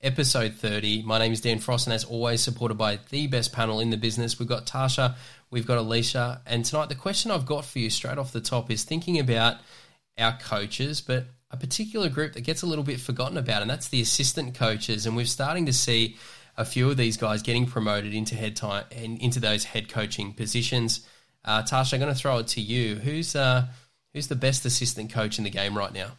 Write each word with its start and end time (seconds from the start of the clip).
episode 0.00 0.54
30. 0.54 1.02
My 1.02 1.18
name 1.18 1.32
is 1.32 1.40
Dan 1.40 1.58
Frost, 1.58 1.86
and 1.86 1.94
as 1.94 2.04
always, 2.04 2.40
supported 2.40 2.74
by 2.74 3.00
the 3.10 3.26
best 3.26 3.52
panel 3.52 3.80
in 3.80 3.90
the 3.90 3.96
business. 3.96 4.38
We've 4.38 4.48
got 4.48 4.66
Tarsha, 4.66 5.16
we've 5.50 5.66
got 5.66 5.78
Alicia, 5.78 6.42
and 6.46 6.64
tonight 6.64 6.88
the 6.88 6.94
question 6.94 7.30
I've 7.30 7.46
got 7.46 7.64
for 7.64 7.78
you 7.78 7.90
straight 7.90 8.18
off 8.18 8.32
the 8.32 8.40
top 8.40 8.70
is 8.70 8.84
thinking 8.84 9.18
about 9.18 9.56
our 10.16 10.38
coaches, 10.38 11.00
but 11.00 11.26
a 11.50 11.56
particular 11.56 12.08
group 12.08 12.34
that 12.34 12.42
gets 12.42 12.62
a 12.62 12.66
little 12.66 12.84
bit 12.84 13.00
forgotten 13.00 13.36
about, 13.36 13.62
and 13.62 13.70
that's 13.70 13.88
the 13.88 14.00
assistant 14.00 14.54
coaches. 14.54 15.06
And 15.06 15.16
we're 15.16 15.26
starting 15.26 15.66
to 15.66 15.72
see 15.72 16.16
a 16.56 16.64
few 16.64 16.90
of 16.90 16.96
these 16.96 17.16
guys 17.16 17.42
getting 17.42 17.66
promoted 17.66 18.14
into 18.14 18.34
head 18.34 18.56
time 18.56 18.84
and 18.92 19.18
into 19.18 19.40
those 19.40 19.64
head 19.64 19.88
coaching 19.88 20.32
positions. 20.32 21.06
Uh, 21.44 21.62
Tarsha, 21.62 21.94
I'm 21.94 22.00
going 22.00 22.12
to 22.12 22.18
throw 22.18 22.38
it 22.38 22.48
to 22.48 22.60
you. 22.60 22.96
Who's 22.96 23.34
uh, 23.34 23.66
who's 24.12 24.28
the 24.28 24.36
best 24.36 24.64
assistant 24.64 25.12
coach 25.12 25.38
in 25.38 25.44
the 25.44 25.50
game 25.50 25.76
right 25.76 25.92
now? 25.92 26.12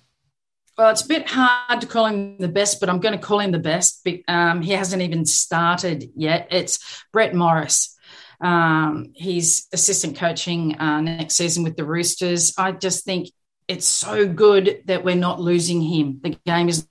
Well, 0.79 0.91
it's 0.91 1.03
a 1.03 1.07
bit 1.09 1.27
hard 1.27 1.81
to 1.81 1.87
call 1.87 2.05
him 2.05 2.37
the 2.37 2.47
best, 2.47 2.79
but 2.79 2.89
I'm 2.89 3.01
going 3.01 3.11
to 3.11 3.19
call 3.19 3.41
him 3.41 3.51
the 3.51 3.59
best. 3.59 4.07
Um, 4.29 4.61
he 4.61 4.71
hasn't 4.71 5.01
even 5.01 5.25
started 5.25 6.09
yet. 6.15 6.47
It's 6.51 7.03
Brett 7.11 7.35
Morris. 7.35 7.97
Um, 8.39 9.11
he's 9.13 9.67
assistant 9.73 10.15
coaching 10.15 10.79
uh, 10.79 11.01
next 11.01 11.35
season 11.35 11.65
with 11.65 11.75
the 11.75 11.83
Roosters. 11.83 12.53
I 12.57 12.71
just 12.71 13.03
think 13.03 13.29
it's 13.67 13.85
so 13.85 14.25
good 14.25 14.83
that 14.85 15.03
we're 15.03 15.17
not 15.17 15.41
losing 15.41 15.81
him. 15.81 16.21
The 16.23 16.37
game 16.45 16.69
is 16.69 16.87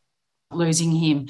losing 0.51 0.93
him. 0.93 1.29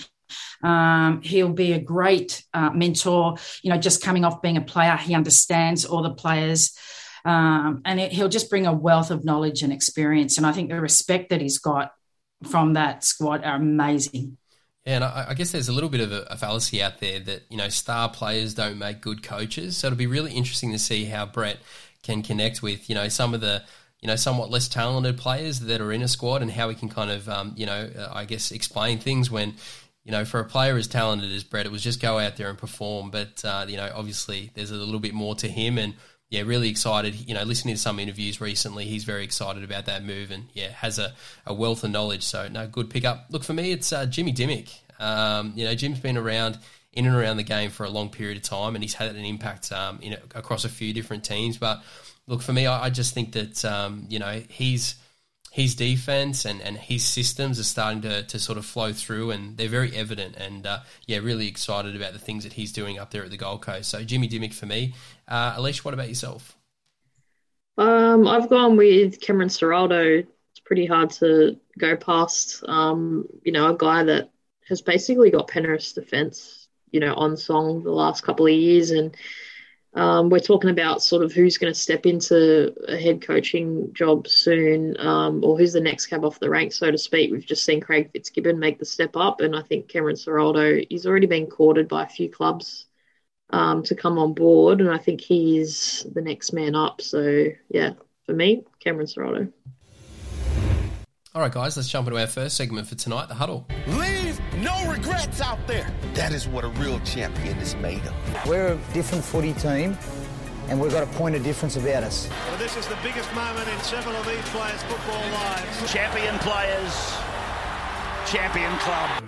Um, 0.61 1.23
he'll 1.23 1.53
be 1.53 1.75
a 1.75 1.81
great 1.81 2.43
uh, 2.53 2.71
mentor. 2.71 3.37
You 3.63 3.71
know, 3.71 3.79
just 3.79 4.03
coming 4.03 4.25
off 4.25 4.43
being 4.43 4.57
a 4.57 4.63
player, 4.63 4.97
he 4.97 5.15
understands 5.15 5.85
all 5.85 6.03
the 6.03 6.11
players. 6.11 6.77
Um, 7.25 7.83
and 7.85 8.01
it, 8.01 8.11
he'll 8.11 8.29
just 8.29 8.51
bring 8.51 8.67
a 8.67 8.73
wealth 8.73 9.13
of 9.13 9.25
knowledge 9.25 9.63
and 9.63 9.73
experience. 9.73 10.39
And 10.39 10.47
I 10.47 10.51
think 10.51 10.71
the 10.71 10.81
respect 10.81 11.31
that 11.31 11.41
he's 11.41 11.59
got 11.59 11.93
from 12.45 12.75
that 12.75 13.05
squad 13.05 13.45
are 13.45 13.57
amazing. 13.57 14.37
Yeah, 14.85 14.97
and 14.97 15.05
I, 15.05 15.27
I 15.31 15.35
guess 15.35 15.51
there's 15.51 15.69
a 15.69 15.73
little 15.73 15.91
bit 15.91 16.01
of 16.01 16.13
a, 16.13 16.23
a, 16.31 16.37
fallacy 16.37 16.83
out 16.83 16.99
there 16.99 17.21
that 17.21 17.43
you 17.51 17.57
know 17.57 17.69
star 17.69 18.09
players 18.09 18.55
don't 18.55 18.79
make 18.79 19.01
good 19.01 19.23
coaches. 19.23 19.77
So 19.77 19.89
it'll 19.89 19.97
be 19.97 20.07
really 20.07 20.33
interesting 20.33 20.73
to 20.73 20.79
see 20.79 21.05
how 21.05 21.27
Brett 21.27 21.59
can 22.03 22.23
connect 22.23 22.63
with 22.63 22.89
you 22.89 22.95
know 22.95 23.09
some 23.09 23.35
of 23.35 23.41
the 23.41 23.63
you 24.01 24.07
know 24.07 24.17
somewhat 24.17 24.51
less 24.51 24.69
talented 24.69 25.19
players 25.19 25.61
that 25.61 25.81
are 25.81 25.93
in 25.93 26.03
a 26.03 26.09
squad 26.09 26.43
and 26.43 26.51
how 26.51 26.69
we 26.69 26.75
can 26.75 26.89
kind 26.89 27.11
of 27.11 27.29
um, 27.29 27.53
you 27.57 27.67
know 27.67 27.91
I 28.13 28.25
guess 28.25 28.51
explain 28.51 28.99
things 28.99 29.31
when 29.31 29.55
you 30.05 30.13
know 30.13 30.25
for 30.25 30.41
a 30.41 30.45
player 30.45 30.77
as 30.77 30.87
talented 30.87 31.33
as 31.33 31.45
Brett, 31.45 31.67
it 31.67 31.73
was 31.73 31.83
just 31.83 32.01
go 32.01 32.19
out 32.19 32.37
there 32.37 32.49
and 32.49 32.57
perform. 32.57 33.11
But 33.11 33.45
uh, 33.45 33.67
you 33.69 33.77
know 33.77 33.91
obviously 33.95 34.51
there's 34.55 34.71
a 34.71 34.77
little 34.77 35.01
bit 35.01 35.13
more 35.13 35.35
to 35.35 35.49
him 35.49 35.77
and 35.77 35.95
yeah, 36.31 36.43
really 36.43 36.69
excited. 36.69 37.15
You 37.15 37.35
know, 37.35 37.43
listening 37.43 37.75
to 37.75 37.81
some 37.81 37.99
interviews 37.99 38.41
recently, 38.41 38.85
he's 38.85 39.05
very 39.05 39.25
excited 39.25 39.65
about 39.65 39.87
that 39.87 40.05
move 40.05 40.31
and 40.31 40.47
yeah, 40.53 40.69
has 40.69 40.99
a, 40.99 41.15
a 41.47 41.55
wealth 41.55 41.85
of 41.85 41.91
knowledge. 41.91 42.23
So 42.23 42.49
no, 42.49 42.67
good 42.67 42.91
pickup. 42.91 43.27
Look 43.31 43.45
for 43.45 43.55
me, 43.55 43.73
it's 43.73 43.93
uh, 43.93 44.07
Jimmy 44.07 44.33
Dymock. 44.33 44.69
Um, 45.01 45.53
you 45.55 45.65
know, 45.65 45.75
Jim's 45.75 46.01
been 46.01 46.17
around 46.17 46.59
in 46.93 47.07
and 47.07 47.15
around 47.15 47.37
the 47.37 47.45
game 47.45 47.71
for 47.71 47.85
a 47.85 47.91
long 47.91 48.11
period 48.11 48.37
of 48.37 48.43
time, 48.43 48.75
and 48.75 48.83
he's 48.83 48.95
had 48.95 49.15
an 49.15 49.25
impact 49.25 49.73
um, 49.73 50.01
in, 50.03 50.15
across 50.35 50.65
a 50.65 50.69
few 50.69 50.93
different 50.93 51.25
teams. 51.25 51.57
But 51.57 51.83
look 52.27 52.43
for 52.43 52.53
me, 52.53 52.67
I, 52.67 52.87
I 52.87 52.91
just 52.91 53.15
think 53.15 53.33
that 53.33 53.65
um, 53.65 54.07
you 54.09 54.19
know 54.19 54.43
he's 54.49 54.97
his 55.59 55.75
defense 55.75 56.45
and, 56.45 56.63
and 56.63 56.77
his 56.77 57.05
systems 57.05 57.59
are 57.59 57.65
starting 57.65 58.01
to, 58.01 58.23
to 58.23 58.39
sort 58.39 58.57
of 58.57 58.65
flow 58.65 58.93
through 58.93 59.33
and 59.33 59.57
they're 59.57 59.69
very 59.69 59.93
evident 59.93 60.37
and 60.37 60.65
uh, 60.69 60.79
yeah 61.09 61.19
really 61.19 61.49
excited 61.49 61.97
about 61.97 62.13
the 62.13 62.19
things 62.21 62.45
that 62.45 62.53
he's 62.53 62.71
doing 62.71 62.97
up 62.97 63.11
there 63.11 63.25
at 63.25 63.31
the 63.31 63.37
Gold 63.37 63.61
Coast. 63.61 63.91
So 63.91 64.05
Jimmy 64.05 64.29
Dymock 64.29 64.55
for 64.55 64.67
me. 64.67 64.95
Uh, 65.27 65.55
Alicia 65.57 65.83
what 65.83 65.95
about 65.95 66.09
yourself? 66.09 66.57
Um, 67.77 68.29
I've 68.29 68.49
gone 68.49 68.77
with 68.77 69.21
Cameron 69.21 69.49
Ciraldo 69.49 70.25
it's 70.53 70.61
pretty 70.65 70.87
hard 70.87 71.11
to 71.11 71.59
go 71.77 71.97
past. 71.97 72.63
Um, 72.65 73.27
you 73.43 73.51
know 73.51 73.75
a 73.75 73.77
guy 73.77 74.05
that 74.05 74.31
has 74.69 74.81
basically 74.81 75.33
got 75.33 75.49
Penrith's 75.49 75.93
defense 75.93 76.69
you 76.93 77.01
know 77.01 77.15
on 77.15 77.37
song 77.37 77.83
the 77.83 77.91
last 77.91 78.23
couple 78.23 78.47
of 78.47 78.53
years 78.53 78.93
and 78.93 79.17
um, 79.95 80.29
we're 80.29 80.39
talking 80.39 80.71
about 80.71 81.03
sort 81.03 81.25
of 81.25 81.33
who's 81.33 81.59
going 81.59 81.73
to 81.73 81.79
step 81.79 82.07
into 82.07 82.75
a 82.87 82.97
head 82.97 83.23
coaching 83.23 83.93
job 83.95 84.29
soon, 84.29 84.99
um, 85.01 85.43
or 85.43 85.59
who's 85.59 85.73
the 85.73 85.81
next 85.81 86.07
cab 86.07 86.25
off 86.25 86.39
the 86.41 86.51
rank, 86.51 86.73
so 86.73 86.91
to 86.91 86.99
speak. 86.99 87.33
We've 87.33 87.45
just 87.45 87.65
seen 87.65 87.81
Craig 87.81 88.11
Fitzgibbon 88.13 88.59
make 88.59 88.79
the 88.79 88.85
step 88.85 89.17
up, 89.17 89.41
and 89.41 89.57
I 89.57 89.63
think 89.63 89.89
Cameron 89.89 90.17
Ciraldo, 90.17 90.87
he's 90.89 91.07
already 91.07 91.27
been 91.27 91.47
courted 91.47 91.89
by 91.89 92.05
a 92.05 92.09
few 92.09 92.31
clubs 92.31 92.87
um, 93.51 93.83
to 93.85 93.95
come 93.95 94.19
on 94.19 94.35
board, 94.35 94.81
and 94.81 94.91
I 94.91 94.99
think 94.99 95.21
he's 95.21 96.07
the 96.15 96.21
next 96.21 96.53
man 96.53 96.75
up. 96.75 97.01
So, 97.01 97.47
yeah, 97.69 97.93
for 98.27 98.35
me, 98.35 98.65
Cameron 98.81 99.07
Ciraldo. 99.07 99.53
All 101.35 101.43
right, 101.43 101.53
guys, 101.53 101.77
let's 101.77 101.89
jump 101.89 102.09
into 102.09 102.21
our 102.21 102.27
first 102.27 102.57
segment 102.57 102.87
for 102.87 102.95
tonight 102.95 103.29
the 103.29 103.35
huddle. 103.35 103.67
Leave 103.87 104.41
no 104.57 104.91
regrets 104.91 105.41
out 105.41 105.65
there. 105.67 105.87
That 106.19 106.33
is 106.33 106.49
what 106.49 106.65
a 106.65 106.69
real 106.71 106.99
champion 107.05 107.57
is 107.59 107.77
made 107.77 108.05
of. 108.05 108.45
We're 108.45 108.73
a 108.73 108.79
different 108.93 109.23
footy 109.23 109.53
team, 109.53 109.97
and 110.67 110.81
we've 110.81 110.91
got 110.91 111.05
a 111.05 111.13
point 111.17 111.37
of 111.37 111.45
difference 111.45 111.77
about 111.77 112.03
us. 112.03 112.29
Well, 112.49 112.59
this 112.59 112.77
is 112.77 112.89
the 112.89 112.99
biggest 113.05 113.33
moment 113.37 113.69
in 113.69 113.79
several 113.83 114.17
of 114.17 114.27
these 114.27 114.43
players' 114.49 114.83
football 114.83 115.23
lives. 115.31 115.93
Champion 115.93 116.37
players, 116.41 117.15
champion 118.27 118.77
club. 118.79 119.23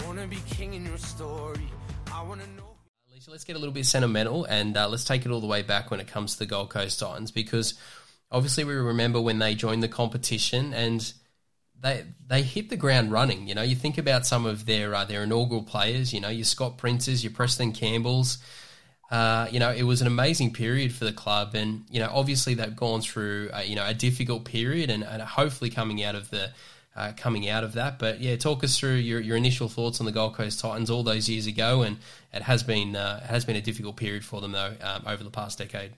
I 0.00 0.06
want 0.06 0.18
to 0.18 0.26
be 0.26 0.38
king 0.50 0.74
in 0.74 0.84
your 0.84 0.98
story. 0.98 1.68
I 2.12 2.20
want 2.24 2.40
to 2.40 2.50
know. 2.56 2.74
Alicia, 3.12 3.30
let's 3.30 3.44
get 3.44 3.54
a 3.54 3.58
little 3.60 3.72
bit 3.72 3.86
sentimental 3.86 4.44
and 4.46 4.76
uh, 4.76 4.88
let's 4.88 5.04
take 5.04 5.24
it 5.24 5.30
all 5.30 5.40
the 5.40 5.46
way 5.46 5.62
back 5.62 5.92
when 5.92 6.00
it 6.00 6.08
comes 6.08 6.32
to 6.32 6.40
the 6.40 6.46
Gold 6.46 6.68
Coast 6.68 6.98
Titans 6.98 7.30
because 7.30 7.74
obviously 8.32 8.64
we 8.64 8.74
remember 8.74 9.20
when 9.20 9.38
they 9.38 9.54
joined 9.54 9.84
the 9.84 9.88
competition 9.88 10.74
and 10.74 11.12
they 11.80 12.04
they 12.26 12.42
hit 12.42 12.70
the 12.70 12.76
ground 12.76 13.12
running. 13.12 13.48
You 13.48 13.54
know, 13.54 13.62
you 13.62 13.74
think 13.74 13.98
about 13.98 14.26
some 14.26 14.46
of 14.46 14.66
their 14.66 14.94
uh, 14.94 15.04
their 15.04 15.22
inaugural 15.22 15.62
players. 15.62 16.12
You 16.12 16.20
know, 16.20 16.28
your 16.28 16.44
Scott 16.44 16.78
Princes, 16.78 17.22
your 17.22 17.32
Preston 17.32 17.72
Campbells. 17.72 18.38
Uh, 19.10 19.46
you 19.52 19.60
know, 19.60 19.70
it 19.70 19.84
was 19.84 20.00
an 20.00 20.08
amazing 20.08 20.52
period 20.52 20.92
for 20.92 21.04
the 21.04 21.12
club, 21.12 21.54
and 21.54 21.84
you 21.90 22.00
know, 22.00 22.10
obviously 22.12 22.54
they've 22.54 22.74
gone 22.74 23.00
through 23.00 23.50
uh, 23.52 23.60
you 23.60 23.76
know 23.76 23.86
a 23.86 23.94
difficult 23.94 24.44
period, 24.44 24.90
and, 24.90 25.04
and 25.04 25.22
hopefully 25.22 25.70
coming 25.70 26.02
out 26.02 26.16
of 26.16 26.28
the 26.30 26.50
uh, 26.96 27.12
coming 27.16 27.48
out 27.48 27.62
of 27.62 27.74
that. 27.74 27.98
But 27.98 28.20
yeah, 28.20 28.36
talk 28.36 28.64
us 28.64 28.78
through 28.78 28.96
your, 28.96 29.20
your 29.20 29.36
initial 29.36 29.68
thoughts 29.68 30.00
on 30.00 30.06
the 30.06 30.12
Gold 30.12 30.34
Coast 30.34 30.58
Titans 30.58 30.90
all 30.90 31.02
those 31.02 31.28
years 31.28 31.46
ago, 31.46 31.82
and 31.82 31.98
it 32.32 32.42
has 32.42 32.62
been 32.62 32.96
uh, 32.96 33.20
it 33.22 33.26
has 33.26 33.44
been 33.44 33.56
a 33.56 33.60
difficult 33.60 33.96
period 33.96 34.24
for 34.24 34.40
them 34.40 34.52
though 34.52 34.74
um, 34.80 35.02
over 35.06 35.22
the 35.22 35.30
past 35.30 35.58
decade. 35.58 35.92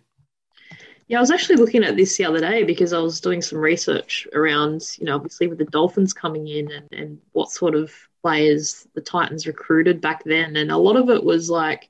Yeah, 1.09 1.19
I 1.19 1.21
was 1.21 1.31
actually 1.31 1.57
looking 1.57 1.85
at 1.85 1.97
this 1.97 2.17
the 2.19 2.27
other 2.27 2.41
day 2.41 2.65
because 2.65 2.93
I 2.93 2.99
was 2.99 3.21
doing 3.21 3.41
some 3.41 3.59
research 3.59 4.29
around, 4.35 4.83
you 4.99 5.07
know, 5.07 5.15
obviously 5.17 5.47
with 5.47 5.59
the 5.59 5.65
Dolphins 5.65 6.13
coming 6.13 6.47
in 6.47 6.71
and, 6.71 6.89
and 6.93 7.21
what 7.33 7.51
sort 7.51 7.75
of 7.75 7.93
players 8.23 8.87
the 8.95 9.01
Titans 9.01 9.47
recruited 9.47 10.01
back 10.03 10.23
then. 10.25 10.57
And 10.57 10.71
a 10.71 10.77
lot 10.77 10.97
of 10.97 11.09
it 11.09 11.25
was 11.25 11.49
like 11.49 11.89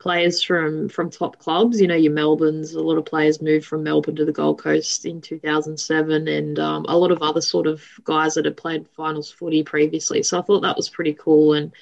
players 0.00 0.42
from 0.42 0.88
from 0.90 1.10
top 1.10 1.38
clubs, 1.38 1.80
you 1.80 1.88
know, 1.88 1.94
your 1.96 2.12
Melbournes, 2.12 2.74
a 2.74 2.82
lot 2.82 2.98
of 2.98 3.06
players 3.06 3.42
moved 3.42 3.66
from 3.66 3.84
Melbourne 3.84 4.16
to 4.16 4.24
the 4.26 4.32
Gold 4.32 4.60
Coast 4.60 5.06
in 5.06 5.20
2007 5.22 6.28
and 6.28 6.58
um, 6.58 6.86
a 6.88 6.98
lot 6.98 7.12
of 7.12 7.22
other 7.22 7.40
sort 7.42 7.66
of 7.66 7.82
guys 8.04 8.34
that 8.34 8.44
had 8.46 8.56
played 8.58 8.88
finals 8.90 9.30
footy 9.30 9.62
previously. 9.64 10.22
So 10.22 10.38
I 10.38 10.42
thought 10.42 10.62
that 10.62 10.76
was 10.76 10.90
pretty 10.90 11.14
cool 11.14 11.54
and 11.54 11.72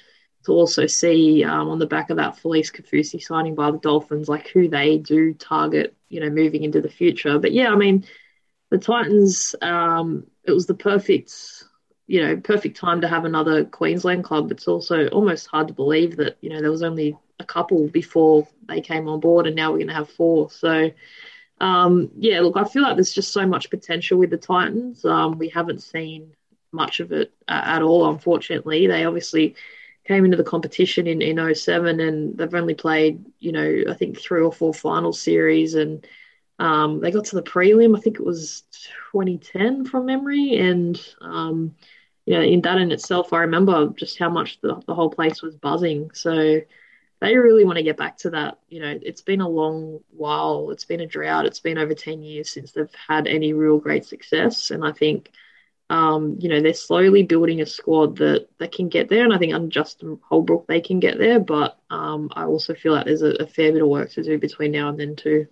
to 0.45 0.51
also 0.51 0.87
see 0.87 1.43
um, 1.43 1.69
on 1.69 1.79
the 1.79 1.85
back 1.85 2.09
of 2.09 2.17
that 2.17 2.37
Felise 2.37 2.71
Kaufusi 2.71 3.21
signing 3.21 3.55
by 3.55 3.71
the 3.71 3.77
Dolphins, 3.77 4.27
like 4.27 4.47
who 4.49 4.67
they 4.67 4.97
do 4.97 5.33
target, 5.33 5.95
you 6.09 6.19
know, 6.19 6.29
moving 6.29 6.63
into 6.63 6.81
the 6.81 6.89
future. 6.89 7.39
But 7.39 7.53
yeah, 7.53 7.69
I 7.71 7.75
mean, 7.75 8.05
the 8.69 8.77
Titans, 8.77 9.55
um, 9.61 10.27
it 10.43 10.51
was 10.51 10.67
the 10.67 10.73
perfect, 10.73 11.33
you 12.07 12.21
know, 12.21 12.37
perfect 12.37 12.77
time 12.77 13.01
to 13.01 13.07
have 13.07 13.25
another 13.25 13.63
Queensland 13.65 14.23
club. 14.23 14.51
It's 14.51 14.67
also 14.67 15.07
almost 15.09 15.47
hard 15.47 15.69
to 15.69 15.73
believe 15.73 16.17
that, 16.17 16.37
you 16.41 16.49
know, 16.49 16.59
there 16.59 16.71
was 16.71 16.83
only 16.83 17.17
a 17.39 17.45
couple 17.45 17.87
before 17.87 18.47
they 18.67 18.81
came 18.81 19.07
on 19.07 19.19
board 19.19 19.47
and 19.47 19.55
now 19.55 19.71
we're 19.71 19.77
going 19.77 19.87
to 19.87 19.93
have 19.93 20.09
four. 20.09 20.49
So, 20.49 20.91
um, 21.61 22.11
yeah, 22.17 22.41
look, 22.41 22.57
I 22.57 22.65
feel 22.65 22.83
like 22.83 22.95
there's 22.95 23.13
just 23.13 23.31
so 23.31 23.45
much 23.45 23.69
potential 23.69 24.17
with 24.17 24.31
the 24.31 24.37
Titans. 24.37 25.05
Um, 25.05 25.37
we 25.37 25.49
haven't 25.49 25.81
seen 25.81 26.33
much 26.73 26.99
of 26.99 27.11
it 27.11 27.31
uh, 27.47 27.61
at 27.63 27.81
all, 27.81 28.09
unfortunately. 28.09 28.87
They 28.87 29.05
obviously 29.05 29.55
came 30.05 30.25
into 30.25 30.37
the 30.37 30.43
competition 30.43 31.07
in, 31.07 31.21
in 31.21 31.55
07 31.55 31.99
and 31.99 32.37
they've 32.37 32.53
only 32.53 32.73
played, 32.73 33.23
you 33.39 33.51
know, 33.51 33.83
I 33.89 33.93
think 33.93 34.19
three 34.19 34.41
or 34.41 34.51
four 34.51 34.73
final 34.73 35.13
series 35.13 35.75
and 35.75 36.05
um, 36.59 36.99
they 36.99 37.11
got 37.11 37.25
to 37.25 37.35
the 37.35 37.43
prelim, 37.43 37.97
I 37.97 38.01
think 38.01 38.17
it 38.17 38.25
was 38.25 38.63
2010 39.11 39.85
from 39.85 40.05
memory. 40.05 40.57
And, 40.57 40.99
um, 41.21 41.75
you 42.25 42.35
know, 42.35 42.41
in 42.41 42.61
that 42.61 42.77
in 42.77 42.91
itself, 42.91 43.33
I 43.33 43.39
remember 43.39 43.89
just 43.89 44.19
how 44.19 44.29
much 44.29 44.59
the, 44.61 44.81
the 44.85 44.93
whole 44.93 45.09
place 45.09 45.41
was 45.41 45.55
buzzing. 45.55 46.11
So 46.13 46.61
they 47.19 47.37
really 47.37 47.65
want 47.65 47.77
to 47.77 47.83
get 47.83 47.97
back 47.97 48.17
to 48.19 48.29
that. 48.31 48.59
You 48.69 48.81
know, 48.81 48.99
it's 49.01 49.21
been 49.21 49.41
a 49.41 49.47
long 49.47 49.99
while. 50.11 50.69
It's 50.71 50.85
been 50.85 51.01
a 51.01 51.07
drought. 51.07 51.45
It's 51.45 51.59
been 51.59 51.77
over 51.77 51.93
10 51.93 52.21
years 52.21 52.49
since 52.49 52.71
they've 52.71 52.87
had 53.07 53.27
any 53.27 53.53
real 53.53 53.77
great 53.77 54.05
success. 54.05 54.71
And 54.71 54.85
I 54.85 54.91
think, 54.91 55.31
um, 55.89 56.37
you 56.39 56.49
know, 56.49 56.61
they're 56.61 56.73
slowly 56.73 57.23
building 57.23 57.61
a 57.61 57.65
squad 57.65 58.17
that, 58.17 58.47
that 58.59 58.71
can 58.71 58.89
get 58.89 59.09
there. 59.09 59.23
And 59.23 59.33
I 59.33 59.37
think 59.37 59.53
under 59.53 59.67
Justin 59.67 60.19
Holbrook, 60.23 60.67
they 60.67 60.81
can 60.81 60.99
get 60.99 61.17
there. 61.17 61.39
But 61.39 61.77
um, 61.89 62.29
I 62.33 62.45
also 62.45 62.73
feel 62.73 62.93
like 62.93 63.05
there's 63.05 63.21
a, 63.21 63.31
a 63.31 63.47
fair 63.47 63.71
bit 63.71 63.81
of 63.81 63.87
work 63.87 64.11
to 64.11 64.23
do 64.23 64.37
between 64.37 64.71
now 64.71 64.89
and 64.89 64.99
then, 64.99 65.15
too. 65.15 65.47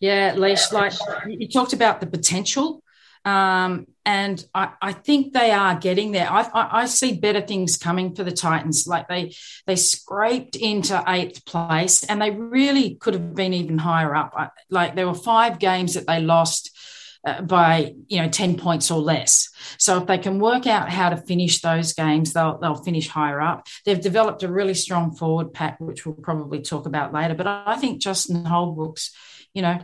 Yeah, 0.00 0.34
Leash, 0.36 0.72
like 0.72 0.94
you 1.28 1.48
talked 1.48 1.72
about 1.72 2.00
the 2.00 2.08
potential 2.08 2.82
um, 3.24 3.86
and 4.04 4.44
I, 4.52 4.70
I, 4.82 4.92
think 4.92 5.32
they 5.32 5.52
are 5.52 5.76
getting 5.76 6.10
there. 6.10 6.28
I, 6.28 6.42
I, 6.42 6.80
I, 6.80 6.86
see 6.86 7.16
better 7.16 7.40
things 7.40 7.76
coming 7.76 8.16
for 8.16 8.24
the 8.24 8.32
Titans. 8.32 8.88
Like 8.88 9.06
they 9.06 9.32
they 9.64 9.76
scraped 9.76 10.56
into 10.56 11.02
eighth 11.06 11.44
place, 11.44 12.02
and 12.02 12.20
they 12.20 12.30
really 12.32 12.96
could 12.96 13.14
have 13.14 13.32
been 13.32 13.54
even 13.54 13.78
higher 13.78 14.12
up. 14.12 14.34
Like 14.70 14.96
there 14.96 15.06
were 15.06 15.14
five 15.14 15.60
games 15.60 15.94
that 15.94 16.08
they 16.08 16.20
lost. 16.20 16.76
Uh, 17.24 17.40
by 17.40 17.94
you 18.08 18.20
know 18.20 18.28
10 18.28 18.56
points 18.56 18.90
or 18.90 18.98
less 18.98 19.48
so 19.78 19.98
if 19.98 20.08
they 20.08 20.18
can 20.18 20.40
work 20.40 20.66
out 20.66 20.90
how 20.90 21.08
to 21.08 21.16
finish 21.16 21.60
those 21.60 21.92
games 21.92 22.32
they'll 22.32 22.58
they'll 22.58 22.82
finish 22.82 23.06
higher 23.06 23.40
up 23.40 23.64
they've 23.84 24.00
developed 24.00 24.42
a 24.42 24.48
really 24.50 24.74
strong 24.74 25.14
forward 25.14 25.52
pack 25.52 25.78
which 25.78 26.04
we'll 26.04 26.16
probably 26.16 26.60
talk 26.60 26.84
about 26.84 27.12
later 27.12 27.34
but 27.34 27.46
i 27.46 27.76
think 27.76 28.02
justin 28.02 28.44
holbrook's 28.44 29.12
you 29.54 29.62
know, 29.62 29.78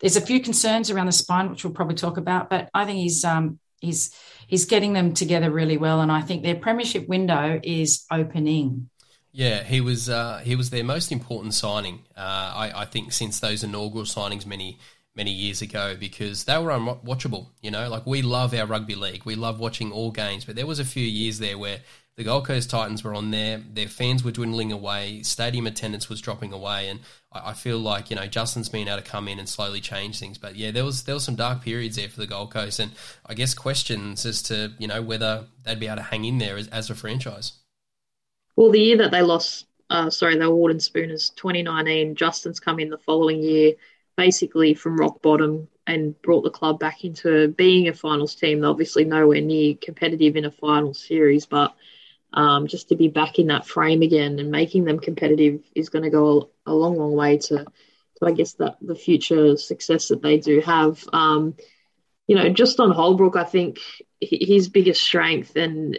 there's 0.00 0.16
a 0.16 0.20
few 0.20 0.40
concerns 0.40 0.90
around 0.90 1.06
the 1.06 1.12
spine, 1.12 1.50
which 1.50 1.64
we'll 1.64 1.72
probably 1.72 1.94
talk 1.94 2.16
about, 2.16 2.50
but 2.50 2.68
I 2.74 2.84
think 2.84 2.98
he's 2.98 3.24
um, 3.24 3.58
he's 3.80 4.14
he's 4.46 4.66
getting 4.66 4.92
them 4.92 5.14
together 5.14 5.50
really 5.50 5.78
well, 5.78 6.00
and 6.00 6.12
I 6.12 6.20
think 6.20 6.42
their 6.42 6.56
premiership 6.56 7.08
window 7.08 7.58
is 7.62 8.04
opening. 8.10 8.90
Yeah, 9.32 9.64
he 9.64 9.80
was 9.80 10.08
uh, 10.08 10.42
he 10.44 10.56
was 10.56 10.70
their 10.70 10.84
most 10.84 11.10
important 11.10 11.54
signing. 11.54 12.04
Uh, 12.16 12.20
I, 12.20 12.82
I 12.82 12.84
think 12.84 13.12
since 13.12 13.40
those 13.40 13.64
inaugural 13.64 14.04
signings 14.04 14.46
many 14.46 14.78
many 15.16 15.30
years 15.30 15.62
ago 15.62 15.96
because 15.98 16.44
they 16.44 16.58
were 16.58 16.70
unwatchable. 16.70 17.46
You 17.62 17.70
know, 17.70 17.88
like 17.88 18.06
we 18.06 18.22
love 18.22 18.54
our 18.54 18.66
rugby 18.66 18.94
league, 18.94 19.24
we 19.24 19.34
love 19.34 19.60
watching 19.60 19.92
all 19.92 20.10
games, 20.10 20.44
but 20.44 20.56
there 20.56 20.66
was 20.66 20.78
a 20.78 20.84
few 20.84 21.04
years 21.04 21.38
there 21.38 21.58
where 21.58 21.78
the 22.16 22.24
Gold 22.24 22.46
Coast 22.46 22.70
Titans 22.70 23.02
were 23.02 23.14
on 23.14 23.32
there. 23.32 23.60
Their 23.72 23.88
fans 23.88 24.22
were 24.22 24.30
dwindling 24.30 24.70
away. 24.70 25.22
Stadium 25.22 25.66
attendance 25.66 26.08
was 26.08 26.20
dropping 26.20 26.52
away, 26.52 26.88
and 26.88 27.00
I, 27.32 27.50
I, 27.50 27.52
feel 27.54 27.78
like 27.78 28.08
you 28.08 28.16
know 28.16 28.26
Justin's 28.26 28.68
been 28.68 28.86
able 28.86 29.02
to 29.02 29.02
come 29.02 29.26
in 29.26 29.40
and 29.40 29.48
slowly 29.48 29.80
change 29.80 30.20
things. 30.20 30.38
But 30.38 30.54
yeah, 30.54 30.70
there 30.70 30.84
was 30.84 31.04
there 31.04 31.14
was 31.14 31.24
some 31.24 31.34
dark 31.34 31.62
periods 31.62 31.96
there 31.96 32.08
for 32.08 32.20
the 32.20 32.28
Gold 32.28 32.52
Coast, 32.52 32.78
and 32.78 32.92
I 33.26 33.34
guess 33.34 33.52
questions 33.52 34.24
as 34.24 34.42
to 34.42 34.72
you 34.78 34.86
know 34.86 35.02
whether 35.02 35.46
they'd 35.64 35.80
be 35.80 35.86
able 35.86 35.96
to 35.96 36.02
hang 36.02 36.24
in 36.24 36.38
there 36.38 36.56
as, 36.56 36.68
as 36.68 36.88
a 36.88 36.94
franchise. 36.94 37.52
Well, 38.54 38.70
the 38.70 38.80
year 38.80 38.98
that 38.98 39.10
they 39.10 39.22
lost, 39.22 39.66
uh, 39.90 40.10
sorry, 40.10 40.38
they 40.38 40.46
were 40.46 40.70
and 40.70 40.80
Spooners, 40.80 41.30
2019. 41.30 42.14
Justin's 42.14 42.60
come 42.60 42.78
in 42.78 42.90
the 42.90 42.98
following 42.98 43.42
year, 43.42 43.72
basically 44.16 44.74
from 44.74 44.96
rock 44.96 45.22
bottom, 45.22 45.68
and 45.86 46.20
brought 46.22 46.42
the 46.42 46.50
club 46.50 46.78
back 46.78 47.04
into 47.04 47.48
being 47.48 47.88
a 47.88 47.92
finals 47.94 48.34
team. 48.34 48.60
They're 48.60 48.70
obviously 48.70 49.04
nowhere 49.04 49.40
near 49.40 49.74
competitive 49.74 50.36
in 50.36 50.44
a 50.44 50.50
final 50.50 50.94
series, 50.94 51.46
but 51.46 51.74
um, 52.32 52.66
just 52.66 52.88
to 52.88 52.96
be 52.96 53.08
back 53.08 53.38
in 53.38 53.48
that 53.48 53.66
frame 53.66 54.02
again 54.02 54.38
and 54.38 54.50
making 54.50 54.84
them 54.84 54.98
competitive 54.98 55.60
is 55.74 55.88
going 55.88 56.04
to 56.04 56.10
go 56.10 56.50
a, 56.66 56.74
long, 56.74 56.96
long 56.96 57.12
way 57.12 57.38
to, 57.38 57.64
to, 57.64 58.24
I 58.24 58.32
guess, 58.32 58.54
that 58.54 58.76
the 58.80 58.94
future 58.94 59.56
success 59.56 60.08
that 60.08 60.22
they 60.22 60.38
do 60.38 60.60
have. 60.60 61.04
Um, 61.12 61.54
you 62.26 62.34
know, 62.34 62.48
just 62.48 62.80
on 62.80 62.90
Holbrook, 62.90 63.36
I 63.36 63.44
think 63.44 63.78
his 64.20 64.68
biggest 64.68 65.02
strength 65.02 65.56
and 65.56 65.98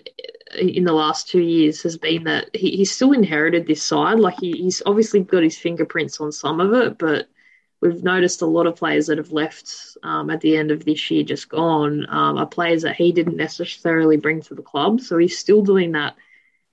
in 0.59 0.83
the 0.83 0.93
last 0.93 1.29
two 1.29 1.41
years 1.41 1.83
has 1.83 1.97
been 1.97 2.23
that 2.23 2.49
he, 2.55 2.71
he's 2.71 2.91
still 2.91 3.11
inherited 3.11 3.67
this 3.67 3.83
side. 3.83 4.19
Like 4.19 4.39
he, 4.39 4.51
he's 4.53 4.81
obviously 4.85 5.21
got 5.21 5.43
his 5.43 5.57
fingerprints 5.57 6.19
on 6.19 6.31
some 6.31 6.59
of 6.59 6.73
it, 6.73 6.97
but 6.97 7.29
we've 7.85 8.03
noticed 8.03 8.41
a 8.41 8.45
lot 8.45 8.67
of 8.67 8.75
players 8.75 9.07
that 9.07 9.17
have 9.17 9.31
left 9.31 9.97
um, 10.03 10.29
at 10.29 10.41
the 10.41 10.57
end 10.57 10.71
of 10.71 10.83
this 10.85 11.09
year, 11.11 11.23
just 11.23 11.49
gone, 11.49 12.05
um, 12.09 12.37
are 12.37 12.45
players 12.45 12.81
that 12.81 12.95
he 12.95 13.11
didn't 13.11 13.37
necessarily 13.37 14.17
bring 14.17 14.41
to 14.41 14.55
the 14.55 14.61
club. 14.61 15.01
So 15.01 15.17
he's 15.17 15.37
still 15.37 15.61
doing 15.61 15.93
that 15.93 16.15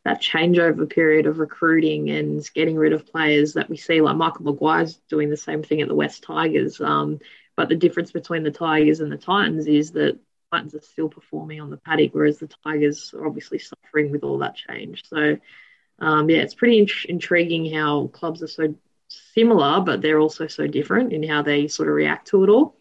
that 0.05 0.20
changeover 0.20 0.88
period 0.88 1.26
of 1.26 1.38
recruiting 1.38 2.11
and 2.11 2.49
getting 2.55 2.75
rid 2.75 2.93
of 2.93 3.06
players 3.06 3.53
that 3.53 3.70
we 3.70 3.76
see, 3.76 4.00
like 4.00 4.17
Michael 4.17 4.44
Maguire's 4.44 4.97
doing 5.09 5.31
the 5.31 5.37
same 5.37 5.62
thing 5.62 5.81
at 5.81 5.87
the 5.87 5.94
West 5.94 6.25
Tigers. 6.25 6.81
Um, 6.81 7.20
but 7.55 7.69
the 7.69 7.76
difference 7.76 8.11
between 8.11 8.43
the 8.43 8.50
Tigers 8.50 8.99
and 8.99 9.12
the 9.12 9.17
Titans 9.17 9.69
is 9.69 9.93
that 9.93 10.19
Titans 10.50 10.75
are 10.75 10.81
still 10.81 11.09
performing 11.09 11.61
on 11.61 11.70
the 11.70 11.76
paddock, 11.76 12.14
whereas 12.14 12.38
the 12.38 12.50
Tigers 12.64 13.14
are 13.14 13.26
obviously 13.26 13.59
suffering 13.59 14.11
with 14.11 14.25
all 14.25 14.38
that 14.38 14.56
change. 14.56 15.05
So, 15.09 15.38
um, 16.00 16.29
yeah, 16.29 16.38
it's 16.38 16.55
pretty 16.55 16.81
int- 16.81 17.06
intriguing 17.09 17.73
how 17.73 18.09
clubs 18.09 18.43
are 18.43 18.49
so 18.49 18.75
similar, 19.34 19.81
but 19.81 20.02
they're 20.02 20.20
also 20.20 20.46
so 20.46 20.67
different 20.67 21.12
in 21.12 21.23
how 21.23 21.43
they 21.43 21.69
sort 21.69 21.88
of 21.88 21.94
react 21.94 22.29
to 22.29 22.44
it 22.44 22.50
all. 22.50 22.76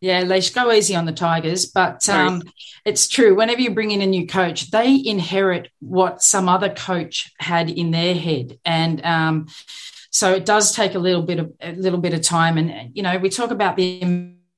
Yeah, 0.00 0.20
Leash, 0.20 0.50
go 0.50 0.70
easy 0.70 0.94
on 0.94 1.06
the 1.06 1.12
Tigers. 1.12 1.64
But 1.64 2.06
um, 2.10 2.42
it's 2.84 3.08
true. 3.08 3.34
Whenever 3.34 3.62
you 3.62 3.70
bring 3.70 3.90
in 3.90 4.02
a 4.02 4.06
new 4.06 4.26
coach, 4.26 4.70
they 4.70 5.00
inherit 5.02 5.70
what 5.80 6.22
some 6.22 6.46
other 6.46 6.68
coach 6.68 7.32
had 7.38 7.70
in 7.70 7.90
their 7.90 8.14
head, 8.14 8.58
and 8.66 9.02
um, 9.04 9.48
so 10.10 10.32
it 10.32 10.44
does 10.44 10.72
take 10.72 10.94
a 10.94 10.98
little 10.98 11.22
bit 11.22 11.38
of 11.38 11.52
a 11.60 11.72
little 11.72 11.98
bit 11.98 12.12
of 12.12 12.20
time. 12.20 12.58
And 12.58 12.94
you 12.94 13.02
know, 13.02 13.16
we 13.16 13.30
talk 13.30 13.50
about 13.50 13.76
the 13.76 14.02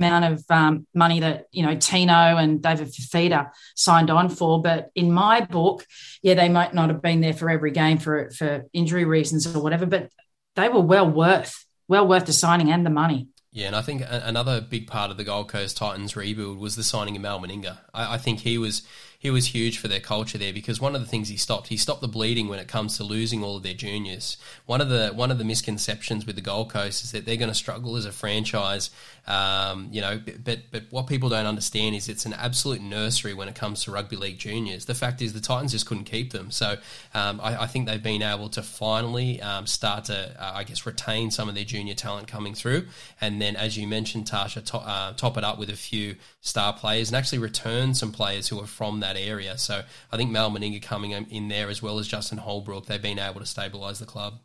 amount 0.00 0.25
of 0.25 0.44
um, 0.50 0.87
money 0.94 1.20
that 1.20 1.46
you 1.52 1.64
know 1.64 1.76
Tino 1.76 2.12
and 2.12 2.61
David 2.61 2.88
Fifita 2.88 3.50
signed 3.76 4.11
on 4.11 4.29
for, 4.29 4.61
but 4.61 4.90
in 4.96 5.12
my 5.12 5.43
book, 5.43 5.87
yeah, 6.22 6.34
they 6.34 6.49
might 6.49 6.75
not 6.75 6.88
have 6.88 7.02
been 7.02 7.20
there 7.20 7.34
for 7.34 7.49
every 7.49 7.70
game 7.70 7.99
for 7.99 8.31
for 8.31 8.64
injury 8.72 9.05
reasons 9.05 9.46
or 9.55 9.62
whatever, 9.62 9.87
but 9.87 10.11
they 10.56 10.69
were 10.69 10.81
well 10.81 11.08
worth 11.08 11.64
well 11.88 12.06
worth 12.06 12.26
the 12.26 12.32
signing 12.32 12.70
and 12.70 12.85
the 12.85 12.91
money. 12.91 13.29
Yeah, 13.53 13.69
and 13.69 13.76
I 13.76 13.81
think 13.81 14.03
another 14.06 14.61
big 14.61 14.87
part 14.87 15.11
of 15.11 15.17
the 15.17 15.25
Gold 15.25 15.49
Coast 15.49 15.79
Titans 15.79 16.14
rebuild 16.14 16.58
was 16.58 16.76
the 16.76 16.82
signing 16.82 17.17
of 17.17 17.23
Mal 17.23 17.41
Meninga. 17.41 17.79
I, 17.94 18.14
I 18.14 18.19
think 18.19 18.41
he 18.41 18.58
was 18.58 18.82
he 19.18 19.30
was 19.30 19.46
huge 19.54 19.78
for 19.78 19.88
their 19.88 20.00
culture 20.00 20.38
there 20.38 20.52
because 20.52 20.80
one 20.80 20.94
of 20.94 21.00
the 21.00 21.06
things 21.06 21.28
he 21.28 21.36
stopped, 21.36 21.68
he 21.68 21.76
stopped 21.76 22.00
the 22.00 22.08
bleeding 22.08 22.48
when 22.48 22.58
it 22.58 22.68
comes 22.68 22.96
to 22.96 23.04
losing 23.04 23.42
all 23.42 23.56
of 23.56 23.62
their 23.62 23.74
juniors. 23.74 24.36
One 24.66 24.80
of 24.80 24.88
the 24.88 25.08
one 25.14 25.30
of 25.30 25.38
the 25.38 25.44
misconceptions 25.44 26.26
with 26.26 26.36
the 26.36 26.42
Gold 26.42 26.70
Coast 26.70 27.04
is 27.04 27.12
that 27.12 27.24
they're 27.24 27.36
going 27.36 27.50
to 27.50 27.54
struggle 27.54 27.96
as 27.96 28.04
a 28.04 28.12
franchise. 28.12 28.90
Um, 29.26 29.88
you 29.90 30.00
know, 30.00 30.20
but 30.44 30.60
but 30.70 30.84
what 30.90 31.06
people 31.06 31.28
don't 31.28 31.46
understand 31.46 31.96
is 31.96 32.08
it's 32.08 32.26
an 32.26 32.32
absolute 32.34 32.80
nursery 32.80 33.34
when 33.34 33.48
it 33.48 33.54
comes 33.54 33.84
to 33.84 33.90
rugby 33.90 34.16
league 34.16 34.38
juniors. 34.38 34.84
The 34.84 34.94
fact 34.94 35.20
is 35.20 35.32
the 35.32 35.40
Titans 35.40 35.72
just 35.72 35.86
couldn't 35.86 36.04
keep 36.04 36.32
them, 36.32 36.50
so 36.50 36.76
um, 37.12 37.40
I, 37.42 37.62
I, 37.62 37.66
think 37.66 37.88
they've 37.88 38.02
been 38.02 38.22
able 38.22 38.48
to 38.50 38.62
finally 38.62 39.42
um, 39.42 39.66
start 39.66 40.04
to, 40.04 40.36
uh, 40.40 40.52
I 40.54 40.62
guess, 40.62 40.86
retain 40.86 41.32
some 41.32 41.48
of 41.48 41.56
their 41.56 41.64
junior 41.64 41.94
talent 41.94 42.28
coming 42.28 42.54
through, 42.54 42.86
and 43.20 43.42
then 43.42 43.56
as 43.56 43.76
you 43.76 43.88
mentioned, 43.88 44.26
Tarsha, 44.26 44.64
to, 44.67 44.79
uh, 44.79 45.12
top 45.14 45.36
it 45.36 45.43
up 45.43 45.58
with 45.58 45.70
a 45.70 45.76
few 45.76 46.17
star 46.41 46.72
players 46.72 47.08
and 47.08 47.17
actually 47.17 47.38
return 47.38 47.94
some 47.94 48.12
players 48.12 48.46
who 48.48 48.60
are 48.60 48.67
from 48.67 49.00
that 49.00 49.06
area. 49.15 49.56
So 49.58 49.82
I 50.10 50.17
think 50.17 50.31
Mal 50.31 50.51
Meninga 50.51 50.82
coming 50.82 51.13
in 51.13 51.48
there 51.48 51.69
as 51.69 51.81
well 51.81 51.98
as 51.98 52.08
Justin 52.08 52.39
Holbrook, 52.39 52.86
they've 52.86 53.01
been 53.01 53.20
able 53.20 53.41
to 53.41 53.46
stabilise 53.46 53.98
the 53.98 54.06
club. 54.06 54.41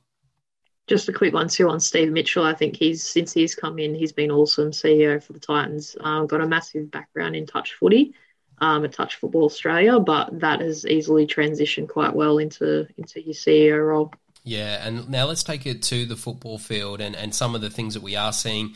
Just 0.88 1.10
a 1.10 1.14
quick 1.14 1.34
one 1.34 1.48
too 1.48 1.70
on 1.70 1.80
Steve 1.80 2.12
Mitchell. 2.12 2.44
I 2.44 2.54
think 2.54 2.76
he's 2.76 3.04
since 3.04 3.34
he's 3.34 3.56
come 3.56 3.80
in, 3.80 3.96
he's 3.96 4.12
been 4.12 4.30
awesome 4.30 4.72
CEO 4.72 5.24
for 5.24 5.34
the 5.34 5.40
Titans. 5.40 5.96
Um, 6.02 6.28
got 6.28 6.42
a 6.42 6.48
massive 6.48 6.92
background 6.92 7.36
in 7.36 7.46
touch 7.46 7.74
footy, 7.74 8.14
um, 8.62 8.86
at 8.86 8.94
Touch 8.94 9.16
Football 9.16 9.46
Australia, 9.46 10.00
but 10.00 10.40
that 10.40 10.62
has 10.62 10.86
easily 10.86 11.26
transitioned 11.26 11.90
quite 11.90 12.14
well 12.16 12.38
into 12.38 12.88
into 12.98 13.20
his 13.20 13.40
CEO 13.40 13.88
role. 13.88 14.14
Yeah, 14.44 14.86
and 14.86 15.10
now 15.10 15.26
let's 15.26 15.44
take 15.44 15.66
it 15.66 15.84
to 15.84 16.06
the 16.06 16.16
football 16.16 16.58
field 16.58 17.02
and, 17.02 17.16
and 17.16 17.34
some 17.34 17.54
of 17.54 17.62
the 17.62 17.70
things 17.70 17.94
that 17.94 18.02
we 18.02 18.16
are 18.16 18.34
seeing 18.34 18.74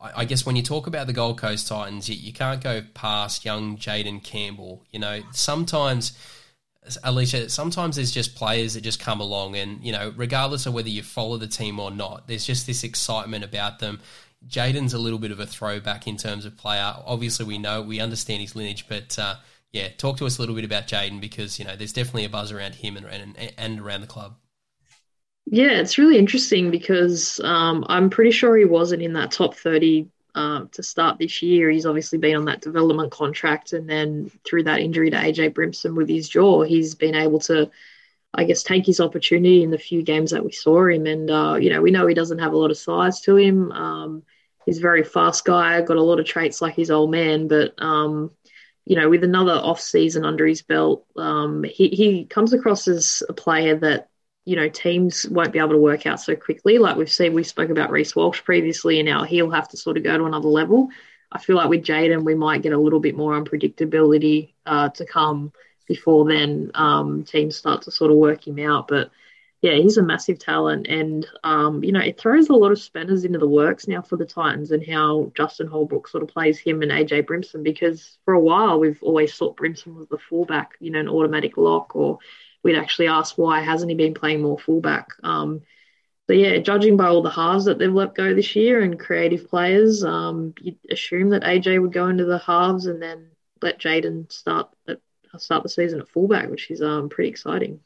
I, 0.00 0.24
guess 0.24 0.46
when 0.46 0.56
you 0.56 0.62
talk 0.62 0.86
about 0.86 1.06
the 1.06 1.12
Gold 1.12 1.38
Coast 1.38 1.68
Titans, 1.68 2.08
you, 2.08 2.14
you 2.14 2.32
can't 2.32 2.62
go 2.62 2.82
past 2.94 3.44
young 3.44 3.76
Jayden 3.76 4.22
Campbell. 4.22 4.82
You 4.90 5.00
know, 5.00 5.22
sometimes. 5.32 6.18
Alicia, 7.04 7.50
sometimes 7.50 7.96
there's 7.96 8.12
just 8.12 8.34
players 8.34 8.72
that 8.72 8.80
just 8.80 8.98
come 8.98 9.20
along, 9.20 9.56
and 9.56 9.84
you 9.84 9.92
know, 9.92 10.10
regardless 10.16 10.64
of 10.64 10.72
whether 10.72 10.88
you 10.88 11.02
follow 11.02 11.36
the 11.36 11.46
team 11.46 11.78
or 11.78 11.90
not, 11.90 12.26
there's 12.28 12.46
just 12.46 12.66
this 12.66 12.82
excitement 12.82 13.44
about 13.44 13.78
them. 13.78 14.00
Jayden's 14.46 14.94
a 14.94 14.98
little 14.98 15.18
bit 15.18 15.30
of 15.30 15.38
a 15.38 15.44
throwback 15.44 16.06
in 16.06 16.16
terms 16.16 16.46
of 16.46 16.56
player. 16.56 16.94
Obviously, 17.04 17.44
we 17.44 17.58
know 17.58 17.82
we 17.82 18.00
understand 18.00 18.40
his 18.40 18.56
lineage, 18.56 18.86
but 18.88 19.18
uh, 19.18 19.34
yeah, 19.72 19.88
talk 19.98 20.16
to 20.18 20.26
us 20.26 20.38
a 20.38 20.40
little 20.40 20.54
bit 20.54 20.64
about 20.64 20.86
Jayden 20.86 21.20
because 21.20 21.58
you 21.58 21.64
know 21.64 21.76
there's 21.76 21.92
definitely 21.92 22.24
a 22.24 22.30
buzz 22.30 22.52
around 22.52 22.76
him 22.76 22.96
and, 22.96 23.06
and, 23.06 23.52
and 23.58 23.80
around 23.80 24.00
the 24.00 24.06
club. 24.06 24.36
Yeah, 25.50 25.80
it's 25.80 25.96
really 25.96 26.18
interesting 26.18 26.70
because 26.70 27.40
um, 27.42 27.84
I'm 27.88 28.10
pretty 28.10 28.32
sure 28.32 28.56
he 28.56 28.66
wasn't 28.66 29.02
in 29.02 29.14
that 29.14 29.30
top 29.32 29.54
30 29.54 30.08
uh, 30.34 30.66
to 30.72 30.82
start 30.82 31.18
this 31.18 31.42
year. 31.42 31.70
He's 31.70 31.86
obviously 31.86 32.18
been 32.18 32.36
on 32.36 32.44
that 32.46 32.60
development 32.60 33.12
contract, 33.12 33.72
and 33.72 33.88
then 33.88 34.30
through 34.44 34.64
that 34.64 34.80
injury 34.80 35.10
to 35.10 35.16
AJ 35.16 35.54
Brimson 35.54 35.94
with 35.96 36.08
his 36.08 36.28
jaw, 36.28 36.62
he's 36.64 36.94
been 36.94 37.14
able 37.14 37.38
to, 37.40 37.70
I 38.34 38.44
guess, 38.44 38.62
take 38.62 38.84
his 38.84 39.00
opportunity 39.00 39.62
in 39.62 39.70
the 39.70 39.78
few 39.78 40.02
games 40.02 40.32
that 40.32 40.44
we 40.44 40.52
saw 40.52 40.86
him. 40.86 41.06
And 41.06 41.30
uh, 41.30 41.56
you 41.58 41.70
know, 41.70 41.80
we 41.80 41.92
know 41.92 42.06
he 42.06 42.14
doesn't 42.14 42.40
have 42.40 42.52
a 42.52 42.58
lot 42.58 42.70
of 42.70 42.76
size 42.76 43.22
to 43.22 43.36
him. 43.36 43.72
Um, 43.72 44.24
he's 44.66 44.78
a 44.78 44.82
very 44.82 45.02
fast 45.02 45.46
guy, 45.46 45.80
got 45.80 45.96
a 45.96 46.02
lot 46.02 46.20
of 46.20 46.26
traits 46.26 46.60
like 46.60 46.74
his 46.74 46.90
old 46.90 47.10
man, 47.10 47.48
but 47.48 47.72
um, 47.82 48.32
you 48.84 48.96
know, 48.96 49.08
with 49.08 49.24
another 49.24 49.52
off 49.54 49.80
season 49.80 50.26
under 50.26 50.46
his 50.46 50.60
belt, 50.60 51.06
um, 51.16 51.64
he 51.64 51.88
he 51.88 52.26
comes 52.26 52.52
across 52.52 52.86
as 52.86 53.22
a 53.30 53.32
player 53.32 53.76
that 53.76 54.10
you 54.48 54.56
know, 54.56 54.66
teams 54.70 55.28
won't 55.28 55.52
be 55.52 55.58
able 55.58 55.72
to 55.72 55.76
work 55.76 56.06
out 56.06 56.22
so 56.22 56.34
quickly. 56.34 56.78
Like 56.78 56.96
we've 56.96 57.12
seen, 57.12 57.34
we 57.34 57.44
spoke 57.44 57.68
about 57.68 57.90
Reece 57.90 58.16
Walsh 58.16 58.42
previously, 58.42 58.98
and 58.98 59.06
now 59.06 59.24
he'll 59.24 59.50
have 59.50 59.68
to 59.68 59.76
sort 59.76 59.98
of 59.98 60.04
go 60.04 60.16
to 60.16 60.24
another 60.24 60.48
level. 60.48 60.88
I 61.30 61.38
feel 61.38 61.56
like 61.56 61.68
with 61.68 61.84
Jayden, 61.84 62.24
we 62.24 62.34
might 62.34 62.62
get 62.62 62.72
a 62.72 62.78
little 62.78 62.98
bit 62.98 63.14
more 63.14 63.38
unpredictability 63.38 64.54
uh, 64.64 64.88
to 64.88 65.04
come 65.04 65.52
before 65.86 66.26
then 66.26 66.70
um, 66.74 67.24
teams 67.24 67.56
start 67.56 67.82
to 67.82 67.90
sort 67.90 68.10
of 68.10 68.16
work 68.16 68.46
him 68.46 68.58
out. 68.58 68.88
But 68.88 69.10
yeah, 69.60 69.74
he's 69.74 69.98
a 69.98 70.02
massive 70.02 70.38
talent, 70.38 70.86
and 70.86 71.26
um, 71.44 71.84
you 71.84 71.92
know 71.92 72.00
it 72.00 72.18
throws 72.18 72.48
a 72.48 72.54
lot 72.54 72.72
of 72.72 72.80
spinners 72.80 73.26
into 73.26 73.38
the 73.38 73.46
works 73.46 73.86
now 73.86 74.00
for 74.00 74.16
the 74.16 74.24
Titans 74.24 74.70
and 74.70 74.82
how 74.86 75.30
Justin 75.36 75.66
Holbrook 75.66 76.08
sort 76.08 76.22
of 76.22 76.30
plays 76.30 76.58
him 76.58 76.80
and 76.80 76.90
AJ 76.90 77.26
Brimson 77.26 77.62
because 77.62 78.16
for 78.24 78.32
a 78.32 78.40
while 78.40 78.80
we've 78.80 79.02
always 79.02 79.34
thought 79.34 79.58
Brimson 79.58 79.94
was 79.94 80.08
the 80.08 80.16
fullback, 80.16 80.72
you 80.80 80.90
know, 80.90 81.00
an 81.00 81.08
automatic 81.10 81.58
lock, 81.58 81.94
or 81.94 82.18
we'd 82.68 82.76
actually 82.76 83.08
ask 83.08 83.38
why 83.38 83.62
hasn't 83.62 83.90
he 83.90 83.96
been 83.96 84.12
playing 84.12 84.42
more 84.42 84.58
fullback. 84.58 85.08
Um, 85.22 85.62
so 86.26 86.34
yeah, 86.34 86.58
judging 86.58 86.98
by 86.98 87.06
all 87.06 87.22
the 87.22 87.30
halves 87.30 87.64
that 87.64 87.78
they've 87.78 87.90
let 87.90 88.14
go 88.14 88.34
this 88.34 88.54
year 88.54 88.82
and 88.82 89.00
creative 89.00 89.48
players, 89.48 90.04
um, 90.04 90.52
you'd 90.60 90.76
assume 90.90 91.30
that 91.30 91.44
AJ 91.44 91.80
would 91.80 91.94
go 91.94 92.08
into 92.08 92.26
the 92.26 92.38
halves 92.38 92.84
and 92.84 93.00
then 93.00 93.30
let 93.62 93.80
Jayden 93.80 94.30
start 94.30 94.68
at, 94.86 94.98
start 95.38 95.62
the 95.62 95.70
season 95.70 96.00
at 96.00 96.08
fullback, 96.10 96.50
which 96.50 96.70
is 96.70 96.82
um, 96.82 97.08
pretty 97.08 97.30
exciting. 97.30 97.80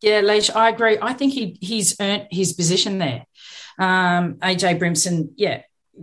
Yeah, 0.00 0.20
Leash, 0.20 0.50
I 0.50 0.70
agree. 0.70 0.98
I 1.00 1.12
think 1.12 1.32
he 1.32 1.56
he's 1.60 1.98
earned 2.00 2.26
his 2.32 2.52
position 2.52 2.98
there. 2.98 3.24
Um, 3.78 4.34
AJ 4.34 4.80
Brimson, 4.80 5.30
yeah, 5.36 5.62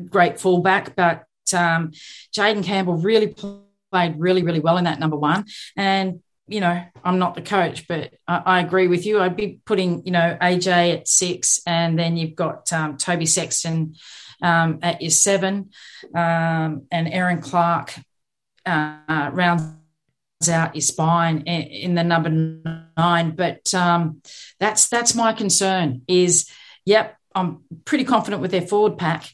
great 0.09 0.39
fullback, 0.39 0.95
but 0.95 1.25
um, 1.53 1.91
Jayden 2.33 2.63
Campbell 2.63 2.95
really 2.95 3.27
played 3.27 4.15
really, 4.17 4.43
really 4.43 4.61
well 4.61 4.77
in 4.77 4.85
that 4.85 4.99
number 4.99 5.17
one. 5.17 5.45
And 5.75 6.21
you 6.47 6.61
know, 6.61 6.81
I'm 7.03 7.19
not 7.19 7.35
the 7.35 7.41
coach, 7.41 7.87
but 7.87 8.13
I, 8.27 8.41
I, 8.45 8.59
agree 8.61 8.87
with 8.87 9.05
you. 9.05 9.19
I'd 9.19 9.35
be 9.35 9.59
putting, 9.65 10.05
you 10.05 10.11
know, 10.11 10.37
AJ 10.41 10.99
at 10.99 11.07
six, 11.07 11.61
and 11.67 11.99
then 11.99 12.15
you've 12.15 12.35
got 12.35 12.71
um, 12.71 12.97
Toby 12.97 13.25
Sexton 13.25 13.95
um, 14.41 14.79
at 14.81 15.01
your 15.01 15.11
seven, 15.11 15.71
um, 16.15 16.87
and 16.91 17.11
Erin 17.11 17.41
Clark 17.41 17.95
uh, 18.65 19.29
rounds 19.33 19.73
out 20.49 20.75
your 20.75 20.81
spine 20.81 21.41
in, 21.41 21.61
in 21.63 21.95
the 21.95 22.03
number 22.03 22.29
nine. 22.29 23.31
But 23.31 23.73
um, 23.73 24.21
that's 24.59 24.87
that's 24.87 25.15
my 25.15 25.33
concern. 25.33 26.03
Is 26.07 26.49
yep, 26.85 27.17
I'm 27.35 27.63
pretty 27.85 28.05
confident 28.05 28.41
with 28.41 28.51
their 28.51 28.61
forward 28.61 28.97
pack. 28.97 29.29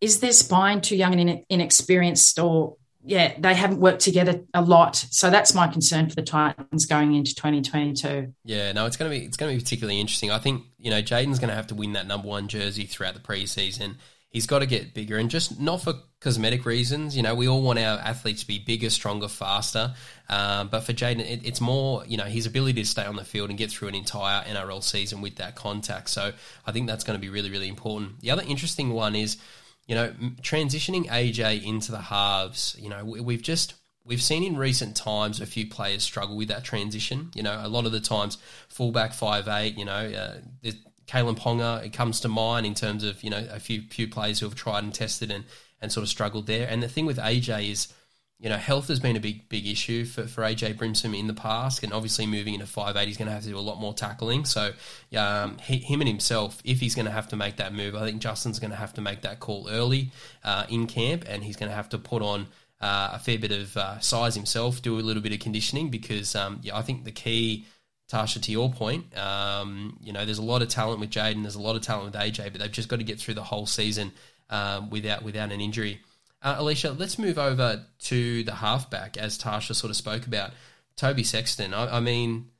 Is 0.00 0.20
their 0.20 0.32
spine 0.32 0.80
too 0.80 0.96
young 0.96 1.18
and 1.18 1.44
inexperienced, 1.48 2.38
or 2.38 2.76
yeah, 3.04 3.34
they 3.38 3.54
haven't 3.54 3.80
worked 3.80 4.00
together 4.00 4.44
a 4.54 4.62
lot. 4.62 4.96
So 4.96 5.30
that's 5.30 5.54
my 5.54 5.68
concern 5.68 6.08
for 6.08 6.14
the 6.14 6.22
Titans 6.22 6.86
going 6.86 7.14
into 7.14 7.34
2022. 7.34 8.32
Yeah, 8.44 8.72
no, 8.72 8.86
it's 8.86 8.96
going 8.96 9.10
to 9.10 9.18
be 9.18 9.24
it's 9.24 9.36
going 9.36 9.52
to 9.52 9.56
be 9.56 9.62
particularly 9.62 10.00
interesting. 10.00 10.30
I 10.30 10.38
think 10.38 10.64
you 10.78 10.90
know 10.90 11.02
Jayden's 11.02 11.38
going 11.38 11.50
to 11.50 11.56
have 11.56 11.68
to 11.68 11.74
win 11.74 11.94
that 11.94 12.06
number 12.06 12.28
one 12.28 12.48
jersey 12.48 12.84
throughout 12.84 13.14
the 13.14 13.20
preseason 13.20 13.96
he's 14.32 14.46
got 14.46 14.60
to 14.60 14.66
get 14.66 14.94
bigger 14.94 15.18
and 15.18 15.30
just 15.30 15.60
not 15.60 15.82
for 15.82 15.94
cosmetic 16.20 16.64
reasons. 16.64 17.16
You 17.16 17.22
know, 17.22 17.34
we 17.34 17.46
all 17.46 17.62
want 17.62 17.78
our 17.78 17.98
athletes 17.98 18.40
to 18.40 18.46
be 18.46 18.58
bigger, 18.58 18.90
stronger, 18.90 19.28
faster. 19.28 19.94
Um, 20.28 20.68
but 20.68 20.80
for 20.80 20.92
Jayden, 20.92 21.20
it, 21.20 21.44
it's 21.44 21.60
more, 21.60 22.04
you 22.06 22.16
know, 22.16 22.24
his 22.24 22.46
ability 22.46 22.82
to 22.82 22.88
stay 22.88 23.04
on 23.04 23.16
the 23.16 23.24
field 23.24 23.50
and 23.50 23.58
get 23.58 23.70
through 23.70 23.88
an 23.88 23.94
entire 23.94 24.42
NRL 24.44 24.82
season 24.82 25.20
with 25.20 25.36
that 25.36 25.54
contact. 25.54 26.08
So 26.08 26.32
I 26.66 26.72
think 26.72 26.86
that's 26.86 27.04
going 27.04 27.18
to 27.18 27.20
be 27.20 27.28
really, 27.28 27.50
really 27.50 27.68
important. 27.68 28.20
The 28.20 28.30
other 28.30 28.42
interesting 28.46 28.90
one 28.90 29.14
is, 29.14 29.36
you 29.86 29.94
know, 29.94 30.12
transitioning 30.42 31.06
AJ 31.06 31.64
into 31.64 31.90
the 31.90 32.00
halves. 32.00 32.76
You 32.78 32.88
know, 32.88 33.04
we've 33.04 33.42
just 33.42 33.74
we've 34.04 34.22
seen 34.22 34.42
in 34.44 34.56
recent 34.56 34.96
times 34.96 35.40
a 35.40 35.46
few 35.46 35.66
players 35.68 36.02
struggle 36.02 36.36
with 36.36 36.48
that 36.48 36.64
transition. 36.64 37.30
You 37.34 37.42
know, 37.42 37.60
a 37.62 37.68
lot 37.68 37.86
of 37.86 37.92
the 37.92 38.00
times 38.00 38.38
fullback 38.68 39.12
five 39.12 39.48
eight. 39.48 39.76
You 39.76 39.84
know, 39.84 39.92
uh, 39.92 40.70
Kalyn 41.06 41.38
Ponga, 41.38 41.84
it 41.84 41.92
comes 41.92 42.20
to 42.20 42.28
mind 42.28 42.64
in 42.66 42.74
terms 42.74 43.04
of 43.04 43.22
you 43.22 43.30
know 43.30 43.46
a 43.50 43.60
few 43.60 43.82
few 43.82 44.08
players 44.08 44.40
who 44.40 44.46
have 44.46 44.54
tried 44.54 44.84
and 44.84 44.94
tested 44.94 45.30
and 45.30 45.44
and 45.80 45.90
sort 45.90 46.02
of 46.02 46.08
struggled 46.08 46.46
there. 46.46 46.66
And 46.68 46.82
the 46.82 46.88
thing 46.88 47.06
with 47.06 47.18
AJ 47.18 47.70
is, 47.70 47.92
you 48.42 48.48
know, 48.48 48.56
health 48.56 48.88
has 48.88 48.98
been 48.98 49.14
a 49.14 49.20
big 49.20 49.48
big 49.48 49.68
issue 49.68 50.04
for, 50.04 50.26
for 50.26 50.42
AJ 50.42 50.74
Brimson 50.74 51.16
in 51.16 51.28
the 51.28 51.34
past, 51.34 51.84
and 51.84 51.92
obviously 51.92 52.26
moving 52.26 52.54
into 52.54 52.66
five 52.66 52.96
eight, 52.96 53.06
he's 53.06 53.16
going 53.16 53.28
to 53.28 53.32
have 53.32 53.44
to 53.44 53.48
do 53.48 53.56
a 53.56 53.60
lot 53.60 53.80
more 53.80 53.94
tackling. 53.94 54.44
So, 54.44 54.72
um, 55.16 55.58
he, 55.58 55.78
him 55.78 56.00
and 56.00 56.08
himself, 56.08 56.60
if 56.64 56.80
he's 56.80 56.96
going 56.96 57.06
to 57.06 57.12
have 57.12 57.28
to 57.28 57.36
make 57.36 57.56
that 57.56 57.72
move, 57.72 57.94
I 57.94 58.04
think 58.04 58.20
Justin's 58.20 58.58
going 58.58 58.72
to 58.72 58.76
have 58.76 58.94
to 58.94 59.00
make 59.00 59.22
that 59.22 59.38
call 59.38 59.68
early 59.70 60.10
uh, 60.42 60.66
in 60.68 60.88
camp, 60.88 61.24
and 61.28 61.44
he's 61.44 61.54
going 61.54 61.70
to 61.70 61.76
have 61.76 61.88
to 61.90 61.98
put 61.98 62.20
on. 62.20 62.48
Uh, 62.80 63.10
a 63.12 63.18
fair 63.20 63.38
bit 63.38 63.52
of 63.52 63.76
uh, 63.76 64.00
size 64.00 64.34
himself, 64.34 64.82
do 64.82 64.98
a 64.98 64.98
little 64.98 65.22
bit 65.22 65.32
of 65.32 65.38
conditioning 65.38 65.88
because 65.88 66.34
um, 66.34 66.58
yeah, 66.64 66.76
I 66.76 66.82
think 66.82 67.04
the 67.04 67.12
key 67.12 67.64
Tarsha, 68.10 68.42
to 68.42 68.50
your 68.50 68.72
point, 68.72 69.16
um, 69.16 69.96
you 70.02 70.12
know, 70.12 70.24
there's 70.24 70.38
a 70.38 70.42
lot 70.42 70.62
of 70.62 70.68
talent 70.68 70.98
with 70.98 71.10
Jayden, 71.10 71.42
there's 71.42 71.54
a 71.54 71.62
lot 71.62 71.76
of 71.76 71.82
talent 71.82 72.12
with 72.12 72.20
AJ, 72.20 72.50
but 72.50 72.60
they've 72.60 72.72
just 72.72 72.88
got 72.88 72.96
to 72.96 73.04
get 73.04 73.20
through 73.20 73.34
the 73.34 73.44
whole 73.44 73.66
season 73.66 74.10
um, 74.50 74.90
without 74.90 75.22
without 75.22 75.52
an 75.52 75.60
injury. 75.60 76.00
Uh, 76.42 76.56
Alicia, 76.58 76.92
let's 76.92 77.18
move 77.18 77.38
over 77.38 77.84
to 78.00 78.42
the 78.44 78.56
halfback, 78.56 79.16
as 79.16 79.38
Tarsha 79.38 79.74
sort 79.74 79.90
of 79.90 79.96
spoke 79.96 80.26
about. 80.26 80.50
Toby 80.96 81.22
Sexton. 81.22 81.72
I, 81.72 81.96
I 81.96 82.00
mean, 82.00 82.50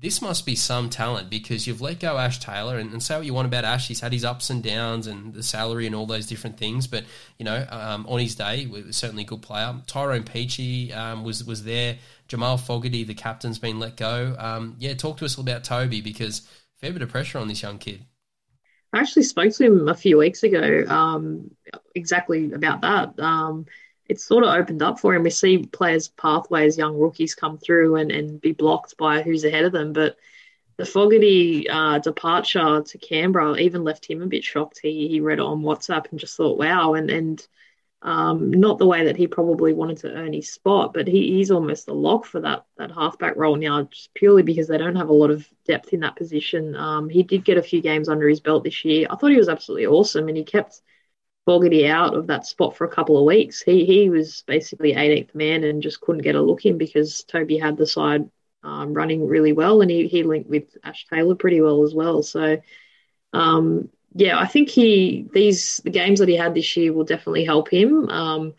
this 0.00 0.22
must 0.22 0.46
be 0.46 0.54
some 0.54 0.90
talent 0.90 1.28
because 1.28 1.66
you've 1.66 1.80
let 1.80 1.98
go 1.98 2.18
Ash 2.18 2.38
Taylor 2.38 2.78
and, 2.78 2.92
and, 2.92 3.02
say 3.02 3.16
what 3.16 3.26
you 3.26 3.34
want 3.34 3.46
about 3.46 3.64
Ash. 3.64 3.88
He's 3.88 4.00
had 4.00 4.12
his 4.12 4.24
ups 4.24 4.48
and 4.48 4.62
downs 4.62 5.06
and 5.06 5.34
the 5.34 5.42
salary 5.42 5.86
and 5.86 5.94
all 5.94 6.06
those 6.06 6.26
different 6.26 6.56
things, 6.56 6.86
but 6.86 7.04
you 7.38 7.44
know, 7.44 7.66
um, 7.68 8.06
on 8.08 8.20
his 8.20 8.36
day, 8.36 8.66
was 8.66 8.96
certainly 8.96 9.24
a 9.24 9.26
good 9.26 9.42
player. 9.42 9.74
Tyrone 9.86 10.22
Peachey 10.22 10.96
um, 10.96 11.24
was 11.24 11.44
was 11.44 11.64
there. 11.64 11.98
Jamal 12.28 12.58
Fogarty, 12.58 13.04
the 13.04 13.14
captain's 13.14 13.58
been 13.58 13.80
let 13.80 13.96
go. 13.96 14.36
Um, 14.38 14.76
yeah, 14.78 14.94
talk 14.94 15.16
to 15.18 15.24
us 15.24 15.36
about 15.36 15.64
Toby 15.64 16.00
because 16.00 16.42
fair 16.76 16.92
bit 16.92 17.02
of 17.02 17.08
pressure 17.08 17.38
on 17.38 17.48
this 17.48 17.62
young 17.62 17.78
kid. 17.78 18.04
I 18.92 19.00
actually 19.00 19.24
spoke 19.24 19.52
to 19.54 19.64
him 19.64 19.88
a 19.88 19.94
few 19.94 20.16
weeks 20.18 20.42
ago, 20.42 20.84
um, 20.88 21.50
exactly 21.94 22.52
about 22.52 22.80
that. 22.80 23.18
Um, 23.22 23.66
it's 24.08 24.24
sort 24.24 24.44
of 24.44 24.54
opened 24.54 24.82
up 24.82 24.98
for 24.98 25.14
him. 25.14 25.22
We 25.22 25.30
see 25.30 25.58
players' 25.58 26.08
pathways, 26.08 26.78
young 26.78 26.98
rookies 26.98 27.34
come 27.34 27.58
through 27.58 27.96
and, 27.96 28.10
and 28.10 28.40
be 28.40 28.52
blocked 28.52 28.96
by 28.96 29.22
who's 29.22 29.44
ahead 29.44 29.66
of 29.66 29.72
them. 29.72 29.92
But 29.92 30.16
the 30.78 30.86
Fogarty 30.86 31.68
uh, 31.68 31.98
departure 31.98 32.82
to 32.82 32.98
Canberra 32.98 33.58
even 33.58 33.84
left 33.84 34.06
him 34.06 34.22
a 34.22 34.26
bit 34.26 34.44
shocked. 34.44 34.78
He 34.82 35.08
he 35.08 35.20
read 35.20 35.40
it 35.40 35.44
on 35.44 35.62
WhatsApp 35.62 36.10
and 36.10 36.18
just 36.18 36.36
thought, 36.36 36.56
wow, 36.58 36.94
and 36.94 37.10
and 37.10 37.46
um, 38.02 38.52
not 38.52 38.78
the 38.78 38.86
way 38.86 39.04
that 39.04 39.16
he 39.16 39.26
probably 39.26 39.72
wanted 39.72 39.98
to 39.98 40.12
earn 40.12 40.32
his 40.32 40.52
spot, 40.52 40.94
but 40.94 41.08
he, 41.08 41.32
he's 41.32 41.50
almost 41.50 41.88
a 41.88 41.92
lock 41.92 42.24
for 42.24 42.40
that 42.40 42.64
that 42.76 42.92
halfback 42.92 43.34
role 43.36 43.56
now, 43.56 43.82
just 43.82 44.14
purely 44.14 44.42
because 44.42 44.68
they 44.68 44.78
don't 44.78 44.96
have 44.96 45.08
a 45.08 45.14
lot 45.14 45.30
of 45.30 45.48
depth 45.66 45.92
in 45.92 46.00
that 46.00 46.16
position. 46.16 46.76
Um, 46.76 47.08
he 47.08 47.24
did 47.24 47.44
get 47.44 47.58
a 47.58 47.62
few 47.62 47.82
games 47.82 48.08
under 48.08 48.28
his 48.28 48.40
belt 48.40 48.62
this 48.62 48.84
year. 48.84 49.08
I 49.10 49.16
thought 49.16 49.32
he 49.32 49.36
was 49.36 49.48
absolutely 49.48 49.86
awesome, 49.86 50.28
and 50.28 50.36
he 50.36 50.44
kept 50.44 50.80
Fogarty 51.44 51.88
out 51.88 52.14
of 52.14 52.28
that 52.28 52.46
spot 52.46 52.76
for 52.76 52.84
a 52.86 52.90
couple 52.90 53.18
of 53.18 53.24
weeks. 53.24 53.62
He 53.62 53.84
he 53.84 54.10
was 54.10 54.44
basically 54.46 54.94
18th 54.94 55.34
man 55.34 55.64
and 55.64 55.82
just 55.82 56.00
couldn't 56.00 56.22
get 56.22 56.36
a 56.36 56.42
look 56.42 56.66
in 56.66 56.78
because 56.78 57.24
Toby 57.24 57.58
had 57.58 57.76
the 57.76 57.86
side 57.86 58.30
um, 58.62 58.94
running 58.94 59.26
really 59.26 59.52
well, 59.52 59.82
and 59.82 59.90
he 59.90 60.06
he 60.06 60.22
linked 60.22 60.48
with 60.48 60.76
Ash 60.84 61.04
Taylor 61.10 61.34
pretty 61.34 61.60
well 61.60 61.82
as 61.82 61.94
well. 61.94 62.22
So. 62.22 62.58
Um, 63.34 63.90
yeah, 64.14 64.38
I 64.38 64.46
think 64.46 64.68
he 64.68 65.28
these 65.32 65.78
the 65.84 65.90
games 65.90 66.18
that 66.20 66.28
he 66.28 66.36
had 66.36 66.54
this 66.54 66.76
year 66.76 66.92
will 66.92 67.04
definitely 67.04 67.44
help 67.44 67.68
him. 67.68 68.08
Um, 68.08 68.54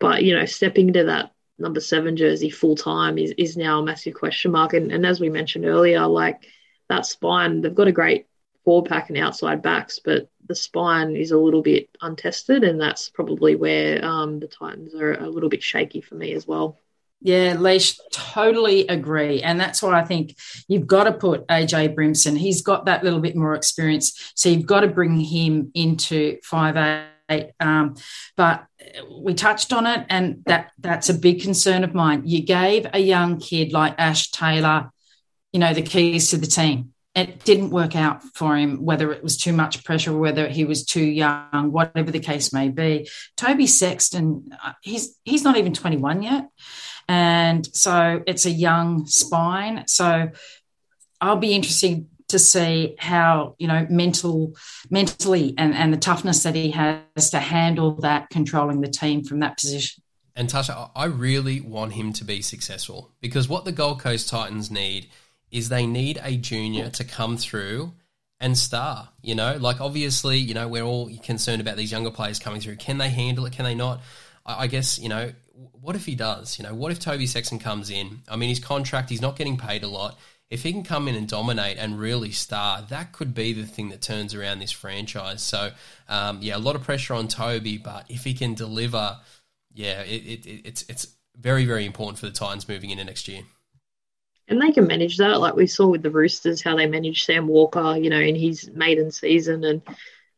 but 0.00 0.22
you 0.24 0.34
know, 0.34 0.44
stepping 0.46 0.88
into 0.88 1.04
that 1.04 1.32
number 1.58 1.80
seven 1.80 2.16
jersey 2.16 2.50
full 2.50 2.76
time 2.76 3.18
is, 3.18 3.34
is 3.36 3.56
now 3.56 3.80
a 3.80 3.84
massive 3.84 4.14
question 4.14 4.52
mark. 4.52 4.74
And, 4.74 4.92
and 4.92 5.04
as 5.04 5.20
we 5.20 5.28
mentioned 5.28 5.64
earlier, 5.64 6.06
like 6.06 6.46
that 6.88 7.04
spine, 7.06 7.60
they've 7.60 7.74
got 7.74 7.88
a 7.88 7.92
great 7.92 8.26
forward 8.64 8.88
pack 8.88 9.08
and 9.08 9.18
outside 9.18 9.62
backs, 9.62 9.98
but 9.98 10.28
the 10.46 10.54
spine 10.54 11.16
is 11.16 11.30
a 11.30 11.38
little 11.38 11.62
bit 11.62 11.88
untested, 12.00 12.64
and 12.64 12.80
that's 12.80 13.08
probably 13.08 13.56
where 13.56 14.04
um, 14.04 14.40
the 14.40 14.46
Titans 14.46 14.94
are 14.94 15.14
a 15.14 15.28
little 15.28 15.48
bit 15.48 15.62
shaky 15.62 16.00
for 16.00 16.14
me 16.14 16.32
as 16.32 16.46
well. 16.46 16.78
Yeah, 17.20 17.56
Leish, 17.58 17.98
totally 18.12 18.86
agree. 18.86 19.42
And 19.42 19.60
that's 19.60 19.82
why 19.82 19.98
I 19.98 20.04
think 20.04 20.36
you've 20.68 20.86
got 20.86 21.04
to 21.04 21.12
put 21.12 21.46
AJ 21.48 21.96
Brimson. 21.96 22.38
He's 22.38 22.62
got 22.62 22.86
that 22.86 23.02
little 23.02 23.20
bit 23.20 23.34
more 23.34 23.54
experience. 23.54 24.32
So 24.36 24.48
you've 24.48 24.66
got 24.66 24.80
to 24.80 24.88
bring 24.88 25.18
him 25.18 25.72
into 25.74 26.38
five 26.44 26.76
eight. 27.28 27.50
Um, 27.60 27.96
but 28.36 28.64
we 29.10 29.34
touched 29.34 29.72
on 29.72 29.86
it, 29.86 30.06
and 30.08 30.42
that 30.46 30.70
that's 30.78 31.08
a 31.08 31.14
big 31.14 31.42
concern 31.42 31.84
of 31.84 31.94
mine. 31.94 32.22
You 32.24 32.42
gave 32.42 32.86
a 32.92 33.00
young 33.00 33.38
kid 33.38 33.72
like 33.72 33.94
Ash 33.98 34.30
Taylor, 34.30 34.90
you 35.52 35.60
know, 35.60 35.74
the 35.74 35.82
keys 35.82 36.30
to 36.30 36.36
the 36.36 36.46
team. 36.46 36.94
It 37.14 37.42
didn't 37.44 37.70
work 37.70 37.96
out 37.96 38.22
for 38.22 38.56
him, 38.56 38.84
whether 38.84 39.12
it 39.12 39.24
was 39.24 39.36
too 39.36 39.52
much 39.52 39.82
pressure, 39.82 40.16
whether 40.16 40.46
he 40.46 40.64
was 40.64 40.84
too 40.84 41.04
young, 41.04 41.72
whatever 41.72 42.12
the 42.12 42.20
case 42.20 42.52
may 42.52 42.68
be. 42.68 43.08
Toby 43.36 43.66
Sexton, 43.66 44.50
uh, 44.62 44.74
he's 44.82 45.18
he's 45.24 45.42
not 45.42 45.56
even 45.56 45.74
21 45.74 46.22
yet. 46.22 46.46
And 47.08 47.66
so 47.74 48.22
it's 48.26 48.44
a 48.44 48.50
young 48.50 49.06
spine. 49.06 49.84
So 49.86 50.30
I'll 51.20 51.36
be 51.36 51.54
interested 51.54 52.06
to 52.28 52.38
see 52.38 52.94
how, 52.98 53.54
you 53.58 53.66
know, 53.66 53.86
mental, 53.88 54.54
mentally 54.90 55.54
and, 55.56 55.74
and 55.74 55.92
the 55.92 55.96
toughness 55.96 56.42
that 56.42 56.54
he 56.54 56.70
has 56.72 57.30
to 57.30 57.38
handle 57.38 57.92
that 58.02 58.28
controlling 58.28 58.82
the 58.82 58.88
team 58.88 59.24
from 59.24 59.40
that 59.40 59.56
position. 59.56 60.02
And 60.36 60.48
Tarsha, 60.48 60.90
I 60.94 61.06
really 61.06 61.60
want 61.60 61.94
him 61.94 62.12
to 62.12 62.24
be 62.24 62.42
successful 62.42 63.12
because 63.20 63.48
what 63.48 63.64
the 63.64 63.72
Gold 63.72 64.00
Coast 64.00 64.28
Titans 64.28 64.70
need 64.70 65.08
is 65.50 65.68
they 65.68 65.86
need 65.86 66.20
a 66.22 66.36
junior 66.36 66.90
to 66.90 67.04
come 67.04 67.36
through 67.36 67.94
and 68.40 68.56
star. 68.56 69.08
You 69.22 69.34
know, 69.34 69.56
like 69.56 69.80
obviously, 69.80 70.38
you 70.38 70.54
know, 70.54 70.68
we're 70.68 70.84
all 70.84 71.10
concerned 71.22 71.60
about 71.60 71.76
these 71.76 71.90
younger 71.90 72.10
players 72.10 72.38
coming 72.38 72.60
through. 72.60 72.76
Can 72.76 72.98
they 72.98 73.08
handle 73.08 73.46
it? 73.46 73.52
Can 73.52 73.64
they 73.64 73.74
not? 73.74 74.00
I, 74.46 74.64
I 74.64 74.66
guess 74.66 74.98
you 74.98 75.08
know, 75.08 75.32
what 75.72 75.96
if 75.96 76.06
he 76.06 76.14
does? 76.14 76.58
You 76.58 76.64
know, 76.64 76.74
what 76.74 76.92
if 76.92 77.00
Toby 77.00 77.26
Sexton 77.26 77.58
comes 77.58 77.90
in? 77.90 78.22
I 78.28 78.36
mean, 78.36 78.48
his 78.48 78.60
contract, 78.60 79.10
he's 79.10 79.20
not 79.20 79.36
getting 79.36 79.56
paid 79.56 79.82
a 79.82 79.88
lot. 79.88 80.18
If 80.50 80.62
he 80.62 80.72
can 80.72 80.82
come 80.82 81.08
in 81.08 81.14
and 81.14 81.28
dominate 81.28 81.76
and 81.76 81.98
really 81.98 82.30
star, 82.30 82.82
that 82.88 83.12
could 83.12 83.34
be 83.34 83.52
the 83.52 83.66
thing 83.66 83.90
that 83.90 84.00
turns 84.00 84.34
around 84.34 84.60
this 84.60 84.70
franchise. 84.70 85.42
So, 85.42 85.72
um, 86.08 86.38
yeah, 86.40 86.56
a 86.56 86.58
lot 86.58 86.74
of 86.74 86.82
pressure 86.82 87.14
on 87.14 87.28
Toby, 87.28 87.76
but 87.76 88.06
if 88.08 88.24
he 88.24 88.32
can 88.32 88.54
deliver, 88.54 89.18
yeah, 89.74 90.00
it, 90.02 90.24
it, 90.24 90.46
it's 90.64 90.82
it's 90.88 91.08
very 91.36 91.66
very 91.66 91.84
important 91.84 92.18
for 92.18 92.26
the 92.26 92.32
Titans 92.32 92.68
moving 92.68 92.90
into 92.90 93.04
next 93.04 93.28
year. 93.28 93.42
And 94.48 94.62
they 94.62 94.72
can 94.72 94.86
manage 94.86 95.18
that, 95.18 95.40
like 95.40 95.54
we 95.54 95.66
saw 95.66 95.86
with 95.86 96.02
the 96.02 96.10
Roosters, 96.10 96.62
how 96.62 96.74
they 96.76 96.86
managed 96.86 97.26
Sam 97.26 97.46
Walker, 97.46 97.98
you 97.98 98.08
know, 98.08 98.18
in 98.18 98.34
his 98.34 98.70
maiden 98.70 99.10
season, 99.10 99.62
and 99.64 99.82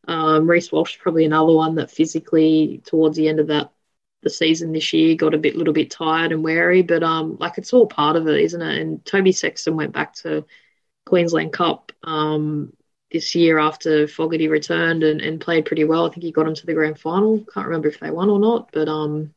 um, 0.09 0.49
Reece 0.49 0.73
Walsh 0.73 0.97
probably 0.99 1.23
another 1.23 1.53
one 1.53 1.75
that 1.75 1.89
physically 1.89 2.81
towards 2.85 3.15
the 3.15 3.29
end 3.29 3.39
of 3.39 3.47
that 3.47 3.71
the 4.21 4.29
season 4.29 4.71
this 4.71 4.93
year 4.93 5.15
got 5.15 5.33
a 5.33 5.39
bit 5.39 5.55
little 5.55 5.73
bit 5.73 5.91
tired 5.91 6.31
and 6.31 6.43
wary, 6.43 6.81
but 6.81 7.03
um, 7.03 7.37
like 7.39 7.57
it's 7.57 7.73
all 7.73 7.87
part 7.87 8.15
of 8.15 8.27
it, 8.27 8.39
isn't 8.41 8.61
it? 8.61 8.79
And 8.79 9.03
Toby 9.05 9.31
Sexton 9.31 9.75
went 9.75 9.93
back 9.93 10.13
to 10.15 10.45
Queensland 11.05 11.53
Cup 11.53 11.91
um, 12.03 12.73
this 13.11 13.35
year 13.35 13.57
after 13.57 14.07
Fogarty 14.07 14.47
returned 14.47 15.03
and, 15.03 15.21
and 15.21 15.41
played 15.41 15.65
pretty 15.65 15.83
well. 15.83 16.05
I 16.05 16.09
think 16.09 16.23
he 16.23 16.31
got 16.31 16.47
him 16.47 16.55
to 16.55 16.65
the 16.65 16.73
grand 16.73 16.99
final. 16.99 17.45
Can't 17.53 17.67
remember 17.67 17.87
if 17.87 17.99
they 17.99 18.11
won 18.11 18.29
or 18.29 18.39
not, 18.39 18.71
but 18.71 18.87
um, 18.87 19.33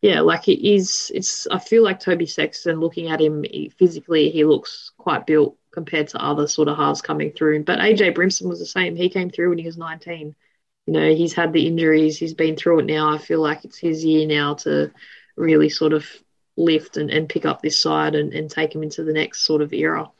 yeah, 0.00 0.20
like 0.20 0.48
it 0.48 0.66
is. 0.66 1.10
It's. 1.14 1.46
I 1.46 1.58
feel 1.58 1.82
like 1.82 2.00
Toby 2.00 2.26
Sexton. 2.26 2.80
Looking 2.80 3.08
at 3.08 3.20
him 3.20 3.44
physically, 3.78 4.30
he 4.30 4.44
looks 4.44 4.92
quite 4.98 5.26
built 5.26 5.56
compared 5.70 6.08
to 6.08 6.22
other 6.22 6.46
sort 6.46 6.68
of 6.68 6.76
halves 6.76 7.00
coming 7.00 7.32
through. 7.32 7.64
But 7.64 7.78
AJ 7.78 8.14
Brimson 8.14 8.48
was 8.48 8.58
the 8.58 8.66
same. 8.66 8.96
He 8.96 9.08
came 9.08 9.30
through 9.30 9.48
when 9.48 9.58
he 9.58 9.66
was 9.66 9.78
19. 9.78 10.34
You 10.86 10.92
know, 10.92 11.14
he's 11.14 11.32
had 11.32 11.52
the 11.52 11.66
injuries. 11.66 12.18
He's 12.18 12.34
been 12.34 12.56
through 12.56 12.80
it 12.80 12.86
now. 12.86 13.12
I 13.12 13.18
feel 13.18 13.40
like 13.40 13.64
it's 13.64 13.78
his 13.78 14.04
year 14.04 14.26
now 14.26 14.54
to 14.54 14.90
really 15.36 15.68
sort 15.68 15.92
of 15.92 16.06
lift 16.56 16.96
and, 16.96 17.10
and 17.10 17.28
pick 17.28 17.44
up 17.44 17.62
this 17.62 17.78
side 17.78 18.14
and, 18.14 18.32
and 18.32 18.50
take 18.50 18.74
him 18.74 18.82
into 18.82 19.02
the 19.02 19.12
next 19.12 19.42
sort 19.42 19.62
of 19.62 19.72
era. 19.72 20.10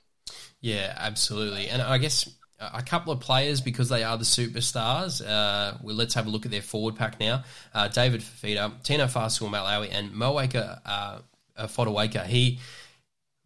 Yeah, 0.60 0.94
absolutely. 0.96 1.68
And 1.68 1.82
I 1.82 1.98
guess 1.98 2.28
a 2.58 2.82
couple 2.82 3.12
of 3.12 3.20
players 3.20 3.60
because 3.60 3.88
they 3.88 4.02
are 4.02 4.16
the 4.16 4.24
superstars. 4.24 5.24
Uh, 5.24 5.76
well, 5.82 5.94
let's 5.94 6.14
have 6.14 6.26
a 6.26 6.30
look 6.30 6.46
at 6.46 6.50
their 6.50 6.62
forward 6.62 6.96
pack 6.96 7.20
now. 7.20 7.44
Uh, 7.74 7.88
David 7.88 8.22
Fifita, 8.22 8.82
Tino 8.82 9.04
Fa'asuamaleaui, 9.04 9.90
and 9.92 10.12
Moeaki 10.12 10.80
uh, 10.86 11.18
Fotuaika. 11.58 12.24
He 12.24 12.60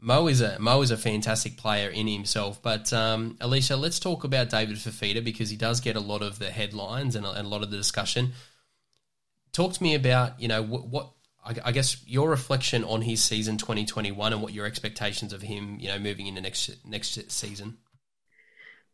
Mo 0.00 0.28
is 0.28 0.40
a 0.40 0.58
Mo 0.58 0.80
is 0.82 0.90
a 0.90 0.96
fantastic 0.96 1.56
player 1.56 1.88
in 1.88 2.06
himself. 2.06 2.62
But 2.62 2.92
um, 2.92 3.36
Alicia, 3.40 3.76
let's 3.76 3.98
talk 3.98 4.24
about 4.24 4.50
David 4.50 4.76
Fifita 4.76 5.24
because 5.24 5.50
he 5.50 5.56
does 5.56 5.80
get 5.80 5.96
a 5.96 6.00
lot 6.00 6.22
of 6.22 6.38
the 6.38 6.50
headlines 6.50 7.16
and 7.16 7.26
a, 7.26 7.30
and 7.32 7.46
a 7.46 7.48
lot 7.48 7.62
of 7.62 7.70
the 7.70 7.76
discussion. 7.76 8.32
Talk 9.52 9.72
to 9.72 9.82
me 9.82 9.94
about 9.94 10.40
you 10.40 10.48
know 10.48 10.62
what, 10.62 10.86
what 10.86 11.10
I, 11.44 11.54
I 11.66 11.72
guess 11.72 11.96
your 12.06 12.30
reflection 12.30 12.84
on 12.84 13.02
his 13.02 13.22
season 13.22 13.56
2021 13.56 14.32
and 14.32 14.40
what 14.40 14.52
your 14.52 14.66
expectations 14.66 15.32
of 15.32 15.42
him 15.42 15.78
you 15.80 15.88
know 15.88 15.98
moving 15.98 16.26
into 16.26 16.40
next 16.40 16.70
next 16.84 17.30
season. 17.30 17.78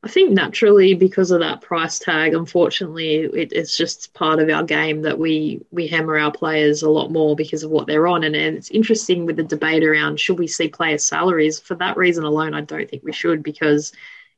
I 0.04 0.08
think 0.08 0.32
naturally 0.32 0.92
because 0.92 1.30
of 1.30 1.40
that 1.40 1.62
price 1.62 1.98
tag, 1.98 2.34
unfortunately, 2.34 3.20
it, 3.20 3.54
it's 3.54 3.74
just 3.74 4.12
part 4.12 4.38
of 4.38 4.50
our 4.50 4.62
game 4.62 5.00
that 5.02 5.18
we 5.18 5.62
we 5.70 5.86
hammer 5.86 6.18
our 6.18 6.30
players 6.30 6.82
a 6.82 6.90
lot 6.90 7.10
more 7.10 7.34
because 7.34 7.62
of 7.62 7.70
what 7.70 7.86
they're 7.86 8.06
on. 8.06 8.22
And, 8.22 8.36
and 8.36 8.54
it's 8.54 8.70
interesting 8.70 9.24
with 9.24 9.36
the 9.36 9.42
debate 9.42 9.82
around 9.82 10.20
should 10.20 10.38
we 10.38 10.46
see 10.46 10.68
player 10.68 10.98
salaries. 10.98 11.58
For 11.58 11.74
that 11.76 11.96
reason 11.96 12.24
alone, 12.24 12.52
I 12.52 12.60
don't 12.60 12.88
think 12.88 13.02
we 13.02 13.14
should 13.14 13.42
because 13.42 13.92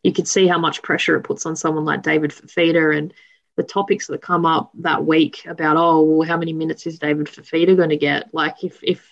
you 0.05 0.13
could 0.13 0.29
see 0.29 0.47
how 0.47 0.59
much 0.59 0.83
pressure 0.83 1.17
it 1.17 1.25
puts 1.25 1.47
on 1.47 1.57
someone 1.57 1.85
like 1.85 2.03
David 2.03 2.31
Fifita 2.31 2.97
and 2.97 3.13
the 3.57 3.65
topics 3.65 4.07
that 4.07 4.23
come 4.23 4.47
up 4.47 4.71
that 4.75 5.05
week 5.05 5.47
about 5.47 5.77
oh 5.77 6.03
well 6.03 6.29
how 6.29 6.37
many 6.37 6.53
minutes 6.53 6.87
is 6.87 7.01
David 7.01 7.27
Fifita 7.27 7.77
going 7.77 7.89
to 7.91 7.97
get? 7.97 8.33
Like 8.33 8.63
if 8.63 8.79
if 8.85 9.11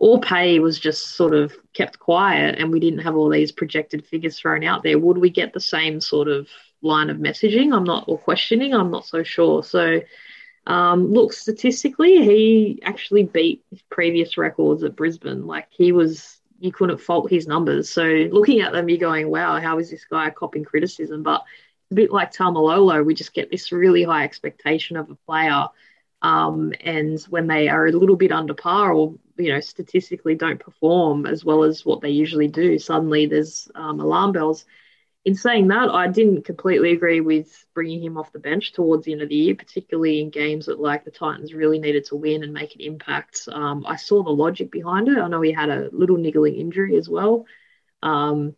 all 0.00 0.18
pay 0.18 0.58
was 0.60 0.80
just 0.80 1.08
sort 1.14 1.34
of 1.34 1.54
kept 1.74 1.98
quiet 1.98 2.58
and 2.58 2.72
we 2.72 2.80
didn't 2.80 3.00
have 3.00 3.14
all 3.14 3.28
these 3.28 3.52
projected 3.52 4.04
figures 4.06 4.38
thrown 4.38 4.64
out 4.64 4.82
there, 4.82 4.98
would 4.98 5.18
we 5.18 5.28
get 5.28 5.52
the 5.52 5.60
same 5.60 6.00
sort 6.00 6.26
of 6.26 6.48
line 6.80 7.10
of 7.10 7.18
messaging? 7.18 7.74
I'm 7.76 7.84
not, 7.84 8.04
or 8.08 8.16
questioning, 8.16 8.72
I'm 8.72 8.90
not 8.90 9.04
so 9.04 9.22
sure. 9.22 9.62
So, 9.62 10.00
um, 10.66 11.12
look, 11.12 11.34
statistically, 11.34 12.16
he 12.24 12.80
actually 12.82 13.24
beat 13.24 13.62
previous 13.90 14.38
records 14.38 14.82
at 14.84 14.96
Brisbane. 14.96 15.46
Like 15.46 15.66
he 15.68 15.92
was, 15.92 16.40
you 16.58 16.72
couldn't 16.72 16.98
fault 16.98 17.30
his 17.30 17.46
numbers. 17.46 17.90
So, 17.90 18.04
looking 18.04 18.62
at 18.62 18.72
them, 18.72 18.88
you're 18.88 18.96
going, 18.96 19.28
wow, 19.28 19.60
how 19.60 19.78
is 19.78 19.90
this 19.90 20.06
guy 20.06 20.30
copping 20.30 20.64
criticism? 20.64 21.22
But 21.22 21.42
it's 21.84 21.92
a 21.92 21.94
bit 21.94 22.10
like 22.10 22.32
Taumalolo, 22.32 23.04
we 23.04 23.12
just 23.12 23.34
get 23.34 23.50
this 23.50 23.70
really 23.70 24.04
high 24.04 24.24
expectation 24.24 24.96
of 24.96 25.10
a 25.10 25.14
player. 25.26 25.66
Um, 26.22 26.72
and 26.80 27.20
when 27.28 27.46
they 27.46 27.68
are 27.68 27.86
a 27.86 27.92
little 27.92 28.16
bit 28.16 28.32
under 28.32 28.54
par 28.54 28.92
or 28.92 29.14
you 29.40 29.52
know 29.52 29.60
statistically 29.60 30.34
don't 30.34 30.60
perform 30.60 31.26
as 31.26 31.44
well 31.44 31.64
as 31.64 31.84
what 31.84 32.00
they 32.00 32.10
usually 32.10 32.48
do. 32.48 32.78
Suddenly 32.78 33.26
there's 33.26 33.68
um, 33.74 34.00
alarm 34.00 34.32
bells. 34.32 34.64
In 35.22 35.34
saying 35.34 35.68
that 35.68 35.90
i 35.90 36.08
didn't 36.08 36.46
completely 36.46 36.92
agree 36.92 37.20
with 37.20 37.66
bringing 37.74 38.02
him 38.02 38.16
off 38.16 38.32
the 38.32 38.38
bench 38.38 38.72
towards 38.72 39.04
the 39.04 39.12
end 39.12 39.20
of 39.20 39.28
the 39.28 39.34
year 39.34 39.54
particularly 39.54 40.22
in 40.22 40.30
games 40.30 40.64
that 40.64 40.80
like 40.80 41.04
the 41.04 41.10
titans 41.10 41.52
really 41.52 41.78
needed 41.78 42.06
to 42.06 42.16
win 42.16 42.42
and 42.42 42.54
make 42.54 42.74
an 42.74 42.80
impact. 42.80 43.46
Um, 43.52 43.84
i 43.86 43.96
saw 43.96 44.22
the 44.22 44.30
logic 44.30 44.70
behind 44.70 45.08
it. 45.08 45.18
I 45.18 45.28
know 45.28 45.42
he 45.42 45.52
had 45.52 45.68
a 45.68 45.90
little 45.92 46.16
niggling 46.16 46.54
injury 46.56 46.96
as 46.96 47.06
well. 47.06 47.44
Um, 48.02 48.56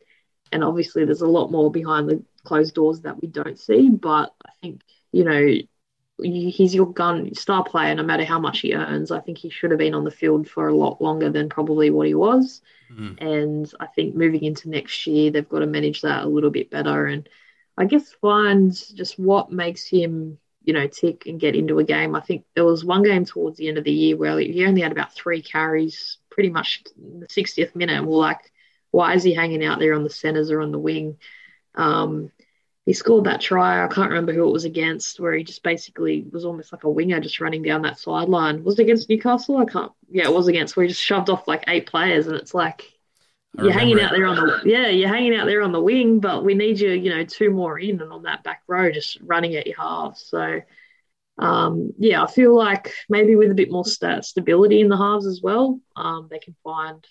and 0.53 0.63
obviously 0.63 1.05
there's 1.05 1.23
a 1.23 1.27
lot 1.27 1.51
more 1.51 1.71
behind 1.71 2.09
the 2.09 2.23
closed 2.45 2.75
doors 2.75 3.01
that 3.01 3.21
we 3.21 3.29
don't 3.29 3.59
see 3.59 3.89
but 3.89 4.35
i 4.45 4.51
think 4.61 4.83
you 5.11 5.25
know 5.25 5.55
he's 6.21 6.75
your 6.75 6.93
gun 6.93 7.35
star 7.35 7.65
player 7.65 7.95
no 7.95 8.03
matter 8.03 8.25
how 8.25 8.39
much 8.39 8.61
he 8.61 8.75
earns. 8.75 9.11
I 9.11 9.21
think 9.21 9.39
he 9.39 9.51
should 9.51 9.71
have 9.71 9.79
been 9.79 9.95
on 9.95 10.05
the 10.05 10.11
field 10.11 10.49
for 10.49 10.69
a 10.69 10.75
lot 10.75 11.01
longer 11.01 11.31
than 11.31 11.49
probably 11.49 11.91
what 11.91 12.07
he 12.07 12.15
was. 12.15 12.61
Mm. 12.93 13.21
And 13.21 13.75
I 13.81 13.87
think 13.87 14.15
moving 14.15 14.45
into 14.45 14.69
next 14.69 15.07
year, 15.07 15.31
they've 15.31 15.49
got 15.49 15.61
to 15.61 15.67
manage 15.67 16.03
that 16.03 16.25
a 16.25 16.29
little 16.29 16.51
bit 16.51 16.71
better 16.71 17.07
and 17.07 17.29
I 17.77 17.87
guess 17.87 18.13
find 18.21 18.73
just 18.73 19.19
what 19.19 19.51
makes 19.51 19.87
him, 19.87 20.39
you 20.63 20.75
know, 20.75 20.87
tick 20.87 21.27
and 21.27 21.41
get 21.41 21.57
into 21.57 21.79
a 21.79 21.85
game. 21.85 22.15
I 22.15 22.21
think 22.21 22.45
there 22.55 22.65
was 22.65 22.85
one 22.85 23.03
game 23.03 23.25
towards 23.25 23.57
the 23.57 23.69
end 23.69 23.79
of 23.79 23.85
the 23.85 23.93
year 23.93 24.17
where 24.17 24.39
he 24.39 24.67
only 24.67 24.83
had 24.83 24.93
about 24.93 25.15
three 25.15 25.43
carries 25.43 26.19
pretty 26.31 26.51
much 26.51 26.85
the 26.97 27.27
60th 27.27 27.75
minute. 27.75 27.97
And 27.97 28.07
we're 28.07 28.17
like, 28.17 28.53
why 28.91 29.15
is 29.15 29.23
he 29.23 29.33
hanging 29.33 29.65
out 29.65 29.79
there 29.79 29.95
on 29.95 30.05
the 30.05 30.11
centers 30.11 30.51
or 30.51 30.61
on 30.61 30.71
the 30.71 30.79
wing? 30.79 31.17
Um, 31.75 32.31
he 32.85 32.93
scored 32.93 33.25
that 33.25 33.41
try. 33.41 33.85
I 33.85 33.89
can't 33.89 34.09
remember 34.09 34.33
who 34.33 34.49
it 34.49 34.53
was 34.53 34.65
against, 34.65 35.21
where 35.21 35.35
he 35.35 35.45
just 35.45 35.63
basically 35.63 36.27
was 36.33 36.45
almost 36.45 36.73
like 36.73 36.85
a 36.85 36.91
winger, 36.91 37.21
just 37.21 37.41
running 37.41 37.63
down 37.63 37.83
that 37.83 37.99
sideline. 37.99 38.65
Was 38.65 38.79
it 38.79 38.83
against 38.83 39.09
Newcastle? 39.09 39.59
I 39.59 39.67
can't. 39.67 39.93
Yeah, 40.11 40.25
it 40.25 40.35
was 40.35 40.49
against. 40.49 40.77
Where 40.77 40.85
he 40.85 40.89
just 40.89 41.03
shoved 41.03 41.31
off 41.31 41.47
like 41.47 41.65
eight 41.69 41.87
players, 41.87 42.27
and 42.27 42.37
it's 42.37 42.55
like 42.55 42.93
I 43.57 43.63
you're 43.65 43.73
hanging 43.73 44.01
out 44.01 44.11
there 44.11 44.27
on 44.27 44.37
the 44.37 44.63
yeah, 44.65 44.89
you're 44.89 45.09
hanging 45.09 45.37
out 45.37 45.47
there 45.47 45.63
on 45.63 45.73
the 45.73 45.81
wing, 45.81 46.19
but 46.19 46.45
we 46.45 46.55
need 46.55 46.81
you, 46.81 46.91
you 46.91 47.11
know, 47.11 47.25
two 47.25 47.51
more 47.51 47.79
in 47.79 48.01
and 48.01 48.13
on 48.13 48.25
that 48.25 48.43
back 48.43 48.63
row, 48.67 48.91
just 48.91 49.19
running 49.21 49.55
at 49.55 49.67
your 49.67 49.77
halves. 49.77 50.27
So, 50.27 50.63
um, 51.39 51.93
yeah, 51.99 52.25
I 52.25 52.27
feel 52.27 52.57
like 52.57 52.93
maybe 53.09 53.37
with 53.37 53.53
a 53.53 53.55
bit 53.55 53.71
more 53.71 53.85
st- 53.85 54.25
stability 54.25 54.81
in 54.81 54.89
the 54.89 54.97
halves 54.97 55.27
as 55.27 55.41
well, 55.41 55.79
um, 55.95 56.27
they 56.31 56.41
can 56.41 56.57
find 56.65 57.07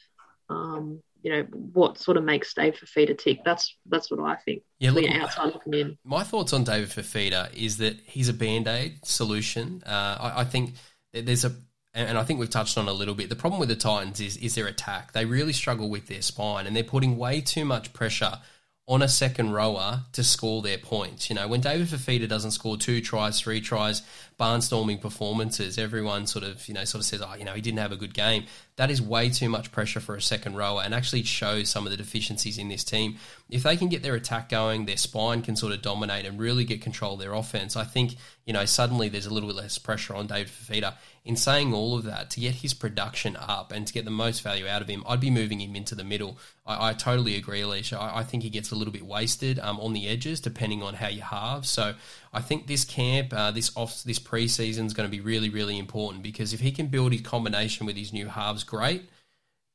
um, 0.49 1.01
you 1.23 1.31
know 1.31 1.43
what 1.73 1.97
sort 1.97 2.17
of 2.17 2.23
makes 2.23 2.53
Dave 2.53 2.75
Fifita 2.75 3.17
tick. 3.17 3.39
That's 3.45 3.75
that's 3.87 4.09
what 4.09 4.19
I 4.19 4.35
think. 4.35 4.63
Yeah, 4.79 4.91
look, 4.91 5.09
outside 5.09 5.53
looking 5.53 5.73
in. 5.73 5.97
My 6.03 6.23
thoughts 6.23 6.53
on 6.53 6.63
David 6.63 6.89
Fifita 6.89 7.53
is 7.53 7.77
that 7.77 7.99
he's 8.05 8.29
a 8.29 8.33
band 8.33 8.67
aid 8.67 9.05
solution. 9.05 9.83
Uh, 9.85 10.17
I, 10.19 10.41
I, 10.41 10.43
think 10.43 10.73
there's 11.13 11.45
a, 11.45 11.53
and 11.93 12.17
I 12.17 12.23
think 12.23 12.39
we've 12.39 12.49
touched 12.49 12.77
on 12.77 12.87
a 12.87 12.93
little 12.93 13.13
bit. 13.13 13.29
The 13.29 13.35
problem 13.35 13.59
with 13.59 13.69
the 13.69 13.75
Titans 13.75 14.19
is 14.19 14.37
is 14.37 14.55
their 14.55 14.67
attack. 14.67 15.13
They 15.13 15.25
really 15.25 15.53
struggle 15.53 15.89
with 15.89 16.07
their 16.07 16.21
spine, 16.21 16.65
and 16.65 16.75
they're 16.75 16.83
putting 16.83 17.17
way 17.17 17.41
too 17.41 17.65
much 17.65 17.93
pressure 17.93 18.39
on 18.87 19.01
a 19.01 19.07
second 19.07 19.53
rower 19.53 20.01
to 20.11 20.23
score 20.23 20.61
their 20.61 20.77
points. 20.77 21.29
You 21.29 21.35
know, 21.35 21.47
when 21.47 21.61
David 21.61 21.87
Fifita 21.87 22.27
doesn't 22.27 22.51
score 22.51 22.77
two 22.77 22.99
tries, 22.99 23.39
three 23.39 23.61
tries, 23.61 24.01
barnstorming 24.41 24.99
performances, 24.99 25.77
everyone 25.77 26.25
sort 26.25 26.43
of, 26.43 26.67
you 26.67 26.73
know, 26.73 26.83
sort 26.83 27.01
of 27.01 27.05
says, 27.05 27.21
oh, 27.21 27.35
you 27.35 27.45
know, 27.45 27.53
he 27.53 27.61
didn't 27.61 27.77
have 27.77 27.91
a 27.91 27.95
good 27.95 28.15
game. 28.15 28.45
That 28.77 28.89
is 28.89 28.99
way 28.99 29.29
too 29.29 29.49
much 29.49 29.71
pressure 29.71 29.99
for 29.99 30.15
a 30.15 30.21
second 30.21 30.55
rower 30.55 30.81
and 30.81 30.95
actually 30.95 31.21
shows 31.21 31.69
some 31.69 31.85
of 31.85 31.91
the 31.91 31.97
deficiencies 31.97 32.57
in 32.57 32.67
this 32.67 32.83
team. 32.83 33.17
If 33.51 33.61
they 33.61 33.77
can 33.77 33.87
get 33.87 34.01
their 34.01 34.15
attack 34.15 34.49
going, 34.49 34.85
their 34.85 34.97
spine 34.97 35.43
can 35.43 35.55
sort 35.55 35.73
of 35.73 35.83
dominate 35.83 36.25
and 36.25 36.39
really 36.39 36.65
get 36.65 36.81
control 36.81 37.13
of 37.13 37.19
their 37.19 37.33
offense, 37.33 37.75
I 37.75 37.83
think, 37.83 38.15
you 38.45 38.53
know, 38.53 38.65
suddenly 38.65 39.09
there's 39.09 39.27
a 39.27 39.33
little 39.33 39.47
bit 39.47 39.57
less 39.57 39.77
pressure 39.77 40.15
on 40.15 40.25
David 40.25 40.47
Fifita. 40.47 40.95
In 41.23 41.35
saying 41.35 41.71
all 41.71 41.95
of 41.95 42.05
that, 42.05 42.31
to 42.31 42.39
get 42.39 42.55
his 42.55 42.73
production 42.73 43.37
up 43.39 43.71
and 43.71 43.85
to 43.85 43.93
get 43.93 44.05
the 44.05 44.11
most 44.11 44.41
value 44.41 44.67
out 44.67 44.81
of 44.81 44.87
him, 44.87 45.03
I'd 45.07 45.19
be 45.19 45.29
moving 45.29 45.61
him 45.61 45.75
into 45.75 45.93
the 45.93 46.03
middle. 46.03 46.39
I, 46.65 46.89
I 46.89 46.93
totally 46.93 47.35
agree, 47.35 47.61
Alicia. 47.61 47.99
I, 47.99 48.21
I, 48.21 48.23
think 48.23 48.41
he 48.41 48.49
gets 48.49 48.71
a 48.71 48.75
little 48.75 48.91
bit 48.91 49.05
wasted 49.05 49.59
um, 49.59 49.79
on 49.79 49.93
the 49.93 50.07
edges, 50.07 50.39
depending 50.39 50.81
on 50.81 50.95
how 50.95 51.09
you 51.09 51.21
halve. 51.21 51.67
So 51.67 51.93
I 52.33 52.41
think 52.41 52.67
this 52.67 52.85
camp, 52.85 53.33
uh, 53.33 53.51
this 53.51 53.71
off, 53.75 54.03
this 54.03 54.19
preseason 54.19 54.85
is 54.85 54.93
going 54.93 55.07
to 55.07 55.11
be 55.11 55.19
really, 55.19 55.49
really 55.49 55.77
important 55.77 56.23
because 56.23 56.53
if 56.53 56.61
he 56.61 56.71
can 56.71 56.87
build 56.87 57.11
his 57.11 57.21
combination 57.21 57.85
with 57.85 57.97
his 57.97 58.13
new 58.13 58.27
halves, 58.27 58.63
great. 58.63 59.09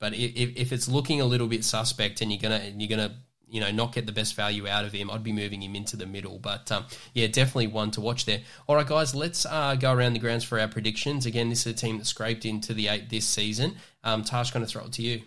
But 0.01 0.15
if, 0.15 0.57
if 0.57 0.73
it's 0.73 0.89
looking 0.89 1.21
a 1.21 1.25
little 1.25 1.49
bit 1.49 1.65
suspect 1.65 2.21
and 2.21 2.31
you're 2.31 2.41
gonna 2.41 2.73
you're 2.77 2.89
gonna 2.89 3.15
you 3.49 3.61
know 3.61 3.71
not 3.71 3.95
get 3.95 4.07
the 4.07 4.13
best 4.13 4.35
value 4.35 4.69
out 4.69 4.85
of 4.85 4.93
him, 4.93 5.11
I'd 5.11 5.23
be 5.23 5.33
moving 5.33 5.63
him 5.63 5.75
into 5.75 5.97
the 5.97 6.07
middle. 6.07 6.39
But 6.39 6.71
um, 6.71 6.87
yeah, 7.15 7.27
definitely 7.27 7.69
one 7.69 7.91
to 7.93 8.01
watch 8.01 8.27
there. 8.27 8.41
All 8.67 8.77
right, 8.77 8.87
guys, 8.87 9.15
let's 9.15 9.47
uh, 9.47 9.75
go 9.75 9.93
around 9.93 10.13
the 10.13 10.19
grounds 10.19 10.45
for 10.45 10.61
our 10.61 10.69
predictions. 10.69 11.25
Again, 11.27 11.49
this 11.49 11.67
is 11.67 11.73
a 11.73 11.77
team 11.77 11.99
that 11.99 12.07
scraped 12.07 12.45
into 12.45 12.75
the 12.75 12.89
eight 12.89 13.09
this 13.09 13.27
season. 13.27 13.77
Um, 14.05 14.23
Tash, 14.23 14.51
going 14.51 14.65
to 14.65 14.71
throw 14.71 14.85
it 14.85 14.93
to 14.93 15.03
you. 15.03 15.23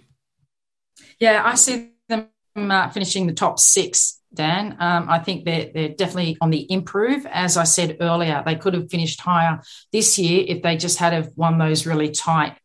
Yeah, 1.19 1.41
I 1.43 1.55
see 1.55 1.91
them 2.07 2.29
uh, 2.55 2.89
finishing 2.89 3.27
the 3.27 3.33
top 3.33 3.59
six. 3.59 4.18
Dan, 4.33 4.75
um, 4.79 5.09
I 5.09 5.19
think 5.19 5.43
they're 5.43 5.71
they're 5.73 5.89
definitely 5.89 6.37
on 6.39 6.51
the 6.51 6.71
improve. 6.71 7.25
As 7.25 7.57
I 7.57 7.63
said 7.63 7.97
earlier, 7.99 8.43
they 8.45 8.55
could 8.55 8.75
have 8.75 8.89
finished 8.89 9.19
higher 9.19 9.59
this 9.91 10.19
year 10.19 10.45
if 10.47 10.61
they 10.61 10.77
just 10.77 10.99
had 10.99 11.13
have 11.13 11.31
won 11.35 11.57
those 11.57 11.87
really 11.87 12.11
tight 12.11 12.55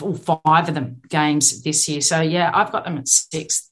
all 0.00 0.14
five 0.14 0.68
of 0.68 0.74
them 0.74 1.00
games 1.08 1.62
this 1.62 1.88
year. 1.88 2.00
So 2.00 2.20
yeah, 2.20 2.50
I've 2.52 2.72
got 2.72 2.84
them 2.84 2.98
at 2.98 3.08
sixth. 3.08 3.70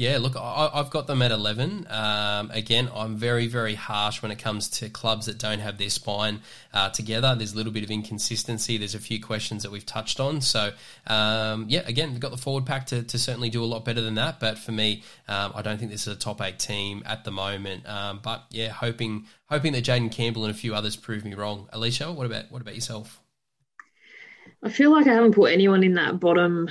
Yeah, 0.00 0.16
look, 0.16 0.34
I, 0.34 0.70
have 0.72 0.88
got 0.88 1.06
them 1.08 1.20
at 1.20 1.30
11. 1.30 1.86
Um, 1.90 2.50
again, 2.54 2.88
I'm 2.94 3.16
very, 3.16 3.46
very 3.46 3.74
harsh 3.74 4.22
when 4.22 4.30
it 4.30 4.38
comes 4.38 4.66
to 4.78 4.88
clubs 4.88 5.26
that 5.26 5.36
don't 5.36 5.58
have 5.58 5.76
their 5.76 5.90
spine 5.90 6.40
uh, 6.72 6.88
together. 6.88 7.34
There's 7.34 7.52
a 7.52 7.56
little 7.56 7.70
bit 7.70 7.84
of 7.84 7.90
inconsistency. 7.90 8.78
There's 8.78 8.94
a 8.94 8.98
few 8.98 9.20
questions 9.20 9.62
that 9.62 9.70
we've 9.70 9.84
touched 9.84 10.18
on. 10.18 10.40
So, 10.40 10.72
um, 11.06 11.66
yeah, 11.68 11.82
again, 11.84 12.18
got 12.18 12.30
the 12.30 12.38
forward 12.38 12.64
pack 12.64 12.86
to, 12.86 13.02
to 13.02 13.18
certainly 13.18 13.50
do 13.50 13.62
a 13.62 13.66
lot 13.66 13.84
better 13.84 14.00
than 14.00 14.14
that. 14.14 14.40
But 14.40 14.56
for 14.56 14.72
me, 14.72 15.02
um, 15.28 15.52
I 15.54 15.60
don't 15.60 15.76
think 15.76 15.90
this 15.90 16.06
is 16.06 16.16
a 16.16 16.18
top 16.18 16.40
eight 16.40 16.58
team 16.58 17.02
at 17.04 17.24
the 17.24 17.30
moment. 17.30 17.86
Um, 17.86 18.20
but 18.22 18.46
yeah, 18.48 18.70
hoping 18.70 19.26
hoping 19.50 19.74
that 19.74 19.84
Jayden 19.84 20.10
Campbell 20.10 20.46
and 20.46 20.50
a 20.50 20.56
few 20.56 20.74
others 20.74 20.96
prove 20.96 21.26
me 21.26 21.34
wrong. 21.34 21.68
Alicia, 21.74 22.10
what 22.10 22.24
about 22.24 22.50
what 22.50 22.62
about 22.62 22.74
yourself? 22.74 23.20
I 24.62 24.70
feel 24.70 24.92
like 24.92 25.06
I 25.06 25.12
haven't 25.12 25.34
put 25.34 25.52
anyone 25.52 25.84
in 25.84 25.92
that 25.96 26.18
bottom 26.18 26.70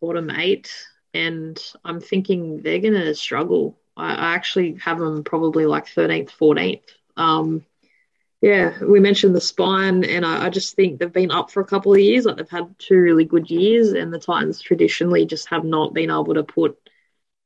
bottom 0.00 0.28
eight 0.32 0.72
and 1.14 1.60
I'm 1.84 2.00
thinking 2.00 2.62
they're 2.62 2.80
going 2.80 2.94
to 2.94 3.14
struggle. 3.14 3.78
I, 3.96 4.14
I, 4.14 4.34
actually 4.34 4.74
have 4.76 4.98
them 4.98 5.24
probably 5.24 5.66
like 5.66 5.86
13th, 5.86 6.30
14th. 6.30 6.82
Um, 7.16 7.64
yeah, 8.40 8.78
we 8.84 9.00
mentioned 9.00 9.34
the 9.34 9.40
spine, 9.40 10.04
and 10.04 10.24
I, 10.24 10.46
I, 10.46 10.50
just 10.50 10.76
think 10.76 10.98
they've 10.98 11.12
been 11.12 11.32
up 11.32 11.50
for 11.50 11.60
a 11.60 11.66
couple 11.66 11.92
of 11.92 11.98
years. 11.98 12.24
Like 12.24 12.36
they've 12.36 12.48
had 12.48 12.78
two 12.78 12.98
really 12.98 13.24
good 13.24 13.50
years, 13.50 13.92
and 13.92 14.12
the 14.12 14.20
Titans 14.20 14.60
traditionally 14.60 15.26
just 15.26 15.48
have 15.48 15.64
not 15.64 15.92
been 15.92 16.10
able 16.10 16.34
to 16.34 16.44
put, 16.44 16.78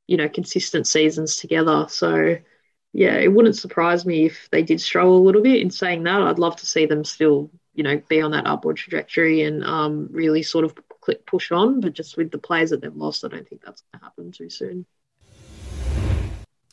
you 0.06 0.18
know, 0.18 0.28
consistent 0.28 0.86
seasons 0.86 1.36
together. 1.36 1.86
So, 1.88 2.36
yeah, 2.92 3.14
it 3.14 3.32
wouldn't 3.32 3.56
surprise 3.56 4.04
me 4.04 4.26
if 4.26 4.50
they 4.50 4.62
did 4.62 4.82
struggle 4.82 5.16
a 5.16 5.24
little 5.24 5.40
bit. 5.40 5.62
In 5.62 5.70
saying 5.70 6.02
that, 6.02 6.20
I'd 6.20 6.38
love 6.38 6.56
to 6.56 6.66
see 6.66 6.84
them 6.84 7.04
still, 7.04 7.50
you 7.72 7.84
know, 7.84 8.02
be 8.08 8.20
on 8.20 8.32
that 8.32 8.46
upward 8.46 8.76
trajectory 8.76 9.42
and 9.42 9.64
um, 9.64 10.08
really 10.10 10.42
sort 10.42 10.66
of 10.66 10.74
click 11.02 11.26
push 11.26 11.52
on, 11.52 11.80
but 11.80 11.92
just 11.92 12.16
with 12.16 12.30
the 12.30 12.38
players 12.38 12.70
that 12.70 12.80
they've 12.80 12.96
lost, 12.96 13.24
I 13.24 13.28
don't 13.28 13.46
think 13.46 13.62
that's 13.62 13.82
going 13.82 13.98
to 13.98 14.04
happen 14.04 14.32
too 14.32 14.48
soon. 14.48 14.86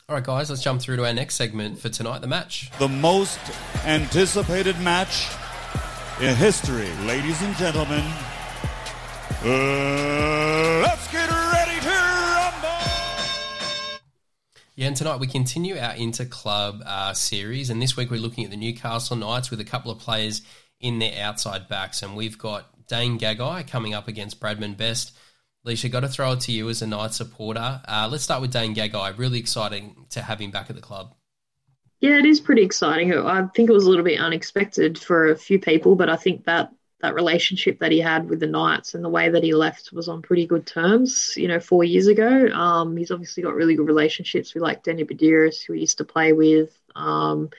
All 0.08 0.16
right, 0.16 0.24
guys, 0.24 0.50
let's 0.50 0.62
jump 0.62 0.80
through 0.80 0.96
to 0.96 1.04
our 1.04 1.12
next 1.12 1.34
segment 1.34 1.78
for 1.78 1.88
tonight 1.88 2.20
the 2.20 2.26
match. 2.26 2.70
The 2.78 2.88
most 2.88 3.38
anticipated 3.84 4.78
match 4.80 5.28
in 6.20 6.34
history, 6.34 6.90
ladies 7.06 7.40
and 7.42 7.54
gentlemen. 7.56 8.04
Uh, 9.42 10.80
let's 10.82 11.10
get 11.12 11.30
ready 11.30 11.80
to 11.80 11.88
rumble! 11.88 12.68
Yeah, 14.74 14.88
and 14.88 14.96
tonight 14.96 15.20
we 15.20 15.26
continue 15.26 15.78
our 15.78 15.94
inter 15.94 16.24
club 16.24 16.82
uh, 16.84 17.14
series, 17.14 17.70
and 17.70 17.80
this 17.80 17.96
week 17.96 18.10
we're 18.10 18.20
looking 18.20 18.44
at 18.44 18.50
the 18.50 18.56
Newcastle 18.56 19.16
Knights 19.16 19.50
with 19.50 19.60
a 19.60 19.64
couple 19.64 19.92
of 19.92 19.98
players 19.98 20.42
in 20.80 20.98
their 20.98 21.22
outside 21.22 21.68
backs, 21.68 22.02
and 22.02 22.16
we've 22.16 22.36
got 22.36 22.68
Dane 22.90 23.20
Gagai 23.20 23.68
coming 23.68 23.94
up 23.94 24.08
against 24.08 24.40
Bradman 24.40 24.76
Best. 24.76 25.16
Alicia, 25.64 25.88
got 25.88 26.00
to 26.00 26.08
throw 26.08 26.32
it 26.32 26.40
to 26.40 26.52
you 26.52 26.68
as 26.68 26.82
a 26.82 26.88
Knight 26.88 27.14
supporter. 27.14 27.80
Uh, 27.86 28.08
let's 28.10 28.24
start 28.24 28.40
with 28.40 28.52
Dane 28.52 28.74
Gagai. 28.74 29.16
Really 29.16 29.38
exciting 29.38 30.06
to 30.10 30.20
have 30.20 30.40
him 30.40 30.50
back 30.50 30.70
at 30.70 30.76
the 30.76 30.82
club. 30.82 31.14
Yeah, 32.00 32.18
it 32.18 32.26
is 32.26 32.40
pretty 32.40 32.62
exciting. 32.62 33.12
I 33.14 33.46
think 33.54 33.70
it 33.70 33.72
was 33.72 33.84
a 33.84 33.88
little 33.88 34.04
bit 34.04 34.18
unexpected 34.18 34.98
for 34.98 35.30
a 35.30 35.36
few 35.36 35.60
people, 35.60 35.94
but 35.94 36.08
I 36.08 36.16
think 36.16 36.46
that 36.46 36.72
that 37.00 37.14
relationship 37.14 37.78
that 37.78 37.92
he 37.92 38.00
had 38.00 38.28
with 38.28 38.40
the 38.40 38.46
Knights 38.46 38.94
and 38.94 39.04
the 39.04 39.08
way 39.08 39.28
that 39.28 39.44
he 39.44 39.54
left 39.54 39.92
was 39.92 40.08
on 40.08 40.20
pretty 40.20 40.46
good 40.46 40.66
terms. 40.66 41.34
You 41.36 41.46
know, 41.46 41.60
four 41.60 41.84
years 41.84 42.08
ago, 42.08 42.48
um, 42.48 42.96
he's 42.96 43.12
obviously 43.12 43.44
got 43.44 43.54
really 43.54 43.76
good 43.76 43.86
relationships 43.86 44.52
with 44.52 44.64
like 44.64 44.82
Danny 44.82 45.04
Buderus, 45.04 45.62
who 45.64 45.74
he 45.74 45.80
used 45.80 45.98
to 45.98 46.04
play 46.04 46.32
with, 46.32 46.76
um, 46.96 47.50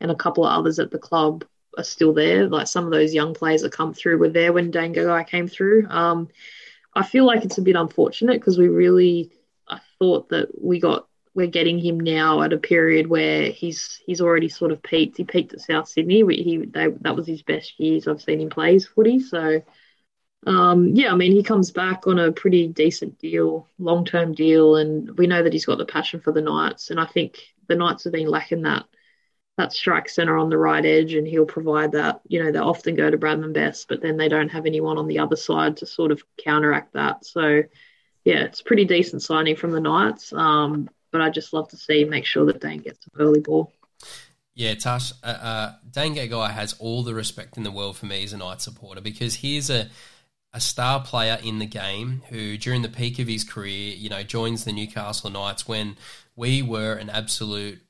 and 0.00 0.10
a 0.10 0.16
couple 0.16 0.46
of 0.46 0.58
others 0.58 0.78
at 0.78 0.90
the 0.90 0.98
club 0.98 1.44
are 1.80 1.84
still 1.84 2.12
there. 2.12 2.48
Like 2.48 2.66
some 2.66 2.84
of 2.84 2.90
those 2.90 3.14
young 3.14 3.34
players 3.34 3.62
that 3.62 3.72
come 3.72 3.94
through 3.94 4.18
were 4.18 4.28
there 4.28 4.52
when 4.52 4.70
Dane 4.70 4.94
Gagai 4.94 5.26
came 5.26 5.48
through. 5.48 5.86
Um, 5.88 6.28
I 6.94 7.04
feel 7.04 7.24
like 7.24 7.44
it's 7.44 7.58
a 7.58 7.62
bit 7.62 7.76
unfortunate 7.76 8.40
because 8.40 8.58
we 8.58 8.68
really, 8.68 9.30
I 9.68 9.80
thought 9.98 10.28
that 10.30 10.48
we 10.62 10.80
got 10.80 11.06
we're 11.34 11.46
getting 11.46 11.78
him 11.78 12.00
now 12.00 12.42
at 12.42 12.52
a 12.52 12.58
period 12.58 13.06
where 13.06 13.44
he's 13.50 14.00
he's 14.04 14.20
already 14.20 14.48
sort 14.48 14.72
of 14.72 14.82
peaked. 14.82 15.16
He 15.16 15.24
peaked 15.24 15.54
at 15.54 15.60
South 15.60 15.88
Sydney. 15.88 16.24
He 16.34 16.58
they, 16.58 16.88
that 16.88 17.16
was 17.16 17.26
his 17.26 17.42
best 17.42 17.78
years 17.78 18.08
I've 18.08 18.22
seen 18.22 18.40
him 18.40 18.50
play 18.50 18.74
his 18.74 18.86
footy. 18.86 19.20
So 19.20 19.62
um, 20.46 20.88
yeah, 20.88 21.12
I 21.12 21.16
mean 21.16 21.32
he 21.32 21.42
comes 21.42 21.70
back 21.70 22.06
on 22.06 22.18
a 22.18 22.32
pretty 22.32 22.66
decent 22.66 23.18
deal, 23.18 23.68
long 23.78 24.04
term 24.04 24.34
deal, 24.34 24.76
and 24.76 25.16
we 25.16 25.26
know 25.26 25.42
that 25.42 25.52
he's 25.52 25.66
got 25.66 25.78
the 25.78 25.84
passion 25.84 26.20
for 26.20 26.32
the 26.32 26.42
Knights. 26.42 26.90
And 26.90 26.98
I 26.98 27.06
think 27.06 27.38
the 27.68 27.76
Knights 27.76 28.04
have 28.04 28.12
been 28.12 28.26
lacking 28.26 28.62
that 28.62 28.86
that 29.60 29.72
strike 29.72 30.08
center 30.08 30.36
on 30.36 30.48
the 30.48 30.58
right 30.58 30.84
edge, 30.84 31.14
and 31.14 31.26
he'll 31.26 31.46
provide 31.46 31.92
that. 31.92 32.20
You 32.26 32.42
know, 32.42 32.50
they 32.50 32.58
often 32.58 32.94
go 32.94 33.10
to 33.10 33.18
Bradman 33.18 33.52
Best, 33.52 33.88
but 33.88 34.00
then 34.00 34.16
they 34.16 34.28
don't 34.28 34.48
have 34.48 34.66
anyone 34.66 34.98
on 34.98 35.06
the 35.06 35.18
other 35.18 35.36
side 35.36 35.76
to 35.78 35.86
sort 35.86 36.10
of 36.10 36.22
counteract 36.42 36.94
that. 36.94 37.24
So, 37.24 37.62
yeah, 38.24 38.44
it's 38.44 38.62
pretty 38.62 38.84
decent 38.84 39.22
signing 39.22 39.56
from 39.56 39.72
the 39.72 39.80
Knights. 39.80 40.32
Um, 40.32 40.88
but 41.12 41.20
I 41.20 41.30
just 41.30 41.52
love 41.52 41.68
to 41.68 41.76
see 41.76 42.04
make 42.04 42.24
sure 42.24 42.46
that 42.46 42.60
Dane 42.60 42.80
gets 42.80 43.04
some 43.04 43.20
early 43.20 43.40
ball. 43.40 43.72
Yeah, 44.54 44.74
Tash, 44.74 45.12
uh, 45.22 45.26
uh, 45.26 45.72
Dane 45.90 46.14
Gagai 46.14 46.50
has 46.50 46.74
all 46.78 47.02
the 47.02 47.14
respect 47.14 47.56
in 47.56 47.62
the 47.62 47.70
world 47.70 47.96
for 47.96 48.06
me 48.06 48.24
as 48.24 48.32
a 48.32 48.38
Knight 48.38 48.60
supporter 48.60 49.00
because 49.00 49.36
he's 49.36 49.70
a 49.70 49.88
a 50.52 50.60
star 50.60 51.00
player 51.00 51.38
in 51.44 51.60
the 51.60 51.66
game 51.66 52.22
who, 52.28 52.58
during 52.58 52.82
the 52.82 52.88
peak 52.88 53.20
of 53.20 53.28
his 53.28 53.44
career, 53.44 53.94
you 53.94 54.08
know, 54.08 54.24
joins 54.24 54.64
the 54.64 54.72
Newcastle 54.72 55.30
Knights 55.30 55.68
when 55.68 55.96
we 56.34 56.60
were 56.60 56.94
an 56.94 57.08
absolute 57.08 57.80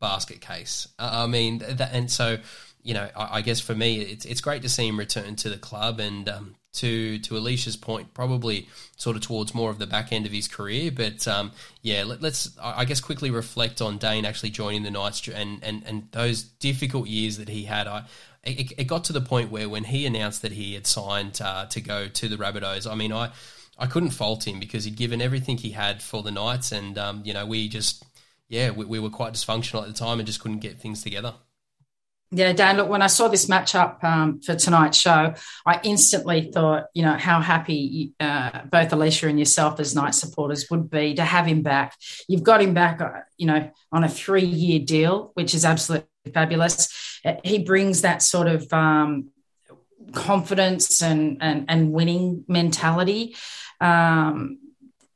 basket 0.00 0.40
case. 0.40 0.88
I 0.98 1.26
mean, 1.26 1.58
that, 1.58 1.90
and 1.92 2.10
so 2.10 2.38
you 2.82 2.94
know, 2.94 3.08
I, 3.16 3.38
I, 3.38 3.42
guess 3.42 3.60
for 3.60 3.74
me, 3.74 4.00
it's 4.00 4.24
it's 4.24 4.40
great 4.40 4.62
to 4.62 4.68
see 4.68 4.88
him 4.88 4.98
return 4.98 5.36
to 5.36 5.50
the 5.50 5.58
club, 5.58 6.00
and 6.00 6.28
um, 6.28 6.54
to 6.74 7.18
to 7.18 7.36
Alicia's 7.36 7.76
point, 7.76 8.14
probably 8.14 8.68
sort 8.96 9.16
of 9.16 9.22
towards 9.22 9.54
more 9.54 9.70
of 9.70 9.78
the 9.78 9.86
back 9.86 10.12
end 10.12 10.26
of 10.26 10.32
his 10.32 10.48
career. 10.48 10.90
But 10.90 11.26
um, 11.28 11.52
yeah, 11.82 12.04
let, 12.04 12.22
us 12.24 12.56
I 12.62 12.84
guess 12.84 13.00
quickly 13.00 13.30
reflect 13.30 13.82
on 13.82 13.98
Dane 13.98 14.24
actually 14.24 14.50
joining 14.50 14.84
the 14.84 14.90
Knights 14.90 15.28
and 15.28 15.62
and 15.62 15.82
and 15.84 16.08
those 16.12 16.42
difficult 16.42 17.08
years 17.08 17.38
that 17.38 17.48
he 17.48 17.64
had. 17.64 17.86
I 17.86 18.04
it, 18.44 18.72
it 18.78 18.84
got 18.84 19.04
to 19.04 19.12
the 19.12 19.20
point 19.20 19.50
where 19.50 19.68
when 19.68 19.84
he 19.84 20.06
announced 20.06 20.42
that 20.42 20.52
he 20.52 20.74
had 20.74 20.86
signed 20.86 21.40
uh, 21.42 21.66
to 21.66 21.80
go 21.80 22.08
to 22.08 22.28
the 22.28 22.36
Rabbitohs, 22.36 22.90
I 22.90 22.94
mean, 22.94 23.12
I. 23.12 23.30
I 23.80 23.86
couldn't 23.86 24.10
fault 24.10 24.44
him 24.44 24.58
because 24.58 24.82
he'd 24.82 24.96
given 24.96 25.22
everything 25.22 25.56
he 25.56 25.70
had 25.70 26.02
for 26.02 26.24
the 26.24 26.32
Knights, 26.32 26.72
and 26.72 26.98
um, 26.98 27.22
you 27.24 27.32
know 27.32 27.46
we 27.46 27.68
just 27.68 28.02
yeah, 28.48 28.70
we, 28.70 28.84
we, 28.84 28.98
were 28.98 29.10
quite 29.10 29.34
dysfunctional 29.34 29.82
at 29.82 29.88
the 29.88 29.94
time 29.94 30.18
and 30.18 30.26
just 30.26 30.40
couldn't 30.40 30.58
get 30.58 30.78
things 30.78 31.02
together. 31.02 31.34
Yeah, 32.30 32.52
Dan, 32.52 32.76
look, 32.76 32.90
when 32.90 33.00
I 33.00 33.06
saw 33.06 33.28
this 33.28 33.46
matchup 33.46 34.04
um, 34.04 34.40
for 34.42 34.54
tonight's 34.54 34.98
show, 34.98 35.32
I 35.64 35.80
instantly 35.82 36.50
thought, 36.52 36.84
you 36.92 37.02
know, 37.02 37.16
how 37.16 37.40
happy 37.40 38.12
uh, 38.20 38.64
both 38.66 38.92
Alicia 38.92 39.28
and 39.28 39.38
yourself 39.38 39.80
as 39.80 39.94
Knight 39.94 40.14
supporters 40.14 40.66
would 40.70 40.90
be 40.90 41.14
to 41.14 41.24
have 41.24 41.46
him 41.46 41.62
back. 41.62 41.94
You've 42.28 42.42
got 42.42 42.60
him 42.60 42.74
back, 42.74 43.00
uh, 43.00 43.20
you 43.38 43.46
know, 43.46 43.70
on 43.92 44.04
a 44.04 44.10
three 44.10 44.44
year 44.44 44.78
deal, 44.78 45.30
which 45.34 45.54
is 45.54 45.64
absolutely 45.64 46.06
fabulous. 46.34 47.20
Uh, 47.24 47.36
he 47.44 47.60
brings 47.60 48.02
that 48.02 48.20
sort 48.20 48.46
of 48.46 48.70
um, 48.74 49.30
confidence 50.12 51.02
and, 51.02 51.38
and, 51.40 51.64
and 51.68 51.92
winning 51.92 52.44
mentality 52.46 53.36
um, 53.80 54.58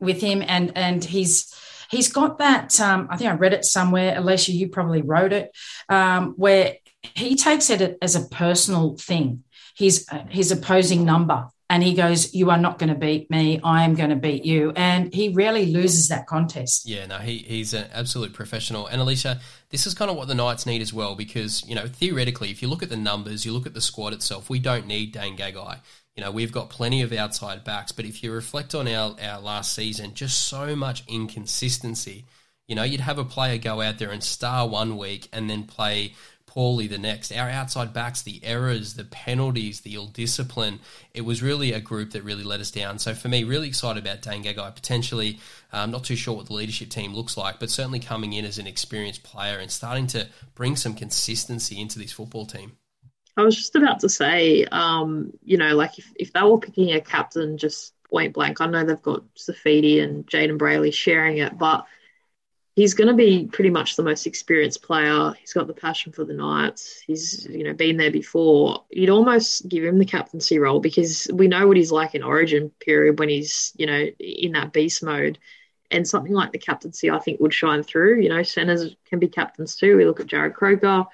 with 0.01 0.23
him. 0.23 0.43
And, 0.47 0.73
and 0.77 1.05
he's, 1.05 1.55
he's 1.93 2.13
got 2.13 2.39
that. 2.39 2.81
Um, 2.81 3.07
I 3.09 3.17
think 3.17 3.31
I 3.31 3.35
read 3.35 3.53
it 3.53 3.65
somewhere. 3.65 4.19
Alicia, 4.19 4.51
you 4.51 4.69
probably 4.69 5.03
wrote 5.03 5.33
it, 5.33 5.53
um, 5.89 6.33
where 6.33 6.79
he 7.15 7.37
takes 7.37 7.71
it 7.71 7.99
as 8.03 8.17
a 8.17 8.27
personal 8.29 8.97
thing. 8.97 9.45
Uh, 9.81 10.25
his 10.29 10.53
opposing 10.53 11.05
number, 11.05 11.49
and 11.69 11.83
he 11.83 11.95
goes, 11.95 12.35
"You 12.35 12.51
are 12.51 12.59
not 12.59 12.79
going 12.79 12.91
to 12.91 12.95
beat 12.95 13.31
me. 13.31 13.59
I 13.65 13.85
am 13.85 13.95
going 13.95 14.11
to 14.11 14.17
beat 14.17 14.45
you." 14.45 14.73
And 14.77 15.13
he 15.13 15.31
rarely 15.31 15.67
loses 15.67 16.09
that 16.09 16.27
contest. 16.27 16.87
Yeah, 16.87 17.07
no, 17.07 17.19
he 17.19 17.39
he's 17.39 17.75
an 17.75 17.87
absolute 17.93 18.33
professional. 18.33 18.87
And 18.87 19.01
Alicia, 19.01 19.41
this 19.71 19.87
is 19.87 19.95
kind 19.95 20.11
of 20.11 20.17
what 20.17 20.29
the 20.29 20.35
Knights 20.35 20.67
need 20.67 20.83
as 20.83 20.93
well, 20.93 21.17
because 21.17 21.67
you 21.67 21.75
know 21.75 21.87
theoretically, 21.89 22.51
if 22.51 22.63
you 22.63 22.69
look 22.69 22.83
at 22.83 22.91
the 22.91 22.97
numbers, 22.97 23.45
you 23.45 23.53
look 23.53 23.67
at 23.67 23.75
the 23.75 23.81
squad 23.81 24.13
itself, 24.13 24.49
we 24.49 24.61
don't 24.61 24.87
need 24.87 25.13
Dane 25.13 25.37
Gagai. 25.37 25.79
You 26.17 26.23
know, 26.23 26.31
we've 26.31 26.53
got 26.53 26.69
plenty 26.69 27.01
of 27.03 27.13
outside 27.13 27.65
backs, 27.65 27.93
but 27.93 28.05
if 28.05 28.23
you 28.23 28.33
reflect 28.33 28.75
on 28.75 28.87
our, 28.87 29.17
our 29.23 29.41
last 29.41 29.75
season, 29.75 30.15
just 30.15 30.47
so 30.47 30.77
much 30.77 31.05
inconsistency. 31.09 32.27
You 32.69 32.77
know, 32.77 32.83
you'd 32.83 33.01
have 33.01 33.19
a 33.19 33.25
player 33.25 33.59
go 33.59 33.81
out 33.81 33.99
there 33.99 34.11
and 34.11 34.23
star 34.23 34.69
one 34.69 34.97
week 34.99 35.29
and 35.33 35.49
then 35.49 35.65
play 35.65 36.15
poorly 36.53 36.87
the 36.87 36.99
next. 36.99 37.33
Our 37.33 37.49
outside 37.49 37.95
backs, 37.95 38.21
the 38.21 38.41
errors, 38.45 38.95
the 38.95 39.05
penalties, 39.05 39.81
the 39.81 39.95
ill 39.95 40.07
discipline, 40.07 40.81
it 41.15 41.23
was 41.23 41.43
really 41.43 41.73
a 41.73 41.81
group 41.81 42.11
that 42.11 42.25
really 42.25 42.45
let 42.45 42.61
us 42.61 42.71
down. 42.71 42.99
So 42.99 43.15
for 43.15 43.29
me, 43.29 43.43
really 43.43 43.69
excited 43.69 44.03
about 44.03 44.21
Dane 44.21 44.45
Gagai 44.45 44.75
potentially. 44.75 45.41
I'm 45.73 45.91
not 45.91 46.05
too 46.05 46.17
sure 46.17 46.37
what 46.37 46.47
the 46.47 46.53
leadership 46.53 46.91
team 46.91 47.15
looks 47.15 47.39
like, 47.39 47.59
but 47.59 47.71
certainly 47.71 48.01
coming 48.01 48.35
in 48.35 48.45
as 48.45 48.59
an 48.59 48.67
experienced 48.67 49.23
player 49.23 49.59
and 49.59 49.71
starting 49.71 50.07
to 50.09 50.29
bring 50.55 50.77
some 50.77 50.93
consistency 50.93 51.81
into 51.81 51.99
this 51.99 52.13
football 52.13 52.45
team. 52.45 52.73
I 53.37 53.43
was 53.43 53.57
just 53.57 53.77
about 53.77 54.01
to 54.01 54.09
say, 54.09 54.65
um, 54.67 55.33
you 55.43 55.57
know, 55.57 55.75
like 55.75 55.99
if, 55.99 56.13
if 56.17 56.33
they 56.33 56.43
were 56.43 56.59
picking 56.59 56.93
a 56.93 57.01
captain 57.01 57.57
just 57.57 57.95
point 58.11 58.35
blank, 58.35 58.61
I 58.61 58.67
know 58.67 58.85
they've 58.85 59.01
got 59.01 59.23
Saifiti 59.35 60.03
and 60.03 60.27
Jayden 60.27 60.59
Brailey 60.59 60.93
sharing 60.93 61.39
it, 61.39 61.57
but– 61.57 61.87
he's 62.75 62.95
going 62.95 63.09
to 63.09 63.15
be 63.15 63.47
pretty 63.47 63.71
much 63.71 63.97
the 63.97 64.03
most 64.03 64.27
experienced 64.27 64.83
player. 64.83 65.33
He's 65.39 65.53
got 65.53 65.67
the 65.67 65.75
passion 65.75 66.13
for 66.13 66.25
the 66.25 66.35
Knights. 66.35 67.03
He's 67.07 67.47
you 67.47 67.65
know 67.65 67.75
been 67.75 67.97
there 67.97 68.11
before. 68.11 68.85
You'd 68.91 69.11
almost 69.11 69.69
give 69.69 69.85
him 69.85 69.99
the 69.99 70.05
captaincy 70.05 70.59
role 70.59 70.81
because 70.81 71.29
we 71.33 71.49
know 71.49 71.67
what 71.67 71.77
he's 71.77 71.93
like 71.93 72.15
in 72.15 72.23
Origin 72.23 72.71
period 72.81 73.19
when 73.19 73.29
he's 73.29 73.73
you 73.77 73.87
know 73.87 74.07
in 74.19 74.53
that 74.53 74.73
beast 74.73 75.03
mode. 75.03 75.39
And 75.91 76.09
something 76.09 76.33
like 76.33 76.53
the 76.53 76.59
captaincy, 76.59 77.11
I 77.11 77.19
think, 77.19 77.39
would 77.39 77.53
shine 77.53 77.83
through. 77.83 78.23
You 78.23 78.31
know, 78.31 78.43
centers 78.43 78.97
can 79.05 79.19
be 79.19 79.29
captains 79.29 79.77
too. 79.77 79.99
We 79.99 80.07
look 80.07 80.21
at 80.21 80.27
Jarrod 80.27 80.55
Croker. 80.55 81.05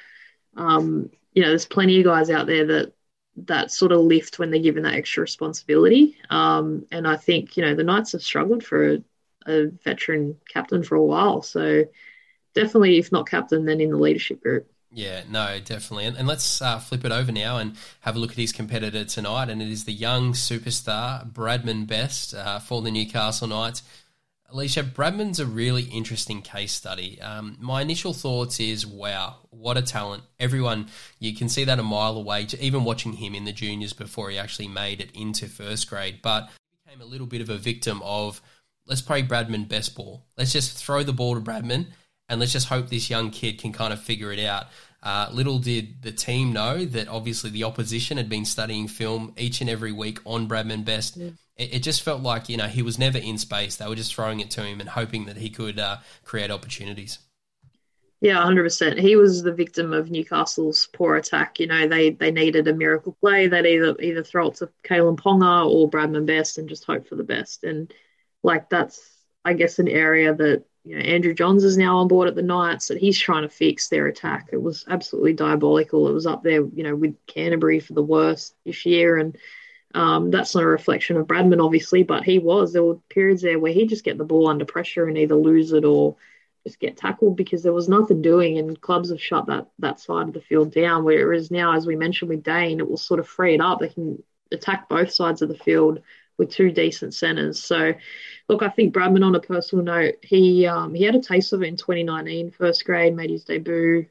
Um, 0.57 1.11
you 1.39 1.45
know, 1.45 1.51
there's 1.51 1.67
plenty 1.67 2.01
of 2.01 2.05
guys 2.05 2.31
out 2.31 2.49
there 2.49 2.67
that 2.67 2.93
that 3.47 3.71
sort 3.71 3.93
of 3.93 4.01
lift 4.01 4.41
when 4.41 4.51
they're 4.51 4.61
given 4.61 4.83
that 4.83 4.95
extra 4.95 5.21
responsibility. 5.21 6.17
Um, 6.31 6.85
and 6.91 7.07
I 7.07 7.17
think 7.17 7.57
you 7.57 7.63
know 7.63 7.77
the 7.77 7.85
Knights 7.85 8.11
have 8.11 8.23
struggled 8.23 8.65
for 8.65 8.99
a 9.47 9.67
veteran 9.85 10.37
captain 10.53 10.83
for 10.83 10.97
a 10.97 11.05
while. 11.05 11.43
So 11.43 11.85
definitely, 12.57 12.99
if 12.99 13.13
not 13.13 13.31
captain, 13.31 13.67
then 13.67 13.81
in 13.81 13.91
the 13.91 13.97
leadership 13.97 14.43
group. 14.43 14.69
Yeah, 14.91 15.23
no, 15.29 15.61
definitely. 15.61 16.07
And, 16.07 16.17
and 16.17 16.27
let's 16.27 16.61
uh, 16.61 16.81
flip 16.81 17.05
it 17.05 17.13
over 17.13 17.31
now 17.31 17.59
and 17.59 17.77
have 18.01 18.17
a 18.17 18.19
look 18.19 18.33
at 18.33 18.37
his 18.37 18.51
competitor 18.51 19.05
tonight. 19.05 19.49
And 19.49 19.63
it 19.63 19.69
is 19.69 19.85
the 19.85 19.93
young 19.93 20.33
superstar, 20.33 21.31
Bradman 21.31 21.87
Best, 21.87 22.35
uh, 22.35 22.59
for 22.59 22.83
the 22.83 22.91
Newcastle 22.91 23.47
Knights. 23.47 23.85
Alicia, 24.51 24.83
Bradman's 24.83 25.41
a 25.41 25.47
really 25.47 25.83
interesting 25.83 26.41
case 26.41 26.73
study. 26.73 27.21
Um, 27.21 27.59
my 27.61 27.83
initial 27.83 28.15
thoughts 28.15 28.61
is, 28.61 28.87
wow, 28.87 29.37
what 29.51 29.77
a 29.77 29.83
talent. 29.83 30.23
Everyone, 30.41 30.89
you 31.19 31.35
can 31.35 31.51
see 31.51 31.65
that 31.65 31.79
a 31.79 31.83
mile 31.83 32.17
away, 32.17 32.47
even 32.59 32.85
watching 32.85 33.13
him 33.13 33.35
in 33.35 33.45
the 33.45 33.53
juniors 33.53 33.93
before 33.93 34.31
he 34.31 34.39
actually 34.39 34.69
made 34.69 35.03
it 35.03 35.11
into 35.13 35.49
first 35.49 35.91
grade. 35.91 36.21
But 36.23 36.49
he 36.71 36.79
became 36.83 37.03
a 37.03 37.11
little 37.11 37.27
bit 37.27 37.43
of 37.43 37.51
a 37.51 37.59
victim 37.59 38.01
of 38.03 38.41
let's 38.87 39.03
play 39.03 39.23
Bradman 39.23 39.69
best 39.69 39.95
ball. 39.95 40.25
Let's 40.39 40.53
just 40.53 40.83
throw 40.83 41.03
the 41.03 41.13
ball 41.13 41.35
to 41.35 41.43
Bradman 41.43 41.89
and 42.31 42.41
let's 42.41 42.53
just 42.53 42.69
hope 42.69 42.89
this 42.89 43.11
young 43.11 43.31
kid 43.31 43.61
can 43.61 43.73
kind 43.73 43.93
of 43.93 44.01
figure 44.01 44.33
it 44.33 44.41
out. 44.41 44.69
Uh, 45.03 45.29
little 45.31 45.59
did 45.59 46.03
the 46.03 46.11
team 46.11 46.55
know 46.55 46.87
that 46.87 47.07
obviously 47.09 47.51
the 47.51 47.65
opposition 47.65 48.17
had 48.17 48.31
been 48.31 48.47
studying 48.47 48.89
film 48.89 49.35
each 49.37 49.61
and 49.61 49.69
every 49.69 49.93
week 49.93 50.21
on 50.25 50.49
Bradman 50.49 50.87
Best. 50.87 51.19
Yeah. 51.19 51.31
It, 51.59 51.75
it, 51.75 51.83
just 51.83 52.03
felt 52.03 52.23
like 52.23 52.49
you 52.49 52.57
know 52.57 52.67
he 52.67 52.83
was 52.83 52.99
never 52.99 53.19
in 53.19 53.37
space. 53.37 53.77
They 53.77 53.87
were 53.87 53.97
just 53.97 54.15
throwing 54.15 54.41
it 54.41 54.51
to 54.53 54.63
him 54.63 54.81
and 54.81 54.89
hoping 54.89 55.27
that 55.27 55.37
he 55.37 55.51
could 55.51 55.79
uh, 55.79 55.99
create 56.25 56.51
opportunities. 56.51 57.19
Yeah, 58.21 58.43
hundred 58.43 58.65
percent. 58.65 58.99
He 58.99 59.15
was 59.15 59.43
the 59.43 59.53
victim 59.53 59.93
of 59.93 60.11
Newcastle's 60.11 60.89
poor 60.93 61.17
attack. 61.17 61.61
You 61.61 61.69
know, 61.69 61.87
they 61.87 62.11
they 62.11 62.33
needed 62.33 62.67
a 62.67 62.75
miracle 62.75 63.17
play. 63.21 63.47
They'd 63.47 63.67
either 63.67 63.97
either 64.01 64.25
throw 64.25 64.49
it 64.49 64.57
to 64.57 64.71
Kalyn 64.85 65.17
Ponga 65.17 65.71
or 65.71 65.89
Bradman 65.89 66.27
Best 66.27 66.59
and 66.59 66.69
just 66.69 66.85
hope 66.85 67.07
for 67.07 67.15
the 67.15 67.23
best. 67.23 67.63
And 67.63 67.93
like 68.43 68.69
that's 68.71 69.01
I 69.45 69.53
guess 69.53 69.79
an 69.79 69.89
area 69.89 70.35
that 70.35 70.65
you 70.85 70.97
know 70.97 71.03
Andrew 71.03 71.33
Johns 71.33 71.63
is 71.63 71.79
now 71.79 71.99
on 71.99 72.09
board 72.09 72.29
at 72.29 72.35
the 72.35 72.43
Knights 72.43 72.89
that 72.89 72.99
he's 72.99 73.19
trying 73.19 73.43
to 73.43 73.49
fix 73.49 73.89
their 73.89 74.09
attack. 74.09 74.49
It 74.53 74.61
was 74.61 74.85
absolutely 74.89 75.35
diabolical. 75.35 76.09
It 76.09 76.13
was 76.13 76.27
up 76.27 76.43
there, 76.43 76.67
you 76.75 76.83
know, 76.83 76.97
with 76.97 77.15
Canterbury 77.29 77.79
for 77.79 77.93
the 77.93 78.03
worst 78.03 78.57
this 78.65 78.85
year, 78.85 79.17
and 79.17 79.37
um, 79.95 80.31
that's 80.31 80.55
not 80.55 80.65
a 80.65 80.69
reflection 80.69 81.17
of 81.17 81.27
Bradman, 81.27 81.65
obviously, 81.65 82.03
but 82.03 82.25
he 82.25 82.39
was. 82.39 82.73
There 82.73 82.83
were 82.83 82.97
periods 83.09 83.43
there 83.43 83.59
where 83.59 83.73
he'd 83.73 83.89
just 83.89 84.05
get 84.05 84.19
the 84.19 84.25
ball 84.25 84.49
under 84.49 84.65
pressure 84.65 85.07
and 85.07 85.17
either 85.17 85.35
lose 85.35 85.73
it 85.73 85.85
or 85.85 86.17
just 86.67 86.79
get 86.79 86.97
tackled 86.97 87.37
because 87.37 87.63
there 87.63 87.73
was 87.73 87.89
nothing 87.89 88.21
doing, 88.21 88.59
and 88.59 88.81
clubs 88.81 89.11
have 89.11 89.21
shut 89.21 89.47
that 89.47 89.69
that 89.79 90.01
side 90.01 90.29
of 90.29 90.35
the 90.35 90.41
field 90.41 90.73
down. 90.73 91.05
Whereas 91.05 91.51
now, 91.51 91.75
as 91.75 91.87
we 91.87 91.97
mentioned 91.97 92.29
with 92.29 92.43
Dane, 92.43 92.81
it 92.81 92.89
will 92.89 92.99
sort 92.99 93.21
of 93.21 93.29
free 93.29 93.55
it 93.55 93.61
up. 93.61 93.81
They 93.81 93.89
can 93.89 94.23
attack 94.53 94.89
both 94.89 95.11
sides 95.11 95.41
of 95.43 95.49
the 95.49 95.59
field 95.59 96.01
with 96.37 96.51
two 96.51 96.71
decent 96.71 97.15
centres. 97.15 97.63
So, 97.63 97.95
look, 98.49 98.63
I 98.63 98.69
think 98.69 98.95
Bradman, 98.95 99.25
on 99.25 99.35
a 99.35 99.41
personal 99.41 99.85
note, 99.85 100.17
he 100.23 100.67
um, 100.67 100.95
he 100.95 101.05
had 101.05 101.15
a 101.15 101.21
taste 101.23 101.53
of 101.55 101.63
it 101.63 101.67
in 101.67 101.77
2019, 101.77 102.51
first 102.51 102.85
grade, 102.85 103.17
made 103.17 103.31
his 103.31 103.45
debut. 103.45 104.07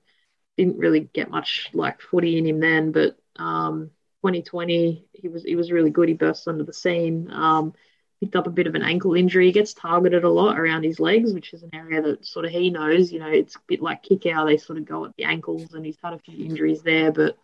Didn't 0.58 0.80
really 0.80 1.02
get 1.02 1.30
much 1.30 1.70
like 1.74 2.02
footy 2.02 2.40
in 2.40 2.48
him 2.48 2.60
then, 2.60 2.92
but 2.92 3.16
um, 3.36 3.92
2020 4.28 5.06
he 5.14 5.28
was 5.28 5.44
he 5.44 5.56
was 5.56 5.72
really 5.72 5.90
good. 5.90 6.10
He 6.10 6.16
burst 6.16 6.48
under 6.48 6.64
the 6.64 6.74
scene. 6.74 7.30
Um, 7.32 7.74
picked 8.20 8.36
up 8.36 8.48
a 8.48 8.52
bit 8.52 8.68
of 8.68 8.76
an 8.76 8.82
ankle 8.82 9.14
injury. 9.14 9.46
He 9.46 9.52
gets 9.52 9.74
targeted 9.74 10.24
a 10.24 10.30
lot 10.30 10.60
around 10.60 10.84
his 10.84 11.00
legs, 11.00 11.34
which 11.34 11.54
is 11.54 11.64
an 11.64 11.70
area 11.74 12.02
that 12.02 12.26
sort 12.26 12.46
of 12.46 12.52
he 12.52 12.70
knows. 12.70 13.12
You 13.12 13.20
know, 13.20 13.30
it's 13.30 13.56
a 13.56 13.60
bit 13.68 13.82
like 13.82 14.04
kick 14.04 14.26
out. 14.26 14.46
They 14.46 14.58
sort 14.58 14.80
of 14.80 14.86
go 14.86 15.06
at 15.06 15.16
the 15.18 15.26
ankles, 15.26 15.74
and 15.74 15.86
he's 15.86 15.98
had 16.04 16.14
a 16.14 16.20
few 16.20 16.46
injuries 16.46 16.82
there, 16.82 17.12
but 17.12 17.38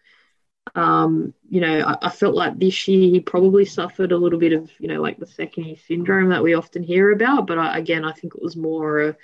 um, 0.76 1.34
you 1.50 1.62
know, 1.62 1.82
I, 1.82 2.08
I, 2.08 2.10
felt 2.10 2.36
like 2.36 2.58
this 2.58 2.88
year 2.88 3.12
he 3.12 3.20
probably 3.20 3.66
suffered 3.66 4.12
a 4.12 4.18
little 4.18 4.40
bit 4.40 4.54
of, 4.54 4.72
you 4.80 4.88
know, 4.88 5.02
like 5.02 5.18
the 5.20 5.28
second 5.28 5.66
year 5.66 5.76
syndrome 5.88 6.30
that 6.30 6.42
we 6.42 6.54
often 6.54 6.84
hear 6.84 7.12
about. 7.12 7.48
But 7.48 7.60
I, 7.60 7.78
again, 7.78 8.06
I 8.06 8.14
think 8.14 8.34
it 8.34 8.42
was 8.42 8.56
more 8.56 9.10
a 9.10 9.18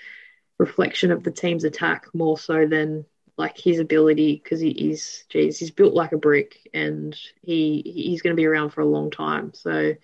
reflection 0.58 1.12
of 1.12 1.24
the 1.24 1.32
team's 1.32 1.64
attack 1.64 2.08
more 2.14 2.38
so 2.38 2.68
than 2.68 3.06
like 3.40 3.58
his 3.58 3.80
ability 3.80 4.40
because 4.44 4.60
he, 4.60 4.70
is 4.70 5.24
geez, 5.30 5.58
he's 5.58 5.72
built 5.72 5.96
like 5.96 6.12
a 6.12 6.18
brick 6.18 6.70
and 6.74 7.18
he 7.42 7.82
he's 7.84 8.22
going 8.22 8.36
to 8.36 8.40
be 8.40 8.46
around 8.46 8.70
for 8.70 8.82
a 8.82 8.86
long 8.86 9.10
time. 9.10 9.54
So, 9.56 9.96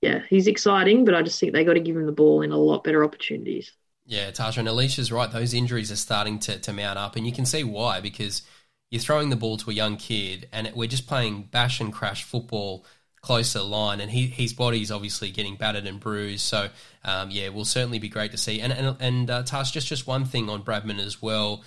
yeah, 0.00 0.20
he's 0.30 0.46
exciting, 0.46 1.04
but 1.04 1.14
I 1.14 1.22
just 1.22 1.38
think 1.38 1.52
they 1.52 1.64
got 1.64 1.74
to 1.74 1.80
give 1.80 1.96
him 1.96 2.06
the 2.06 2.12
ball 2.12 2.40
in 2.40 2.52
a 2.52 2.56
lot 2.56 2.84
better 2.84 3.04
opportunities. 3.04 3.72
Yeah, 4.06 4.30
Tarsha 4.30 4.58
and 4.58 4.68
Alicia's 4.68 5.12
right. 5.12 5.30
Those 5.30 5.52
injuries 5.52 5.92
are 5.92 5.96
starting 5.96 6.38
to, 6.38 6.58
to 6.58 6.72
mount 6.72 6.98
up, 6.98 7.16
and 7.16 7.26
you 7.26 7.32
can 7.32 7.44
see 7.44 7.64
why 7.64 8.00
because– 8.00 8.40
you're 8.90 9.00
throwing 9.00 9.30
the 9.30 9.36
ball 9.36 9.56
to 9.58 9.70
a 9.70 9.74
young 9.74 9.96
kid, 9.96 10.48
and 10.52 10.70
we're 10.74 10.88
just 10.88 11.06
playing 11.06 11.48
bash 11.50 11.80
and 11.80 11.92
crash 11.92 12.24
football 12.24 12.86
close 13.20 13.52
to 13.52 13.58
the 13.58 13.64
line, 13.64 14.00
and 14.00 14.10
he, 14.10 14.26
his 14.26 14.52
body's 14.52 14.90
obviously 14.90 15.30
getting 15.30 15.56
battered 15.56 15.86
and 15.86 16.00
bruised. 16.00 16.44
So, 16.44 16.70
um, 17.04 17.30
yeah, 17.30 17.48
will 17.50 17.64
certainly 17.64 17.98
be 17.98 18.08
great 18.08 18.30
to 18.32 18.38
see. 18.38 18.60
And 18.60 18.72
and 18.72 18.96
and 19.00 19.30
uh, 19.30 19.42
just 19.42 19.86
just 19.86 20.06
one 20.06 20.24
thing 20.24 20.48
on 20.48 20.62
Bradman 20.62 20.98
as 20.98 21.20
well. 21.20 21.62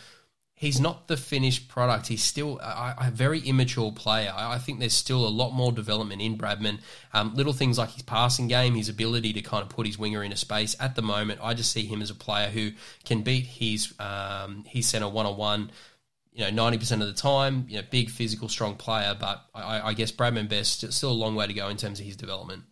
He's 0.62 0.80
not 0.80 1.08
the 1.08 1.18
finished 1.18 1.70
product. 1.70 2.06
He's 2.06 2.22
still 2.22 2.60
a, 2.60 2.94
a 3.08 3.10
very 3.10 3.40
immature 3.40 3.92
player. 3.92 4.32
I, 4.32 4.60
think 4.60 4.80
there's 4.80 4.94
still 4.94 5.28
a 5.28 5.28
lot 5.28 5.54
more 5.54 5.72
development 5.72 6.22
in 6.22 6.38
Bradman. 6.38 6.82
Um, 7.16 7.34
little 7.34 7.52
things 7.52 7.80
like 7.80 7.90
his 7.90 8.04
passing 8.04 8.48
game, 8.48 8.76
his 8.76 8.88
ability 8.88 9.34
to 9.34 9.42
kind 9.42 9.64
of 9.64 9.70
put 9.70 9.88
his 9.88 9.98
winger 9.98 10.24
into 10.24 10.38
space. 10.38 10.76
At 10.80 10.94
the 10.94 11.02
moment, 11.02 11.40
I 11.42 11.56
just 11.56 11.72
see 11.72 11.88
him 11.88 12.00
as 12.00 12.12
a 12.12 12.14
player 12.14 12.50
who 12.50 12.74
can 13.06 13.24
beat 13.24 13.48
his 13.48 13.92
um, 14.00 14.64
his 14.68 14.86
center 14.86 15.10
one 15.10 15.26
on 15.26 15.36
one 15.36 15.72
you 16.32 16.44
know, 16.44 16.52
ninety 16.52 16.78
percent 16.78 17.02
of 17.02 17.08
the 17.08 17.16
time, 17.16 17.66
you 17.68 17.78
know, 17.78 17.84
big 17.90 18.12
physical, 18.12 18.48
strong 18.48 18.76
player. 18.76 19.18
But 19.20 19.44
I, 19.56 19.82
I 19.82 19.94
guess 19.96 20.12
Bradman 20.12 20.48
Best 20.48 20.94
still 20.94 21.12
a 21.12 21.12
long 21.12 21.34
way 21.34 21.48
to 21.48 21.54
go 21.54 21.70
in 21.70 21.78
terms 21.78 22.00
of 22.00 22.06
his 22.06 22.16
development. 22.16 22.66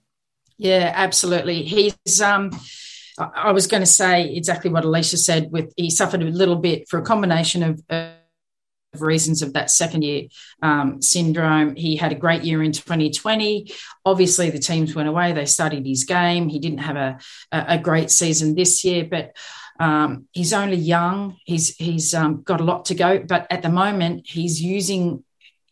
Yeah, 0.58 0.91
absolutely. 0.93 1.63
He's 1.63 2.21
um, 2.21 2.52
I 3.19 3.51
was 3.51 3.67
going 3.67 3.82
to 3.82 3.88
say 3.88 4.34
exactly 4.34 4.71
what 4.71 4.86
Alicia 4.86 5.17
said. 5.17 5.51
With 5.51 5.73
he 5.75 5.89
suffered 5.89 6.21
a 6.21 6.25
little 6.25 6.55
bit 6.55 6.88
for 6.89 6.99
a 6.99 7.03
combination 7.03 7.63
of. 7.63 7.82
of 7.89 8.13
reasons 8.97 9.43
of 9.43 9.53
that 9.53 9.69
second 9.69 10.01
year 10.01 10.23
um, 10.63 10.99
syndrome. 10.99 11.75
He 11.75 11.95
had 11.95 12.12
a 12.12 12.15
great 12.15 12.43
year 12.43 12.63
in 12.63 12.71
2020. 12.71 13.71
Obviously, 14.03 14.49
the 14.49 14.58
teams 14.58 14.95
went 14.95 15.08
away. 15.08 15.32
They 15.32 15.45
studied 15.45 15.86
his 15.86 16.05
game. 16.05 16.49
He 16.49 16.58
didn't 16.58 16.79
have 16.79 16.95
a, 16.95 17.19
a 17.51 17.77
great 17.77 18.10
season 18.10 18.55
this 18.55 18.84
year, 18.84 19.05
but 19.05 19.38
um, 19.79 20.27
he's 20.32 20.53
only 20.53 20.77
young. 20.77 21.38
He's 21.45 21.75
he's 21.75 22.13
um, 22.13 22.41
got 22.41 22.62
a 22.62 22.65
lot 22.65 22.86
to 22.86 22.95
go, 22.95 23.19
but 23.19 23.47
at 23.49 23.62
the 23.62 23.69
moment 23.69 24.27
he's 24.27 24.62
using 24.62 25.23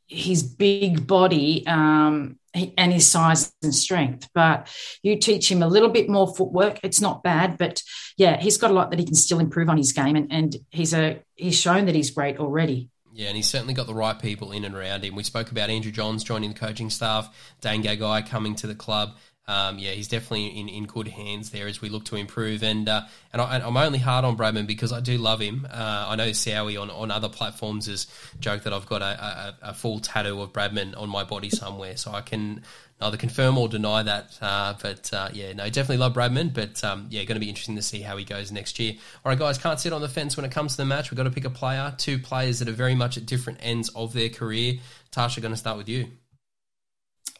his 0.08 0.44
big 0.44 1.06
body 1.06 1.66
um, 1.68 2.40
and 2.78 2.94
his 2.94 3.08
size 3.08 3.54
and 3.64 3.74
strength. 3.74 4.30
But 4.34 4.70
you 5.04 5.18
teach 5.18 5.52
him 5.52 5.64
a 5.64 5.68
little 5.68 5.90
bit 5.90 6.10
more 6.10 6.34
footwork. 6.36 6.80
It's 6.84 7.02
not 7.02 7.24
bad, 7.24 7.58
but 7.58 7.82
yeah, 8.18 8.40
he's 8.40 8.58
got 8.58 8.72
a 8.72 8.74
lot 8.74 8.90
that 8.92 9.00
he 9.00 9.06
can 9.06 9.16
still 9.16 9.40
improve 9.40 9.70
on 9.70 9.78
his 9.78 9.92
game, 9.92 10.16
and, 10.16 10.32
and 10.32 10.56
he's 10.70 10.94
a 10.94 11.20
he's 11.36 11.60
shown 11.60 11.86
that 11.86 11.96
he's 11.96 12.12
great 12.12 12.38
already. 12.38 12.90
Yeah, 13.14 13.30
and 13.30 13.36
he's 13.36 13.48
certainly 13.48 13.74
got 13.74 13.88
the 13.88 13.96
right 13.96 14.20
people 14.20 14.52
in 14.52 14.64
and 14.64 14.76
around 14.76 15.04
him. 15.04 15.16
We 15.16 15.24
spoke 15.24 15.50
about 15.50 15.72
Andrew 15.72 15.92
Johns 15.92 16.24
joining 16.24 16.54
the 16.54 16.60
coaching 16.60 16.92
staff, 16.92 17.36
Dane 17.62 17.82
Gagai 17.82 18.28
coming 18.28 18.54
to 18.56 18.68
the 18.68 18.76
club. 18.76 19.16
Um, 19.50 19.80
yeah, 19.80 19.92
he's 19.92 20.10
definitely 20.10 20.48
in, 20.48 20.68
in 20.68 20.86
good 20.86 21.08
hands 21.08 21.52
there 21.52 21.68
as 21.68 21.82
we 21.82 21.88
look 21.88 22.04
to 22.06 22.18
improve. 22.18 22.64
And 22.64 22.90
uh, 22.90 23.04
and 23.32 23.42
I, 23.42 23.66
am 23.66 23.78
only 23.78 24.00
hard 24.00 24.26
on 24.26 24.36
Bradman 24.36 24.68
because 24.68 24.92
I 24.92 25.00
do 25.00 25.18
love 25.18 25.40
him. 25.40 25.66
Uh, 25.72 26.06
I 26.10 26.16
know 26.18 26.30
Sowie 26.30 26.82
on, 26.82 26.90
on 26.90 27.12
other 27.12 27.30
platforms 27.30 27.86
has 27.86 28.08
joked 28.40 28.66
that 28.66 28.74
I've 28.74 28.88
got 28.88 29.02
a, 29.02 29.06
a, 29.06 29.70
a, 29.70 29.74
full 29.74 30.00
tattoo 30.00 30.42
of 30.42 30.52
Bradman 30.52 30.98
on 30.98 31.08
my 31.08 31.24
body 31.24 31.50
somewhere, 31.50 31.96
so 31.96 32.12
I 32.12 32.22
can 32.22 32.62
neither 33.00 33.16
confirm 33.16 33.58
or 33.58 33.70
deny 33.70 34.04
that. 34.04 34.38
Uh, 34.42 34.74
but 34.82 35.14
uh, 35.14 35.30
yeah, 35.32 35.54
no, 35.54 35.64
definitely 35.66 35.98
love 35.98 36.14
Bradman. 36.14 36.54
But 36.54 36.84
um, 36.84 37.08
yeah, 37.10 37.24
going 37.24 37.36
to 37.36 37.40
be 37.40 37.50
interesting 37.50 37.78
to 37.78 37.82
see 37.82 38.02
how 38.02 38.18
he 38.18 38.26
goes 38.26 38.52
next 38.52 38.80
year. 38.80 38.96
All 39.24 39.30
right, 39.30 39.40
guys, 39.40 39.58
can't 39.58 39.80
sit 39.80 39.94
on 39.94 40.02
the 40.02 40.10
fence 40.10 40.36
when 40.36 40.46
it 40.46 40.52
comes 40.52 40.74
to 40.74 40.78
the 40.78 40.86
match. 40.86 41.10
We've 41.10 41.18
got 41.18 41.24
to 41.24 41.32
pick 41.32 41.46
a 41.46 41.50
player, 41.50 41.94
two 41.98 42.20
players 42.20 42.60
that 42.60 42.68
are 42.68 42.74
very 42.74 42.96
much 42.96 43.16
at 43.16 43.26
different 43.26 43.60
ends 43.62 43.88
of 43.96 44.12
their 44.12 44.30
career. 44.30 44.80
Tarsha, 45.12 45.42
going 45.42 45.54
to 45.54 45.58
start 45.58 45.78
with 45.78 45.88
you. 45.88 46.08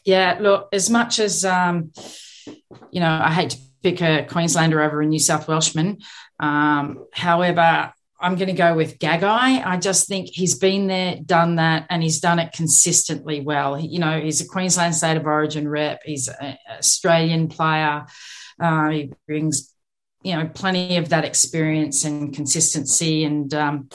Yeah, 0.08 0.38
look, 0.40 0.70
as 0.72 0.88
much 0.88 1.18
as, 1.18 1.44
um, 1.44 1.92
you 2.90 2.98
know, 2.98 3.20
I 3.22 3.30
hate 3.30 3.50
to 3.50 3.58
pick 3.82 4.00
a 4.00 4.24
Queenslander 4.24 4.80
over 4.80 5.02
a 5.02 5.06
New 5.06 5.18
South 5.18 5.46
Welshman. 5.46 5.98
Um, 6.40 7.04
however, 7.12 7.92
I'm 8.18 8.36
going 8.36 8.48
to 8.48 8.54
go 8.54 8.74
with 8.74 8.98
Gagai. 8.98 9.66
I 9.66 9.76
just 9.76 10.08
think 10.08 10.30
he's 10.32 10.56
been 10.58 10.86
there, 10.86 11.18
done 11.22 11.56
that, 11.56 11.88
and 11.90 12.02
he's 12.02 12.20
done 12.20 12.38
it 12.38 12.54
consistently 12.54 13.42
well. 13.42 13.74
He, 13.74 13.88
you 13.88 13.98
know, 13.98 14.18
he's 14.18 14.40
a 14.40 14.48
Queensland 14.48 14.94
State 14.94 15.18
of 15.18 15.26
Origin 15.26 15.68
rep. 15.68 16.00
He's 16.02 16.28
an 16.28 16.56
Australian 16.78 17.48
player. 17.48 18.06
Uh, 18.58 18.88
he 18.88 19.12
brings, 19.26 19.74
you 20.22 20.34
know, 20.34 20.48
plenty 20.48 20.96
of 20.96 21.10
that 21.10 21.26
experience 21.26 22.06
and 22.06 22.34
consistency. 22.34 23.24
And 23.24 23.52
um, 23.52 23.90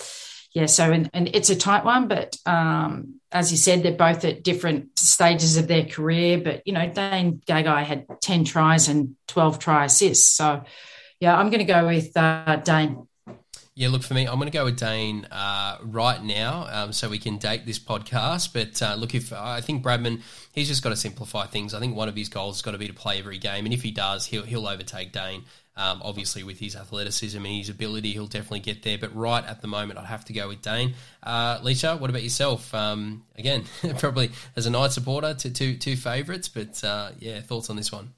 yeah, 0.53 0.67
so 0.67 0.91
and, 0.91 1.09
and 1.11 1.35
it's 1.35 1.49
a 1.49 1.55
tight 1.55 1.83
one, 1.83 2.07
but 2.07 2.37
um, 2.45 3.19
as 3.33 3.51
you 3.51 3.57
said, 3.57 3.83
they're 3.83 3.91
both 3.91 4.23
at 4.23 4.43
different 4.43 4.97
stages 4.97 5.57
of 5.57 5.67
their 5.67 5.85
career. 5.85 6.39
But 6.39 6.61
you 6.65 6.73
know, 6.73 6.87
Dane 6.87 7.41
Gagai 7.45 7.83
had 7.83 8.05
ten 8.21 8.43
tries 8.43 8.87
and 8.87 9.15
twelve 9.27 9.59
try 9.59 9.85
assists. 9.85 10.27
So 10.27 10.63
yeah, 11.19 11.37
I'm 11.37 11.49
going 11.49 11.59
to 11.59 11.65
go 11.65 11.87
with 11.87 12.15
uh, 12.15 12.57
Dane. 12.63 13.07
Yeah, 13.75 13.89
look 13.89 14.03
for 14.03 14.13
me. 14.13 14.27
I'm 14.27 14.35
going 14.35 14.51
to 14.51 14.55
go 14.55 14.65
with 14.65 14.77
Dane 14.77 15.25
uh, 15.31 15.77
right 15.81 16.23
now, 16.23 16.67
um, 16.69 16.93
so 16.93 17.09
we 17.09 17.17
can 17.17 17.37
date 17.37 17.65
this 17.65 17.79
podcast. 17.79 18.53
But 18.53 18.79
uh, 18.83 18.93
look, 18.93 19.15
if 19.15 19.33
I 19.33 19.61
think 19.61 19.83
Bradman, 19.83 20.21
he's 20.51 20.67
just 20.67 20.83
got 20.83 20.89
to 20.89 20.95
simplify 20.95 21.47
things. 21.47 21.73
I 21.73 21.79
think 21.79 21.95
one 21.95 22.07
of 22.07 22.15
his 22.15 22.29
goals 22.29 22.57
has 22.57 22.61
got 22.61 22.71
to 22.71 22.77
be 22.77 22.87
to 22.87 22.93
play 22.93 23.17
every 23.17 23.39
game, 23.39 23.65
and 23.65 23.73
if 23.73 23.81
he 23.81 23.89
does, 23.89 24.27
he'll 24.27 24.43
he'll 24.43 24.67
overtake 24.67 25.11
Dane. 25.11 25.45
Um, 25.75 26.01
obviously, 26.03 26.43
with 26.43 26.59
his 26.59 26.75
athleticism 26.75 27.37
and 27.37 27.55
his 27.55 27.69
ability, 27.69 28.11
he'll 28.11 28.27
definitely 28.27 28.59
get 28.59 28.83
there. 28.83 28.97
But 28.97 29.15
right 29.15 29.43
at 29.43 29.61
the 29.61 29.67
moment, 29.67 29.97
I'd 29.97 30.05
have 30.05 30.25
to 30.25 30.33
go 30.33 30.47
with 30.47 30.61
Dane. 30.61 30.93
Uh, 31.23 31.59
Leisha, 31.59 31.99
what 31.99 32.09
about 32.09 32.21
yourself? 32.21 32.73
Um, 32.73 33.23
again, 33.37 33.63
probably 33.97 34.31
as 34.55 34.67
a 34.67 34.69
Knight 34.69 34.91
supporter, 34.91 35.33
to 35.33 35.49
two 35.49 35.75
two 35.75 35.95
favourites. 35.95 36.47
But 36.47 36.83
uh, 36.83 37.11
yeah, 37.19 37.41
thoughts 37.41 37.69
on 37.69 37.75
this 37.75 37.91
one? 37.91 38.13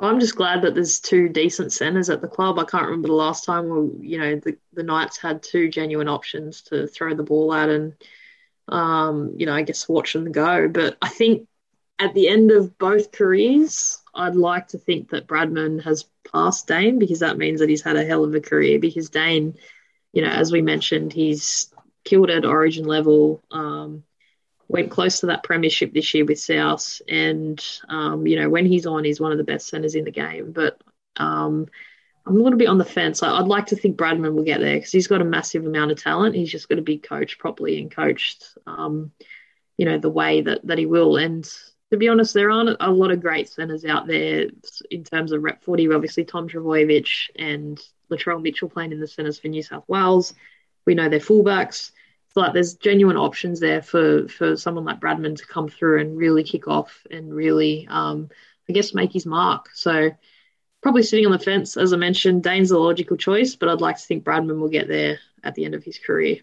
I'm 0.00 0.18
just 0.18 0.36
glad 0.36 0.62
that 0.62 0.74
there's 0.74 0.98
two 0.98 1.28
decent 1.28 1.72
centres 1.72 2.08
at 2.08 2.22
the 2.22 2.28
club. 2.28 2.58
I 2.58 2.64
can't 2.64 2.86
remember 2.86 3.08
the 3.08 3.14
last 3.14 3.44
time 3.44 3.68
where 3.68 3.84
you 4.00 4.18
know 4.18 4.36
the, 4.36 4.56
the 4.72 4.82
Knights 4.82 5.18
had 5.18 5.42
two 5.42 5.68
genuine 5.68 6.08
options 6.08 6.62
to 6.62 6.86
throw 6.86 7.14
the 7.14 7.22
ball 7.22 7.52
at, 7.52 7.68
and 7.68 7.92
um, 8.68 9.34
you 9.36 9.44
know 9.44 9.54
I 9.54 9.62
guess 9.62 9.88
watch 9.88 10.14
them 10.14 10.32
go. 10.32 10.68
But 10.68 10.96
I 11.02 11.10
think 11.10 11.46
at 11.98 12.14
the 12.14 12.28
end 12.28 12.50
of 12.50 12.78
both 12.78 13.12
careers, 13.12 13.99
I'd 14.14 14.36
like 14.36 14.68
to 14.68 14.78
think 14.78 15.10
that 15.10 15.26
Bradman 15.26 15.82
has 15.84 16.06
passed 16.32 16.66
Dane 16.66 16.98
because 16.98 17.20
that 17.20 17.38
means 17.38 17.60
that 17.60 17.68
he's 17.68 17.82
had 17.82 17.96
a 17.96 18.04
hell 18.04 18.24
of 18.24 18.34
a 18.34 18.40
career. 18.40 18.78
Because 18.78 19.10
Dane, 19.10 19.56
you 20.12 20.22
know, 20.22 20.30
as 20.30 20.52
we 20.52 20.62
mentioned, 20.62 21.12
he's 21.12 21.72
killed 22.04 22.30
at 22.30 22.44
Origin 22.44 22.84
level. 22.84 23.42
Um, 23.50 24.04
went 24.68 24.90
close 24.90 25.20
to 25.20 25.26
that 25.26 25.42
premiership 25.42 25.92
this 25.92 26.14
year 26.14 26.24
with 26.24 26.38
South, 26.38 27.02
and 27.08 27.62
um, 27.88 28.26
you 28.26 28.36
know 28.36 28.48
when 28.48 28.66
he's 28.66 28.86
on, 28.86 29.04
he's 29.04 29.20
one 29.20 29.32
of 29.32 29.38
the 29.38 29.44
best 29.44 29.68
centers 29.68 29.94
in 29.94 30.04
the 30.04 30.10
game. 30.10 30.52
But 30.52 30.80
um, 31.16 31.66
I'm 32.26 32.36
a 32.36 32.42
little 32.42 32.58
bit 32.58 32.68
on 32.68 32.78
the 32.78 32.84
fence. 32.84 33.22
I'd 33.22 33.46
like 33.46 33.66
to 33.66 33.76
think 33.76 33.96
Bradman 33.96 34.34
will 34.34 34.44
get 34.44 34.60
there 34.60 34.76
because 34.76 34.92
he's 34.92 35.08
got 35.08 35.20
a 35.20 35.24
massive 35.24 35.66
amount 35.66 35.90
of 35.90 36.02
talent. 36.02 36.36
He's 36.36 36.50
just 36.50 36.68
got 36.68 36.76
to 36.76 36.82
be 36.82 36.98
coached 36.98 37.38
properly 37.38 37.80
and 37.80 37.90
coached, 37.90 38.56
um, 38.66 39.10
you 39.76 39.86
know, 39.86 39.98
the 39.98 40.10
way 40.10 40.42
that 40.42 40.64
that 40.66 40.78
he 40.78 40.86
will. 40.86 41.16
And 41.16 41.48
to 41.90 41.96
be 41.96 42.08
honest, 42.08 42.34
there 42.34 42.50
aren't 42.50 42.76
a 42.80 42.90
lot 42.90 43.10
of 43.10 43.20
great 43.20 43.48
centres 43.48 43.84
out 43.84 44.06
there 44.06 44.46
in 44.90 45.04
terms 45.04 45.32
of 45.32 45.42
rep 45.42 45.62
footy. 45.62 45.90
Obviously, 45.92 46.24
Tom 46.24 46.48
Trbojevic 46.48 47.30
and 47.36 47.80
Latrell 48.10 48.42
Mitchell 48.42 48.68
playing 48.68 48.92
in 48.92 49.00
the 49.00 49.08
centres 49.08 49.38
for 49.38 49.48
New 49.48 49.62
South 49.62 49.84
Wales. 49.88 50.34
We 50.86 50.94
know 50.94 51.08
they're 51.08 51.18
fullbacks. 51.18 51.90
So 52.32 52.40
like 52.40 52.52
there's 52.52 52.74
genuine 52.74 53.16
options 53.16 53.58
there 53.58 53.82
for 53.82 54.28
for 54.28 54.56
someone 54.56 54.84
like 54.84 55.00
Bradman 55.00 55.36
to 55.36 55.46
come 55.46 55.68
through 55.68 56.00
and 56.00 56.16
really 56.16 56.44
kick 56.44 56.68
off 56.68 57.04
and 57.10 57.34
really, 57.34 57.88
um, 57.90 58.30
I 58.68 58.72
guess, 58.72 58.94
make 58.94 59.12
his 59.12 59.26
mark. 59.26 59.70
So 59.74 60.10
probably 60.80 61.02
sitting 61.02 61.26
on 61.26 61.32
the 61.32 61.40
fence, 61.40 61.76
as 61.76 61.92
I 61.92 61.96
mentioned, 61.96 62.44
Dane's 62.44 62.68
the 62.68 62.78
logical 62.78 63.16
choice, 63.16 63.56
but 63.56 63.68
I'd 63.68 63.80
like 63.80 63.96
to 63.96 64.02
think 64.02 64.24
Bradman 64.24 64.60
will 64.60 64.68
get 64.68 64.86
there 64.86 65.18
at 65.42 65.56
the 65.56 65.64
end 65.64 65.74
of 65.74 65.82
his 65.82 65.98
career. 65.98 66.36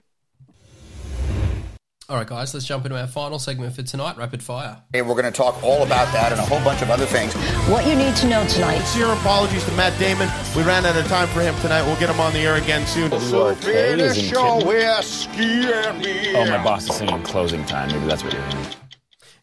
All 2.09 2.15
right, 2.15 2.25
guys, 2.25 2.53
let's 2.53 2.65
jump 2.65 2.85
into 2.85 2.97
our 2.97 3.05
final 3.05 3.37
segment 3.37 3.75
for 3.75 3.83
tonight, 3.83 4.15
Rapid 4.15 4.41
Fire. 4.41 4.81
Hey, 4.93 5.01
we're 5.01 5.11
going 5.11 5.25
to 5.25 5.31
talk 5.31 5.61
all 5.61 5.83
about 5.83 6.09
that 6.13 6.31
and 6.31 6.39
a 6.39 6.45
whole 6.45 6.63
bunch 6.63 6.81
of 6.81 6.89
other 6.89 7.05
things. 7.05 7.33
What 7.67 7.85
you 7.85 7.97
need 7.97 8.15
to 8.15 8.29
know 8.29 8.47
tonight. 8.47 8.77
Sincere 8.77 9.11
apologies 9.11 9.65
to 9.65 9.73
Matt 9.73 9.99
Damon. 9.99 10.29
We 10.55 10.63
ran 10.63 10.85
out 10.85 10.95
of 10.95 11.05
time 11.07 11.27
for 11.27 11.41
him 11.41 11.53
tonight. 11.55 11.81
We'll 11.85 11.99
get 11.99 12.09
him 12.09 12.21
on 12.21 12.31
the 12.31 12.39
air 12.39 12.55
again 12.55 12.87
soon. 12.87 13.11
So 13.19 13.53
finish 13.55 14.31
your 14.31 14.65
whiskey 14.65 15.65
Oh, 15.67 16.45
my 16.49 16.63
boss 16.63 16.89
is 16.89 16.95
singing 16.95 17.21
closing 17.23 17.65
time. 17.65 17.91
Maybe 17.91 18.05
that's 18.05 18.23
what 18.23 18.31
you're 18.31 18.41
hearing. 18.41 18.65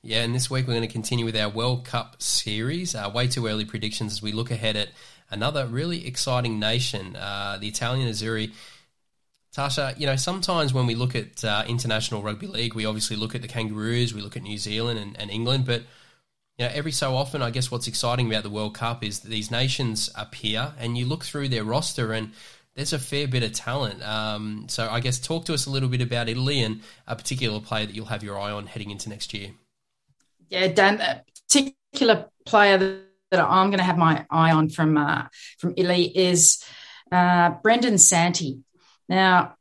Yeah, 0.00 0.22
and 0.22 0.34
this 0.34 0.48
week 0.48 0.66
we're 0.66 0.72
going 0.72 0.88
to 0.88 0.92
continue 0.92 1.26
with 1.26 1.36
our 1.36 1.50
World 1.50 1.84
Cup 1.84 2.22
series. 2.22 2.94
Uh, 2.94 3.10
way 3.14 3.28
too 3.28 3.46
early 3.46 3.66
predictions 3.66 4.12
as 4.14 4.22
we 4.22 4.32
look 4.32 4.50
ahead 4.50 4.76
at 4.76 4.88
another 5.30 5.66
really 5.66 6.06
exciting 6.06 6.58
nation, 6.58 7.14
uh, 7.14 7.58
the 7.60 7.68
Italian 7.68 8.08
Azzurri 8.08 8.52
Tarsha, 9.54 9.98
you 9.98 10.06
know, 10.06 10.16
sometimes 10.16 10.74
when 10.74 10.86
we 10.86 10.96
look 10.96 11.14
at 11.14 11.44
uh, 11.44 11.64
international 11.68 12.22
rugby 12.22 12.48
league, 12.48 12.74
we 12.74 12.86
obviously 12.86 13.16
look 13.16 13.36
at 13.36 13.42
the 13.42 13.48
Kangaroos, 13.48 14.12
we 14.12 14.20
look 14.20 14.36
at 14.36 14.42
New 14.42 14.58
Zealand 14.58 14.98
and, 14.98 15.18
and, 15.18 15.30
England, 15.30 15.64
but 15.64 15.82
you 16.58 16.64
know, 16.64 16.72
every 16.74 16.90
so 16.90 17.14
often, 17.14 17.40
I 17.40 17.50
guess 17.50 17.70
what's 17.70 17.86
exciting 17.86 18.26
about 18.28 18.42
the 18.42 18.50
World 18.50 18.74
Cup 18.74 19.04
is 19.04 19.20
these 19.20 19.52
nations 19.52 20.10
appear, 20.16 20.72
and 20.78 20.98
you 20.98 21.06
look 21.06 21.24
through 21.24 21.48
their 21.48 21.62
roster, 21.62 22.12
and 22.12 22.32
there's 22.74 22.92
a 22.92 22.98
fair 22.98 23.28
bit 23.28 23.44
of 23.44 23.52
talent. 23.52 24.02
Um, 24.02 24.66
so, 24.68 24.88
I 24.88 24.98
guess 24.98 25.20
talk 25.20 25.44
to 25.46 25.54
us 25.54 25.66
a 25.66 25.70
little 25.70 25.88
bit 25.88 26.00
about 26.00 26.28
Italy 26.28 26.60
and 26.60 26.80
a 27.06 27.14
particular 27.14 27.60
player 27.60 27.86
that 27.86 27.94
you'll 27.94 28.06
have 28.06 28.24
your 28.24 28.38
eye 28.38 28.50
on 28.50 28.66
heading 28.66 28.90
into 28.90 29.08
next 29.08 29.32
year. 29.32 29.50
Yeah, 30.48 30.68
Dan, 30.68 31.00
a 31.00 31.22
particular 31.48 32.28
player 32.44 32.78
that 33.30 33.40
I'm 33.40 33.70
going 33.70 33.78
to 33.78 33.84
have 33.84 33.98
my 33.98 34.26
eye 34.30 34.50
on 34.50 34.68
from 34.68 34.96
uh, 34.96 35.26
from 35.58 35.74
Italy 35.76 36.16
is 36.16 36.64
uh, 37.12 37.52
Brenden 37.62 38.00
Santi. 38.00 38.63
Now, 39.08 39.56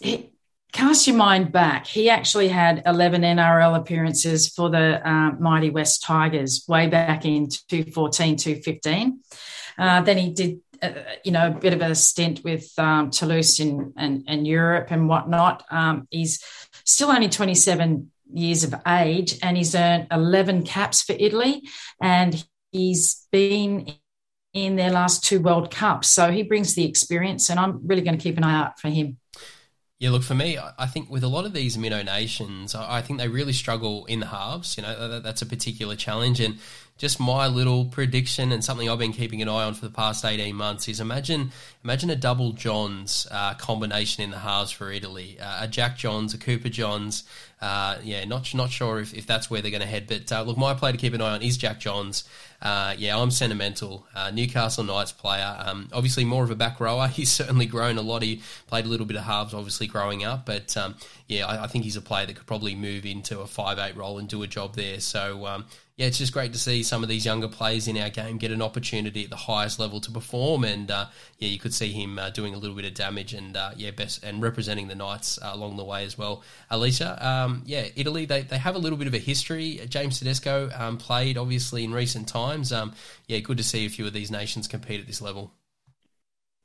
he, 0.00 0.30
cast 0.72 1.06
your 1.06 1.16
mind 1.16 1.50
back. 1.50 1.86
He 1.86 2.10
actually 2.10 2.48
had 2.48 2.82
11 2.86 3.22
NRL 3.22 3.76
appearances 3.76 4.48
for 4.48 4.70
the 4.70 5.06
uh, 5.08 5.32
Mighty 5.32 5.70
Wests 5.70 5.98
Tigers 5.98 6.64
way 6.68 6.86
back 6.86 7.24
in 7.24 7.48
2014, 7.48 8.36
2015. 8.36 9.20
Uh, 9.78 10.02
then 10.02 10.18
he 10.18 10.30
did, 10.30 10.60
uh, 10.82 10.90
you 11.24 11.32
know, 11.32 11.48
a 11.48 11.50
bit 11.50 11.72
of 11.72 11.80
a 11.80 11.94
stint 11.94 12.44
with 12.44 12.70
um, 12.78 13.10
Toulouse 13.10 13.60
in, 13.60 13.92
and, 13.96 14.24
and 14.28 14.46
Europe 14.46 14.90
and 14.90 15.08
whatnot. 15.08 15.64
Um, 15.70 16.06
he's 16.10 16.42
still 16.84 17.10
only 17.10 17.28
27 17.28 18.10
years 18.32 18.64
of 18.64 18.74
age 18.86 19.38
and 19.42 19.56
he's 19.56 19.74
earned 19.74 20.06
11 20.10 20.64
caps 20.64 21.02
for 21.02 21.14
Italy 21.18 21.62
and 22.00 22.44
he's 22.72 23.26
been 23.32 23.94
in 24.66 24.76
their 24.76 24.90
last 24.90 25.24
two 25.24 25.40
World 25.40 25.70
Cups. 25.70 26.08
So 26.08 26.30
he 26.30 26.42
brings 26.42 26.74
the 26.74 26.84
experience, 26.84 27.50
and 27.50 27.58
I'm 27.58 27.86
really 27.86 28.02
going 28.02 28.16
to 28.16 28.22
keep 28.22 28.36
an 28.36 28.44
eye 28.44 28.58
out 28.58 28.80
for 28.80 28.88
him. 28.88 29.18
Yeah, 30.00 30.10
look, 30.10 30.22
for 30.22 30.34
me, 30.36 30.56
I 30.78 30.86
think 30.86 31.10
with 31.10 31.24
a 31.24 31.28
lot 31.28 31.44
of 31.44 31.52
these 31.52 31.76
minnow 31.76 32.04
nations, 32.04 32.72
I 32.76 33.02
think 33.02 33.18
they 33.18 33.26
really 33.26 33.52
struggle 33.52 34.06
in 34.06 34.20
the 34.20 34.26
halves. 34.26 34.76
You 34.76 34.84
know, 34.84 35.18
that's 35.18 35.42
a 35.42 35.46
particular 35.46 35.96
challenge. 35.96 36.38
And 36.38 36.58
just 36.98 37.18
my 37.18 37.48
little 37.48 37.84
prediction 37.84 38.52
and 38.52 38.64
something 38.64 38.88
I've 38.88 39.00
been 39.00 39.12
keeping 39.12 39.42
an 39.42 39.48
eye 39.48 39.64
on 39.64 39.74
for 39.74 39.86
the 39.86 39.92
past 39.92 40.24
18 40.24 40.54
months 40.54 40.88
is 40.88 41.00
imagine 41.00 41.50
imagine 41.82 42.10
a 42.10 42.16
double 42.16 42.52
Johns 42.52 43.26
uh, 43.32 43.54
combination 43.54 44.22
in 44.22 44.30
the 44.30 44.38
halves 44.38 44.70
for 44.70 44.92
Italy. 44.92 45.36
Uh, 45.40 45.64
a 45.64 45.68
Jack 45.68 45.96
Johns, 45.96 46.32
a 46.32 46.38
Cooper 46.38 46.68
Johns. 46.68 47.24
Uh, 47.60 47.98
yeah, 48.04 48.24
not 48.24 48.54
not 48.54 48.70
sure 48.70 49.00
if, 49.00 49.14
if 49.14 49.26
that's 49.26 49.50
where 49.50 49.62
they're 49.62 49.72
going 49.72 49.80
to 49.80 49.86
head. 49.86 50.06
But 50.06 50.30
uh, 50.30 50.42
look, 50.42 50.56
my 50.56 50.74
play 50.74 50.92
to 50.92 50.98
keep 50.98 51.14
an 51.14 51.20
eye 51.20 51.34
on 51.34 51.42
is 51.42 51.56
Jack 51.56 51.80
Johns. 51.80 52.22
Uh, 52.60 52.94
yeah, 52.98 53.16
I'm 53.16 53.30
sentimental. 53.30 54.06
Uh, 54.14 54.30
Newcastle 54.30 54.82
Knights 54.82 55.12
player. 55.12 55.56
Um, 55.58 55.88
obviously, 55.92 56.24
more 56.24 56.42
of 56.42 56.50
a 56.50 56.56
back 56.56 56.80
rower. 56.80 57.08
He's 57.18 57.30
certainly 57.30 57.66
grown 57.66 57.98
a 57.98 58.02
lot. 58.02 58.22
He 58.22 58.42
played 58.66 58.84
a 58.84 58.88
little 58.88 59.06
bit 59.06 59.16
of 59.16 59.24
halves, 59.24 59.54
obviously, 59.54 59.86
growing 59.86 60.24
up. 60.24 60.46
But 60.46 60.76
um, 60.76 60.96
yeah, 61.28 61.46
I, 61.46 61.64
I, 61.64 61.66
think 61.66 61.84
he's 61.84 61.96
a 61.96 62.00
player 62.00 62.26
that 62.26 62.36
could 62.36 62.46
probably 62.46 62.74
move 62.74 63.04
into 63.04 63.40
a 63.40 63.46
five 63.46 63.78
eight 63.78 63.96
role 63.96 64.18
and 64.18 64.28
do 64.28 64.42
a 64.42 64.46
job 64.46 64.74
there. 64.74 64.98
So 64.98 65.46
um, 65.46 65.66
yeah, 65.98 66.06
it's 66.06 66.18
just 66.18 66.32
great 66.32 66.52
to 66.52 66.58
see 66.60 66.84
some 66.84 67.02
of 67.02 67.08
these 67.08 67.26
younger 67.26 67.48
players 67.48 67.88
in 67.88 67.98
our 67.98 68.08
game 68.08 68.38
get 68.38 68.52
an 68.52 68.62
opportunity 68.62 69.24
at 69.24 69.30
the 69.30 69.36
highest 69.36 69.80
level 69.80 70.00
to 70.00 70.12
perform. 70.12 70.62
And 70.62 70.88
uh, 70.92 71.06
yeah, 71.40 71.48
you 71.48 71.58
could 71.58 71.74
see 71.74 71.90
him 71.90 72.20
uh, 72.20 72.30
doing 72.30 72.54
a 72.54 72.56
little 72.56 72.76
bit 72.76 72.84
of 72.84 72.94
damage 72.94 73.34
and 73.34 73.56
uh, 73.56 73.72
yeah, 73.76 73.90
best 73.90 74.22
and 74.22 74.40
representing 74.40 74.86
the 74.86 74.94
Knights 74.94 75.40
uh, 75.42 75.50
along 75.52 75.76
the 75.76 75.84
way 75.84 76.04
as 76.04 76.16
well. 76.16 76.44
Alicia, 76.70 77.18
um, 77.26 77.62
yeah, 77.66 77.88
Italy 77.96 78.26
they, 78.26 78.42
they 78.42 78.58
have 78.58 78.76
a 78.76 78.78
little 78.78 78.96
bit 78.96 79.08
of 79.08 79.14
a 79.14 79.18
history. 79.18 79.80
James 79.88 80.20
Tedesco 80.20 80.70
um, 80.78 80.98
played 80.98 81.36
obviously 81.36 81.82
in 81.82 81.92
recent 81.92 82.28
times. 82.48 82.72
Um, 82.72 82.92
yeah, 83.26 83.38
good 83.38 83.58
to 83.58 83.62
see 83.62 83.86
a 83.86 83.90
few 83.90 84.06
of 84.06 84.12
these 84.12 84.30
nations 84.30 84.68
compete 84.68 85.00
at 85.00 85.06
this 85.06 85.22
level. 85.22 85.52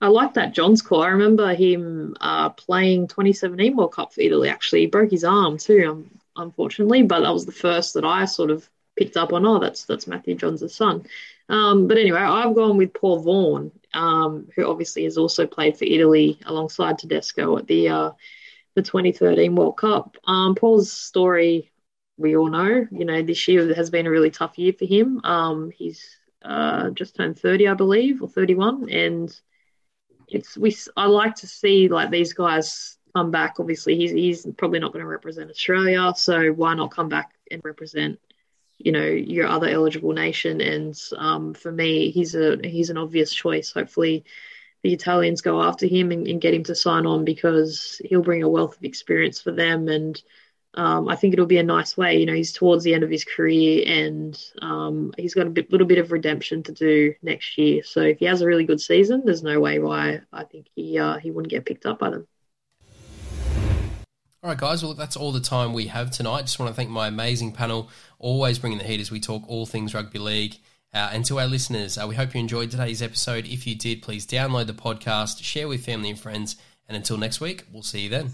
I 0.01 0.07
like 0.07 0.33
that 0.33 0.53
Johns 0.53 0.81
call. 0.81 1.01
I 1.01 1.09
remember 1.09 1.53
him 1.53 2.15
uh, 2.19 2.49
playing 2.49 3.07
2017 3.07 3.75
World 3.75 3.93
Cup 3.93 4.13
for 4.13 4.21
Italy. 4.21 4.49
Actually, 4.49 4.81
he 4.81 4.87
broke 4.87 5.11
his 5.11 5.23
arm 5.23 5.57
too, 5.57 5.87
um, 5.89 6.19
unfortunately. 6.35 7.03
But 7.03 7.21
that 7.21 7.33
was 7.33 7.45
the 7.45 7.53
first 7.53 7.93
that 7.93 8.03
I 8.03 8.25
sort 8.25 8.51
of 8.51 8.69
picked 8.97 9.17
up 9.17 9.31
on, 9.31 9.45
oh, 9.45 9.59
that's 9.59 9.85
that's 9.85 10.07
Matthew 10.07 10.35
Johns' 10.35 10.75
son. 10.75 11.05
Um, 11.47 11.87
but 11.87 11.97
anyway, 11.97 12.19
I've 12.19 12.55
gone 12.55 12.77
with 12.77 12.93
Paul 12.93 13.19
Vaughan, 13.19 13.71
um, 13.93 14.49
who 14.55 14.69
obviously 14.69 15.05
has 15.05 15.17
also 15.17 15.47
played 15.47 15.77
for 15.77 15.85
Italy 15.85 16.39
alongside 16.45 16.97
Tedesco 16.97 17.57
at 17.57 17.67
the 17.67 17.89
uh, 17.89 18.11
the 18.75 18.81
2013 18.81 19.55
World 19.55 19.77
Cup. 19.77 20.17
Um, 20.25 20.55
Paul's 20.55 20.91
story, 20.91 21.71
we 22.17 22.35
all 22.35 22.49
know. 22.49 22.87
You 22.91 23.05
know, 23.05 23.21
this 23.21 23.47
year 23.47 23.73
has 23.73 23.89
been 23.89 24.07
a 24.07 24.11
really 24.11 24.31
tough 24.31 24.57
year 24.57 24.73
for 24.73 24.85
him. 24.85 25.21
Um, 25.23 25.71
he's 25.71 26.17
uh, 26.43 26.89
just 26.91 27.15
turned 27.15 27.39
30, 27.39 27.67
I 27.67 27.73
believe, 27.73 28.21
or 28.21 28.29
31, 28.29 28.89
and 28.89 29.39
it's 30.27 30.57
we. 30.57 30.75
I 30.95 31.05
like 31.05 31.35
to 31.35 31.47
see 31.47 31.87
like 31.87 32.11
these 32.11 32.33
guys 32.33 32.97
come 33.15 33.31
back. 33.31 33.59
Obviously, 33.59 33.95
he's 33.95 34.11
he's 34.11 34.47
probably 34.57 34.79
not 34.79 34.93
going 34.93 35.03
to 35.03 35.09
represent 35.09 35.49
Australia, 35.49 36.13
so 36.15 36.51
why 36.51 36.73
not 36.73 36.91
come 36.91 37.09
back 37.09 37.31
and 37.51 37.61
represent 37.63 38.19
you 38.77 38.91
know 38.91 39.05
your 39.05 39.47
other 39.47 39.67
eligible 39.67 40.13
nation. 40.13 40.61
And 40.61 40.99
um, 41.17 41.53
for 41.53 41.71
me, 41.71 42.11
he's 42.11 42.35
a 42.35 42.57
he's 42.63 42.89
an 42.89 42.97
obvious 42.97 43.33
choice. 43.33 43.71
Hopefully, 43.71 44.25
the 44.83 44.93
Italians 44.93 45.41
go 45.41 45.61
after 45.61 45.87
him 45.87 46.11
and, 46.11 46.27
and, 46.27 46.41
get 46.41 46.53
him 46.53 46.63
to 46.65 46.75
sign 46.75 47.05
on 47.05 47.23
because 47.23 48.01
he'll 48.03 48.21
bring 48.21 48.43
a 48.43 48.49
wealth 48.49 48.77
of 48.77 48.83
experience 48.83 49.41
for 49.41 49.51
them. 49.51 49.87
And 49.87 50.21
um, 50.75 51.07
I 51.07 51.15
think 51.15 51.33
it'll 51.33 51.45
be 51.45 51.59
a 51.59 51.63
nice 51.63 51.95
way. 51.95 52.17
You 52.17 52.25
know, 52.25 52.33
he's 52.33 52.51
towards 52.51 52.83
the 52.83 52.93
end 52.93 53.03
of 53.03 53.09
his 53.09 53.23
career 53.23 53.83
and 53.85 54.39
um, 54.61 55.13
he's 55.17 55.33
got 55.33 55.47
a 55.47 55.49
bit, 55.49 55.71
little 55.71 55.87
bit 55.87 55.99
of 55.99 56.11
redemption 56.11 56.63
to 56.63 56.71
do 56.71 57.13
next 57.21 57.57
year. 57.57 57.83
So 57.83 58.01
if 58.01 58.19
he 58.19 58.25
has 58.25 58.41
a 58.41 58.47
really 58.47 58.65
good 58.65 58.81
season, 58.81 59.21
there's 59.25 59.43
no 59.43 59.59
way 59.59 59.79
why 59.79 60.21
I 60.31 60.43
think 60.45 60.67
he 60.75 60.97
uh, 60.97 61.17
he 61.17 61.31
wouldn't 61.31 61.51
get 61.51 61.65
picked 61.65 61.85
up 61.85 61.99
by 61.99 62.09
them. 62.09 62.27
All 64.43 64.49
right, 64.49 64.57
guys. 64.57 64.83
Well, 64.83 64.93
that's 64.93 65.15
all 65.15 65.31
the 65.31 65.39
time 65.39 65.73
we 65.73 65.87
have 65.87 66.11
tonight. 66.11 66.41
Just 66.41 66.59
want 66.59 66.69
to 66.69 66.75
thank 66.75 66.89
my 66.89 67.07
amazing 67.07 67.53
panel, 67.53 67.89
always 68.19 68.59
bringing 68.59 68.79
the 68.79 68.83
heat 68.83 68.99
as 68.99 69.09
we 69.09 69.19
talk 69.19 69.43
all 69.47 69.65
things 69.65 69.93
rugby 69.93 70.19
league. 70.19 70.55
Uh, 70.93 71.09
and 71.13 71.23
to 71.25 71.39
our 71.39 71.47
listeners, 71.47 71.97
uh, 71.97 72.05
we 72.07 72.15
hope 72.15 72.33
you 72.33 72.39
enjoyed 72.39 72.69
today's 72.69 73.01
episode. 73.01 73.45
If 73.47 73.65
you 73.65 73.75
did, 73.75 74.01
please 74.01 74.27
download 74.27 74.67
the 74.67 74.73
podcast, 74.73 75.41
share 75.43 75.67
with 75.67 75.85
family 75.85 76.09
and 76.09 76.19
friends. 76.19 76.57
And 76.87 76.97
until 76.97 77.17
next 77.17 77.39
week, 77.39 77.63
we'll 77.71 77.83
see 77.83 78.01
you 78.01 78.09
then. 78.09 78.33